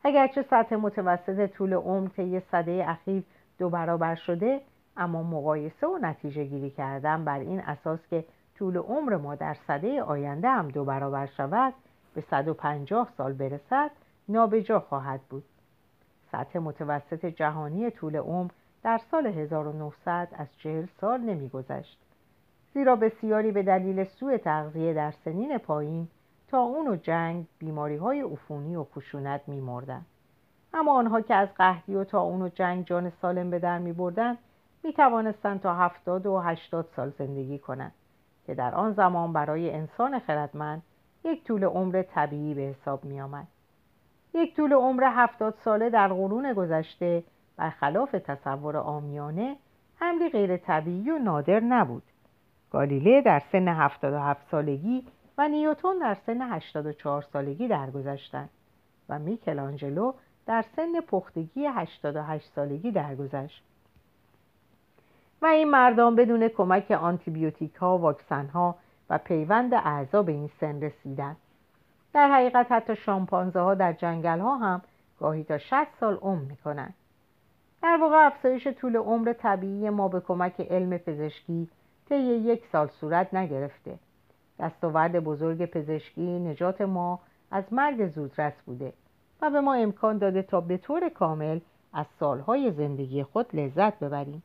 اگرچه 0.05 0.43
سطح 0.51 0.77
متوسط 0.77 1.47
طول 1.47 1.73
عمر 1.73 2.09
طی 2.09 2.41
صده 2.41 2.85
اخیر 2.89 3.23
دو 3.59 3.71
برابر 3.71 4.15
شده 4.15 4.61
اما 4.97 5.23
مقایسه 5.23 5.87
و 5.87 5.99
نتیجه 6.03 6.45
گیری 6.45 6.71
کردن 6.71 7.25
بر 7.25 7.39
این 7.39 7.61
اساس 7.61 8.01
که 8.11 8.25
طول 8.59 8.77
عمر 8.77 9.17
ما 9.17 9.35
در 9.35 9.57
صده 9.67 10.03
آینده 10.03 10.49
هم 10.49 10.69
دو 10.69 10.85
برابر 10.85 11.27
شود 11.27 11.75
به 12.15 12.25
150 12.31 13.09
سال 13.17 13.33
برسد 13.33 13.91
نابجا 14.29 14.81
خواهد 14.81 15.21
بود. 15.31 15.45
سطح 16.35 16.59
متوسط 16.59 17.27
جهانی 17.27 17.91
طول 17.91 18.17
عمر 18.17 18.51
در 18.83 19.01
سال 19.11 19.27
1900 19.27 20.29
از 20.33 20.47
چهل 20.59 20.87
سال 21.01 21.21
نمیگذشت 21.21 21.99
زیرا 22.75 22.97
بسیاری 22.97 23.53
به 23.53 23.63
دلیل 23.63 24.05
سوء 24.05 24.37
تغذیه 24.37 24.95
در 24.95 25.11
سنین 25.25 25.59
پایین 25.59 26.09
تا 26.49 26.61
اون 26.63 26.89
و 26.89 26.97
جنگ 26.97 27.47
بیماری 27.59 27.97
های 27.97 28.21
عفونی 28.21 28.77
و 28.77 28.85
خشونت 28.85 29.41
میمردن 29.47 30.03
اما 30.73 30.99
آنها 30.99 31.21
که 31.21 31.35
از 31.35 31.49
قهدی 31.55 31.95
و 31.95 32.05
تا 32.05 32.21
اون 32.21 32.43
و 32.43 32.49
جنگ 32.49 32.87
جان 32.87 33.11
سالم 33.23 33.51
به 33.51 33.59
در 33.59 33.79
می 33.79 33.93
بردن 33.93 34.39
تا 35.63 35.75
هفتاد 35.75 36.27
و 36.27 36.39
هشتاد 36.39 36.89
سال 36.97 37.13
زندگی 37.19 37.59
کنند 37.59 37.93
که 38.47 38.55
در 38.55 38.75
آن 38.75 38.93
زمان 38.93 39.33
برای 39.33 39.71
انسان 39.71 40.19
خردمند 40.19 40.83
یک 41.25 41.45
طول 41.45 41.65
عمر 41.65 42.03
طبیعی 42.03 42.55
به 42.55 42.61
حساب 42.61 43.05
می 43.05 43.21
آمد. 43.21 43.47
یک 44.35 44.57
طول 44.57 44.73
عمر 44.73 45.05
هفتاد 45.05 45.55
ساله 45.65 45.91
در 45.91 46.09
قرون 46.09 46.53
گذشته 46.53 47.25
برخلاف 47.57 48.11
تصور 48.11 48.77
آمیانه 48.77 49.57
امری 50.01 50.29
غیر 50.29 50.57
طبیعی 50.57 51.11
و 51.11 51.19
نادر 51.19 51.61
نبود 51.61 52.03
گالیله 52.71 53.23
در 53.23 53.43
سن 53.53 53.69
77 53.69 54.49
سالگی 54.51 55.07
و 55.39 55.49
نیوتون 55.49 55.99
در 55.99 56.17
سن 56.27 56.41
84 56.41 57.23
سالگی 57.33 57.69
درگذشتند 57.69 58.51
و 59.09 59.19
میکلانجلو 59.19 60.13
در 60.47 60.65
سن 60.77 61.01
پختگی 61.01 61.67
88 61.67 62.53
سالگی 62.55 62.91
درگذشت 62.91 63.63
و 65.43 65.47
این 65.47 65.71
مردان 65.71 66.17
بدون 66.17 66.49
کمک 66.49 66.91
آنتیبیوتیک 66.91 67.75
ها، 67.75 67.99
واکسن 67.99 68.47
ها 68.47 68.77
و 69.11 69.19
پیوند 69.19 69.75
اعضا 69.75 70.23
به 70.23 70.33
این 70.33 70.51
سن 70.61 70.81
رسیدند. 70.81 71.37
در 72.15 72.29
حقیقت 72.29 72.73
حتی 72.73 72.97
شامپانزه 72.97 73.61
ها 73.61 73.75
در 73.75 73.93
جنگل 73.93 74.39
ها 74.39 74.57
هم 74.57 74.83
گاهی 75.21 75.45
تا 75.45 75.59
60 75.59 75.87
سال 76.01 76.15
عمر 76.15 76.41
می 76.41 76.57
کنند. 76.57 76.95
در 77.83 77.99
واقع 78.01 78.27
افزایش 78.27 78.69
طول 78.69 78.97
عمر 78.97 79.33
طبیعی 79.33 79.91
ما 79.91 80.09
به 80.09 80.21
کمک 80.21 80.61
علم 80.61 80.99
پزشکی 80.99 81.69
طی 82.09 82.17
یک 82.17 82.67
سال 82.73 82.89
صورت 82.89 83.35
نگرفته. 83.35 83.99
دستاورد 84.59 85.25
بزرگ 85.25 85.67
پزشکی 85.67 86.39
نجات 86.39 86.81
ما 86.81 87.21
از 87.51 87.65
مرگ 87.73 88.09
زودرس 88.09 88.63
بوده 88.67 88.93
و 89.43 89.51
به 89.51 89.61
ما 89.61 89.75
امکان 89.75 90.19
داده 90.19 90.43
تا 90.43 90.61
به 90.61 90.77
طور 90.77 91.09
کامل 91.09 91.61
از 91.93 92.07
سالهای 92.21 92.73
زندگی 92.73 93.23
خود 93.23 93.57
لذت 93.57 93.99
ببریم. 93.99 94.43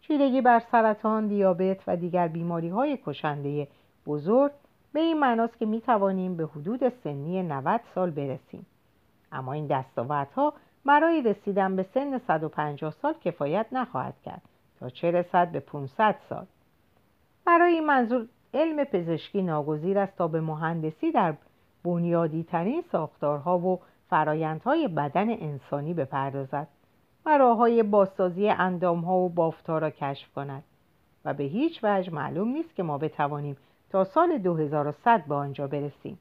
چیرگی 0.00 0.40
بر 0.40 0.62
سرطان، 0.72 1.26
دیابت 1.26 1.78
و 1.86 1.96
دیگر 1.96 2.28
بیماری 2.28 2.68
های 2.68 2.98
کشنده 3.06 3.68
بزرگ 4.06 4.52
به 4.94 5.00
این 5.00 5.18
معناست 5.18 5.58
که 5.58 5.66
می 5.66 5.80
توانیم 5.80 6.36
به 6.36 6.46
حدود 6.46 6.88
سنی 6.88 7.42
90 7.42 7.80
سال 7.94 8.10
برسیم. 8.10 8.66
اما 9.32 9.52
این 9.52 9.66
دستاوردها 9.66 10.52
برای 10.84 11.22
رسیدن 11.22 11.76
به 11.76 11.86
سن 11.94 12.18
150 12.18 12.94
سال 13.02 13.14
کفایت 13.24 13.66
نخواهد 13.72 14.14
کرد 14.24 14.42
تا 14.80 14.90
چه 14.90 15.10
رسد 15.10 15.52
به 15.52 15.60
500 15.60 16.16
سال. 16.28 16.46
برای 17.44 17.72
این 17.72 17.86
منظور 17.86 18.26
علم 18.54 18.84
پزشکی 18.84 19.42
ناگزیر 19.42 19.98
است 19.98 20.16
تا 20.16 20.28
به 20.28 20.40
مهندسی 20.40 21.12
در 21.12 21.34
بنیادی 21.84 22.44
ترین 22.44 22.84
ساختارها 22.92 23.58
و 23.58 23.80
فرایندهای 24.10 24.88
بدن 24.88 25.30
انسانی 25.30 25.94
بپردازد 25.94 26.68
و 27.26 27.38
راه 27.38 27.56
های 27.56 27.82
بازسازی 27.82 28.48
اندام 28.48 29.00
ها 29.00 29.18
و 29.18 29.28
بافتها 29.28 29.78
را 29.78 29.90
کشف 29.90 30.32
کند 30.34 30.64
و 31.24 31.34
به 31.34 31.44
هیچ 31.44 31.80
وجه 31.82 32.10
معلوم 32.12 32.48
نیست 32.48 32.74
که 32.74 32.82
ما 32.82 32.98
بتوانیم 32.98 33.56
تا 33.94 34.04
سال 34.04 34.38
2100 34.38 35.24
به 35.24 35.34
آنجا 35.34 35.66
برسیم. 35.66 36.18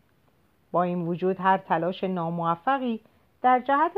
با 0.72 0.84
این 0.84 1.08
وجود 1.08 1.40
هر 1.40 1.58
تلاش 1.58 2.04
ناموفقی 2.04 3.00
در 3.42 3.60
جهت 3.60 3.92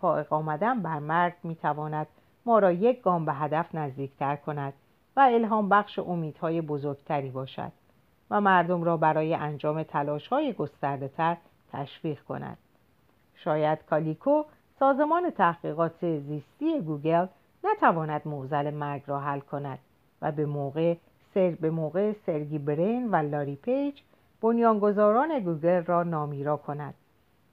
فائق 0.00 0.32
آمدن 0.32 0.82
بر 0.82 0.98
مرگ 0.98 1.34
می‌تواند 1.42 2.06
ما 2.46 2.58
را 2.58 2.72
یک 2.72 3.02
گام 3.02 3.24
به 3.24 3.32
هدف 3.32 3.74
نزدیکتر 3.74 4.36
کند 4.36 4.72
و 5.16 5.20
الهام 5.20 5.68
بخش 5.68 5.98
امیدهای 5.98 6.60
بزرگتری 6.60 7.30
باشد 7.30 7.72
و 8.30 8.40
مردم 8.40 8.84
را 8.84 8.96
برای 8.96 9.34
انجام 9.34 9.82
تلاشهای 9.82 10.52
گسترده 10.52 11.08
تر 11.08 11.36
تشویق 11.72 12.22
کند. 12.22 12.58
شاید 13.34 13.78
کالیکو 13.90 14.42
سازمان 14.78 15.30
تحقیقات 15.30 16.18
زیستی 16.18 16.80
گوگل 16.80 17.26
نتواند 17.64 18.22
موزل 18.24 18.74
مرگ 18.74 19.02
را 19.06 19.20
حل 19.20 19.40
کند 19.40 19.78
و 20.22 20.32
به 20.32 20.46
موقع 20.46 20.94
سر 21.36 21.50
به 21.50 21.70
موقع 21.70 22.12
سرگی 22.26 22.58
برین 22.58 23.10
و 23.10 23.16
لاری 23.16 23.56
پیج 23.56 24.00
بنیانگذاران 24.40 25.38
گوگل 25.38 25.84
را 25.84 26.02
نامیرا 26.02 26.56
کند. 26.56 26.94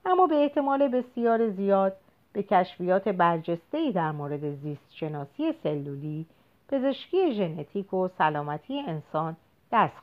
اما 0.05 0.27
به 0.27 0.35
احتمال 0.35 0.87
بسیار 0.87 1.49
زیاد 1.49 1.97
به 2.33 2.43
کشفیات 2.43 3.09
برجسته‌ای 3.09 3.91
در 3.91 4.11
مورد 4.11 4.55
زیست 4.55 4.93
شناسی 4.93 5.53
سلولی 5.63 6.25
پزشکی 6.67 7.35
ژنتیک 7.35 7.93
و 7.93 8.07
سلامتی 8.17 8.79
انسان 8.79 9.35
دست 9.71 9.97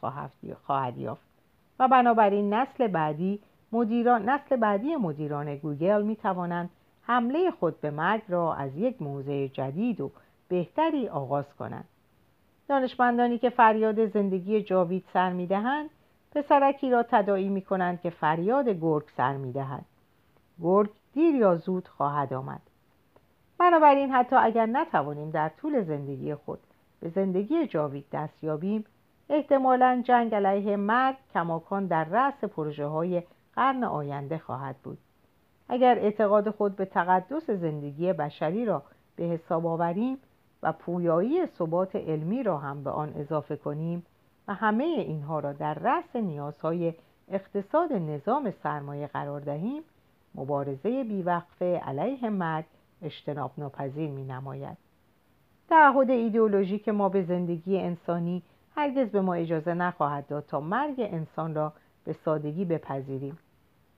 خواهد 0.65 0.99
یافت. 0.99 1.23
و 1.79 1.89
بنابراین 1.89 2.55
نسل 2.55 2.87
بعدی 2.87 3.41
مدیران 3.73 4.29
نسل 4.29 4.57
بعدی 4.57 4.97
مدیران 4.97 5.57
گوگل 5.57 6.03
می 6.03 6.17
توانند 6.17 6.71
حمله 7.03 7.51
خود 7.51 7.81
به 7.81 7.91
مرگ 7.91 8.23
را 8.29 8.55
از 8.55 8.77
یک 8.77 9.03
موضع 9.03 9.47
جدید 9.47 10.01
و 10.01 10.11
بهتری 10.49 11.09
آغاز 11.09 11.55
کنند. 11.59 11.89
دانشمندانی 12.71 13.39
که 13.39 13.51
فریاد 13.51 14.07
زندگی 14.07 14.63
جاوید 14.63 15.05
سر 15.13 15.33
می‌دهند 15.33 15.91
پسرکی 16.35 16.91
را 16.91 17.03
تداعی 17.03 17.49
می 17.49 17.63
کنند 17.63 18.01
که 18.01 18.11
فریاد 18.11 18.69
گرگ 18.69 19.05
سر 19.17 19.37
می‌دهد. 19.37 19.85
گرگ 20.63 20.91
دیر 21.13 21.35
یا 21.35 21.57
زود 21.57 21.89
خواهد 21.89 22.33
آمد. 22.33 22.61
بنابراین 23.59 24.11
حتی 24.11 24.37
اگر 24.37 24.67
نتوانیم 24.67 25.31
در 25.31 25.49
طول 25.49 25.83
زندگی 25.83 26.35
خود 26.35 26.59
به 27.01 27.09
زندگی 27.09 27.67
جاوید 27.67 28.05
دست 28.13 28.45
یابیم 28.45 28.85
احتمالا 29.31 30.03
جنگ 30.05 30.35
علیه 30.35 30.77
مرگ 30.77 31.17
کماکان 31.35 31.87
در 31.87 32.05
رأس 32.05 32.45
پروژه 32.45 32.87
های 32.87 33.23
قرن 33.57 33.85
آینده 33.85 34.39
خواهد 34.39 34.77
بود. 34.77 34.99
اگر 35.69 35.99
اعتقاد 35.99 36.51
خود 36.51 36.77
به 36.77 36.85
تقدس 36.85 37.51
زندگی 37.51 38.13
بشری 38.13 38.65
را 38.65 38.83
به 39.17 39.25
حساب 39.25 39.67
آوریم 39.67 40.19
و 40.63 40.73
پویایی 40.73 41.47
ثبات 41.47 41.97
علمی 41.97 42.43
را 42.43 42.59
هم 42.59 42.85
به 42.85 42.91
آن 42.91 43.13
اضافه 43.17 43.57
کنیم 43.57 44.07
و 44.49 44.55
همه 44.55 44.85
اینها 44.85 45.41
را 45.41 45.53
در 45.53 45.75
رأس 45.75 46.17
نیازهای 46.17 46.95
اقتصاد 47.29 47.93
نظام 47.93 48.51
سرمایه 48.51 49.07
قرار 49.07 49.41
دهیم 49.41 49.83
مبارزه 50.35 51.05
بیوقفه 51.05 51.83
علیه 51.87 52.31
مرگ 52.31 52.65
اجتناب 53.03 53.53
ناپذیر 53.59 54.11
می 54.11 54.25
نماید. 54.25 54.77
تعهد 55.69 56.11
ایدئولوژیک 56.11 56.89
ما 56.89 57.09
به 57.09 57.23
زندگی 57.23 57.79
انسانی 57.79 58.43
هرگز 58.77 59.09
به 59.09 59.21
ما 59.21 59.35
اجازه 59.35 59.75
نخواهد 59.75 60.27
داد 60.27 60.47
تا 60.47 60.61
مرگ 60.61 60.95
انسان 60.99 61.55
را 61.55 61.73
به 62.05 62.13
سادگی 62.13 62.65
بپذیریم. 62.65 63.39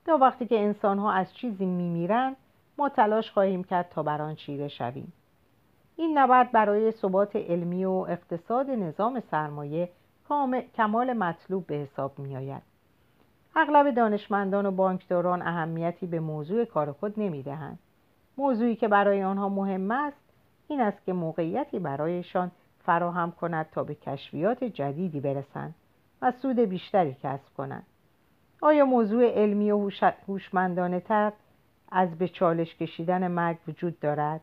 تا 0.07 0.17
وقتی 0.17 0.47
که 0.47 0.61
انسان 0.61 0.99
ها 0.99 1.13
از 1.13 1.35
چیزی 1.35 1.67
میمیرند 1.67 2.37
ما 2.79 2.89
تلاش 2.89 3.31
خواهیم 3.31 3.65
کرد 3.65 3.89
تا 3.89 4.03
بر 4.03 4.23
آن 4.23 4.35
چیره 4.35 4.69
شویم. 4.69 5.13
این 6.03 6.19
نبرد 6.19 6.53
برای 6.53 6.93
ثبات 6.93 7.37
علمی 7.37 7.85
و 7.85 7.91
اقتصاد 7.91 8.71
نظام 8.71 9.23
سرمایه 9.31 9.89
کمال 10.77 11.13
مطلوب 11.13 11.67
به 11.67 11.75
حساب 11.75 12.19
می 12.19 12.37
آید. 12.37 12.63
اغلب 13.57 13.91
دانشمندان 13.91 14.67
و 14.67 14.71
بانکداران 14.71 15.43
اهمیتی 15.43 16.07
به 16.07 16.21
موضوع 16.21 16.65
کار 16.65 16.93
خود 16.93 17.21
نمی 17.21 17.43
دهند. 17.43 17.79
موضوعی 18.39 18.77
که 18.77 18.89
برای 18.89 19.23
آنها 19.23 19.49
مهم 19.49 19.91
است 19.91 20.17
این 20.69 20.81
است 20.81 21.05
که 21.05 21.13
موقعیتی 21.13 21.79
برایشان 21.79 22.51
فراهم 22.87 23.33
کند 23.33 23.67
تا 23.73 23.85
به 23.85 23.95
کشفیات 23.95 24.65
جدیدی 24.65 25.21
برسند 25.21 25.75
و 26.23 26.31
سود 26.31 26.59
بیشتری 26.59 27.17
کسب 27.23 27.55
کنند 27.57 27.87
آیا 28.61 28.85
موضوع 28.85 29.27
علمی 29.27 29.71
و 29.71 29.91
هوشمندانه 30.29 31.01
تر 31.01 31.33
از 31.93 32.19
به 32.19 32.29
چالش 32.29 32.77
کشیدن 32.77 33.29
مرگ 33.29 33.57
وجود 33.69 34.01
دارد؟ 34.01 34.41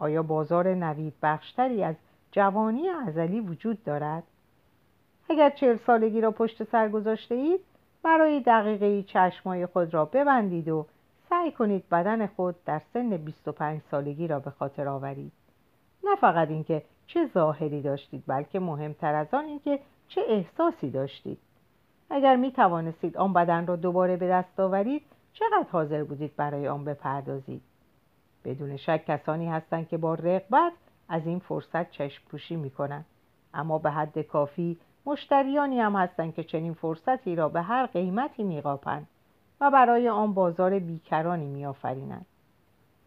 آیا 0.00 0.22
بازار 0.22 0.74
نوید 0.74 1.14
بخشتری 1.22 1.84
از 1.84 1.94
جوانی 2.32 2.88
ازلی 2.88 3.40
وجود 3.40 3.84
دارد؟ 3.84 4.22
اگر 5.30 5.50
چهل 5.50 5.76
سالگی 5.76 6.20
را 6.20 6.30
پشت 6.30 6.64
سر 6.64 6.88
گذاشته 6.88 7.34
اید 7.34 7.60
برای 8.02 8.40
دقیقه 8.40 9.02
چشمای 9.02 9.66
خود 9.66 9.94
را 9.94 10.04
ببندید 10.04 10.68
و 10.68 10.86
سعی 11.30 11.52
کنید 11.52 11.88
بدن 11.88 12.26
خود 12.26 12.64
در 12.64 12.80
سن 12.92 13.16
25 13.16 13.80
سالگی 13.90 14.26
را 14.26 14.38
به 14.38 14.50
خاطر 14.50 14.88
آورید. 14.88 15.32
نه 16.04 16.16
فقط 16.16 16.48
اینکه 16.48 16.82
چه 17.06 17.26
ظاهری 17.34 17.82
داشتید 17.82 18.24
بلکه 18.26 18.60
مهمتر 18.60 19.14
از 19.14 19.34
آن 19.34 19.44
اینکه 19.44 19.78
چه 20.08 20.20
احساسی 20.28 20.90
داشتید. 20.90 21.38
اگر 22.10 22.36
می 22.36 22.52
توانستید 22.52 23.16
آن 23.16 23.32
بدن 23.32 23.66
را 23.66 23.76
دوباره 23.76 24.16
به 24.16 24.28
دست 24.28 24.60
آورید 24.60 25.02
چقدر 25.32 25.66
حاضر 25.72 26.04
بودید 26.04 26.36
برای 26.36 26.68
آن 26.68 26.84
بپردازید؟ 26.84 27.62
بدون 28.44 28.76
شک 28.76 29.04
کسانی 29.06 29.48
هستند 29.48 29.88
که 29.88 29.96
با 29.96 30.14
رغبت 30.14 30.72
از 31.08 31.26
این 31.26 31.38
فرصت 31.38 31.90
چشم 31.90 32.22
پوشی 32.28 32.56
می 32.56 32.70
کنند 32.70 33.04
اما 33.54 33.78
به 33.78 33.90
حد 33.90 34.18
کافی 34.18 34.78
مشتریانی 35.06 35.80
هم 35.80 35.96
هستند 35.96 36.34
که 36.34 36.44
چنین 36.44 36.74
فرصتی 36.74 37.36
را 37.36 37.48
به 37.48 37.62
هر 37.62 37.86
قیمتی 37.86 38.42
میقاپند 38.42 39.06
و 39.60 39.70
برای 39.70 40.08
آن 40.08 40.34
بازار 40.34 40.78
بیکرانی 40.78 41.46
میآفرینند. 41.46 42.26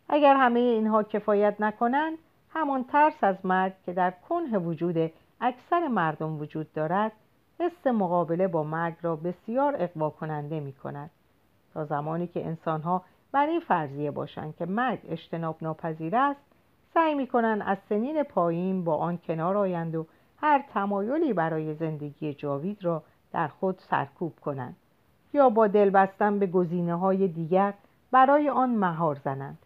اگر 0.10 0.36
همه 0.36 0.60
اینها 0.60 1.04
کفایت 1.04 1.56
نکنند 1.60 2.18
همان 2.50 2.84
ترس 2.84 3.24
از 3.24 3.46
مرگ 3.46 3.74
که 3.86 3.94
در 3.94 4.12
کنه 4.30 4.58
وجود 4.58 5.12
اکثر 5.42 5.88
مردم 5.88 6.40
وجود 6.40 6.74
دارد 6.74 7.12
حس 7.60 7.88
مقابله 7.88 8.48
با 8.48 8.64
مرگ 8.64 8.96
را 9.02 9.16
بسیار 9.16 9.76
اقوا 9.80 10.10
کننده 10.10 10.60
می 10.60 10.74
کند 10.74 11.10
تا 11.74 11.86
زمانی 11.86 12.28
که 12.28 12.46
انسانها 12.46 13.04
بر 13.34 13.46
این 13.46 13.60
فرضیه 13.60 14.12
باشند 14.12 14.56
که 14.56 14.66
مرگ 14.66 15.00
اجتناب 15.10 15.58
ناپذیر 15.62 16.16
است 16.16 16.42
سعی 16.94 17.16
می 17.16 17.28
کنند 17.28 17.62
از 17.66 17.78
سنین 17.90 18.24
پایین 18.24 18.84
با 18.84 18.96
آن 18.96 19.18
کنار 19.18 19.58
آیند 19.58 19.96
و 19.96 20.06
هر 20.38 20.64
تمایلی 20.74 21.34
برای 21.34 21.76
زندگی 21.76 22.34
جاوید 22.34 22.84
را 22.86 23.04
در 23.32 23.48
خود 23.48 23.80
سرکوب 23.90 24.34
کنند 24.40 24.76
یا 25.34 25.50
با 25.50 25.68
دل 25.68 25.90
بستن 25.90 26.40
به 26.40 26.48
گزینه 26.48 26.96
های 26.96 27.28
دیگر 27.28 27.74
برای 28.12 28.50
آن 28.50 28.70
مهار 28.70 29.20
زنند 29.26 29.58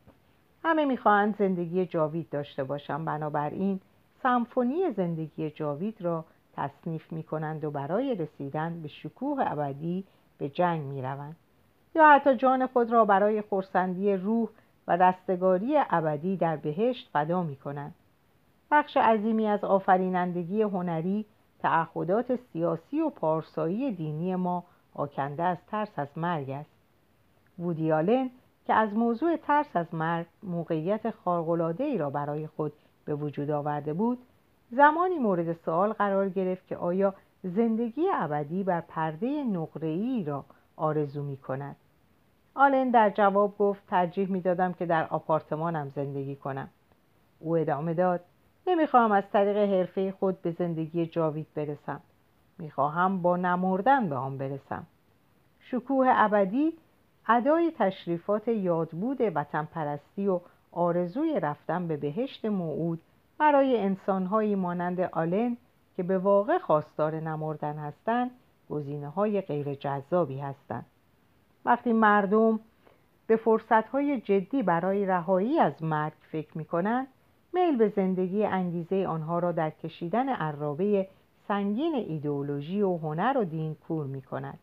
همه 0.64 0.86
می‌خواهند 0.86 1.38
زندگی 1.38 1.86
جاوید 1.86 2.30
داشته 2.30 2.64
باشند 2.64 3.06
بنابراین 3.06 3.80
سمفونی 4.24 4.92
زندگی 4.92 5.50
جاوید 5.50 6.02
را 6.02 6.26
تصنیف 6.54 7.12
می 7.12 7.24
کنند 7.24 7.64
و 7.64 7.72
برای 7.72 8.16
رسیدن 8.16 8.82
به 8.82 8.88
شکوه 8.88 9.52
ابدی 9.52 10.04
به 10.38 10.50
جنگ 10.50 10.82
می 10.82 11.02
روند. 11.02 11.36
یا 11.98 12.10
حتی 12.10 12.36
جان 12.36 12.68
خود 12.68 12.92
را 12.92 13.06
برای 13.06 13.42
خورسندی 13.42 14.14
روح 14.14 14.50
و 14.88 14.98
رستگاری 14.98 15.78
ابدی 15.90 16.38
در 16.38 16.56
بهشت 16.56 17.10
فدا 17.14 17.44
می 17.44 17.56
کنند. 17.56 17.96
بخش 18.72 18.98
عظیمی 18.98 19.48
از 19.48 19.64
آفرینندگی 19.64 20.62
هنری 20.62 21.26
تعهدات 21.60 22.36
سیاسی 22.36 23.02
و 23.02 23.10
پارسایی 23.10 23.92
دینی 23.92 24.36
ما 24.36 24.64
آکنده 24.94 25.44
از 25.44 25.58
ترس 25.68 26.00
از 26.00 26.08
مرگ 26.18 26.50
است 26.50 26.70
وودیالن 27.60 28.30
که 28.66 28.74
از 28.74 28.94
موضوع 28.94 29.38
ترس 29.38 29.76
از 29.76 29.96
مرگ 29.96 30.26
موقعیت 30.44 31.14
ای 31.80 31.98
را 31.98 32.10
برای 32.10 32.48
خود 32.48 32.74
به 33.06 33.16
وجود 33.16 33.52
آورده 33.52 33.94
بود 33.94 34.18
زمانی 34.72 35.20
مورد 35.20 35.54
سوال 35.54 35.94
قرار 35.94 36.30
گرفت 36.30 36.68
که 36.68 36.78
آیا 36.78 37.14
زندگی 37.44 38.06
ابدی 38.14 38.64
بر 38.64 38.82
پرده 38.82 39.28
ای 39.82 40.24
را 40.24 40.46
آرزو 40.76 41.24
می 41.24 41.38
کند 41.38 41.76
آلن 42.60 42.90
در 42.90 43.10
جواب 43.10 43.58
گفت 43.58 43.88
ترجیح 43.88 44.32
می 44.32 44.42
دادم 44.42 44.74
که 44.74 44.86
در 44.86 45.08
آپارتمانم 45.08 45.92
زندگی 45.96 46.36
کنم. 46.36 46.70
او 47.40 47.58
ادامه 47.58 47.94
داد 47.94 48.22
نمی‌خواهم 48.68 49.12
از 49.12 49.24
طریق 49.34 49.58
حرفه 49.58 50.12
خود 50.12 50.42
به 50.42 50.52
زندگی 50.52 51.06
جاوید 51.06 51.48
برسم. 51.56 52.02
می‌خواهم 52.58 53.22
با 53.22 53.38
نمردن 53.38 54.10
به 54.10 54.16
آن 54.16 54.38
برسم. 54.38 54.88
شکوه 55.60 56.08
ابدی 56.10 56.74
ادای 57.28 57.72
تشریفات 57.80 58.48
یادبود 58.48 59.18
وطن 59.36 59.66
پرستی 59.66 60.28
و 60.28 60.40
آرزوی 60.72 61.40
رفتن 61.40 61.88
به 61.88 61.98
بهشت 61.98 62.46
موعود 62.46 63.02
برای 63.38 63.80
انسانهایی 63.80 64.56
مانند 64.56 65.00
آلن 65.00 65.58
که 65.96 66.04
به 66.04 66.18
واقع 66.18 66.58
خواستار 66.58 67.16
نمردن 67.16 67.78
هستند 67.78 68.32
گزینه 68.70 69.10
های 69.10 69.42
غیر 69.42 69.74
جذابی 69.74 70.40
هستند. 70.40 70.86
وقتی 71.68 71.94
مردم 71.94 72.60
به 73.28 73.36
فرصت 73.36 73.90
های 73.90 74.22
جدی 74.22 74.64
برای 74.64 75.06
رهایی 75.06 75.60
از 75.60 75.84
مرگ 75.84 76.14
فکر 76.32 76.58
می 76.58 76.66
کنند 76.66 77.08
میل 77.54 77.78
به 77.78 77.94
زندگی 77.96 78.46
انگیزه 78.46 79.06
آنها 79.08 79.40
را 79.40 79.52
در 79.52 79.70
کشیدن 79.70 80.30
عرابه 80.30 81.08
سنگین 81.48 81.96
ایدئولوژی 81.96 82.82
و 82.82 82.98
هنر 82.98 83.38
و 83.38 83.44
دین 83.44 83.76
کور 83.76 84.06
می 84.06 84.22
کند. 84.22 84.60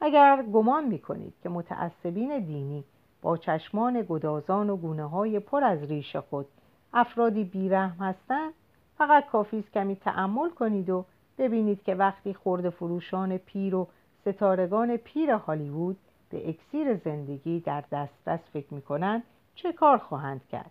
اگر 0.00 0.42
گمان 0.52 0.84
می 0.84 0.98
کنید 0.98 1.34
که 1.42 1.48
متعصبین 1.48 2.38
دینی 2.38 2.84
با 3.22 3.36
چشمان 3.36 4.06
گدازان 4.08 4.70
و 4.70 4.76
گونه 4.76 5.08
های 5.08 5.40
پر 5.40 5.64
از 5.64 5.82
ریش 5.82 6.16
خود 6.16 6.46
افرادی 6.92 7.44
بیرحم 7.44 8.04
هستند 8.04 8.52
فقط 8.98 9.26
کافی 9.26 9.58
است 9.58 9.72
کمی 9.72 9.96
تأمل 9.96 10.50
کنید 10.50 10.90
و 10.90 11.04
ببینید 11.38 11.82
که 11.82 11.94
وقتی 11.94 12.34
خورد 12.34 12.70
فروشان 12.70 13.38
پیر 13.38 13.74
و 13.74 13.88
ستارگان 14.26 14.96
پیر 14.96 15.30
هالیوود 15.30 15.96
به 16.30 16.48
اکسیر 16.48 16.96
زندگی 16.96 17.60
در 17.60 17.84
دسترس 17.92 18.40
فکر 18.52 18.74
می 18.74 18.82
کنند 18.82 19.22
چه 19.54 19.72
کار 19.72 19.98
خواهند 19.98 20.40
کرد؟ 20.48 20.70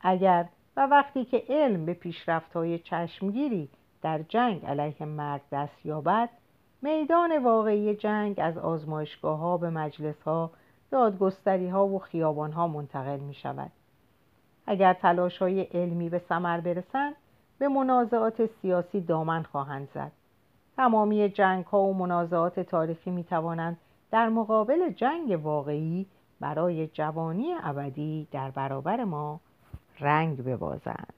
اگر 0.00 0.48
و 0.76 0.86
وقتی 0.86 1.24
که 1.24 1.44
علم 1.48 1.86
به 1.86 1.96
های 2.54 2.78
چشمگیری 2.78 3.68
در 4.02 4.22
جنگ 4.22 4.66
علیه 4.66 5.06
مرگ 5.06 5.42
دست 5.52 5.86
یابد 5.86 6.28
میدان 6.82 7.44
واقعی 7.44 7.94
جنگ 7.94 8.40
از 8.40 8.58
آزمایشگاه 8.58 9.38
ها 9.38 9.56
به 9.56 9.70
مجلس 9.70 10.22
ها 10.22 10.50
دادگستری 10.90 11.68
ها 11.68 11.86
و 11.86 11.98
خیابان 11.98 12.52
ها 12.52 12.68
منتقل 12.68 13.18
می 13.18 13.34
شود 13.34 13.70
اگر 14.66 14.92
تلاش 14.92 15.38
های 15.38 15.60
علمی 15.60 16.08
به 16.08 16.18
ثمر 16.18 16.60
برسند 16.60 17.14
به 17.58 17.68
منازعات 17.68 18.46
سیاسی 18.46 19.00
دامن 19.00 19.42
خواهند 19.42 19.88
زد. 19.94 20.12
تمامی 20.76 21.28
جنگ 21.28 21.64
ها 21.64 21.82
و 21.82 21.94
منازعات 21.94 22.60
تاریخی 22.60 23.10
می 23.10 23.24
توانند 23.24 23.76
در 24.10 24.28
مقابل 24.28 24.90
جنگ 24.90 25.40
واقعی 25.42 26.06
برای 26.40 26.86
جوانی 26.86 27.54
ابدی 27.62 28.28
در 28.32 28.50
برابر 28.50 29.04
ما 29.04 29.40
رنگ 30.00 30.44
ببازند. 30.44 31.14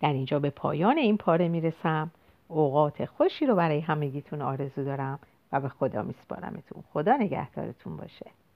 در 0.00 0.12
اینجا 0.12 0.38
به 0.38 0.50
پایان 0.50 0.98
این 0.98 1.16
پاره 1.16 1.48
می‌رسم. 1.48 2.10
اوقات 2.48 3.04
خوشی 3.04 3.46
رو 3.46 3.54
برای 3.54 3.80
همگیتون 3.80 4.42
آرزو 4.42 4.84
دارم 4.84 5.18
و 5.52 5.60
به 5.60 5.68
خدا 5.68 6.02
میسپارمتون. 6.02 6.82
خدا 6.92 7.16
نگهدارتون 7.16 7.96
باشه. 7.96 8.26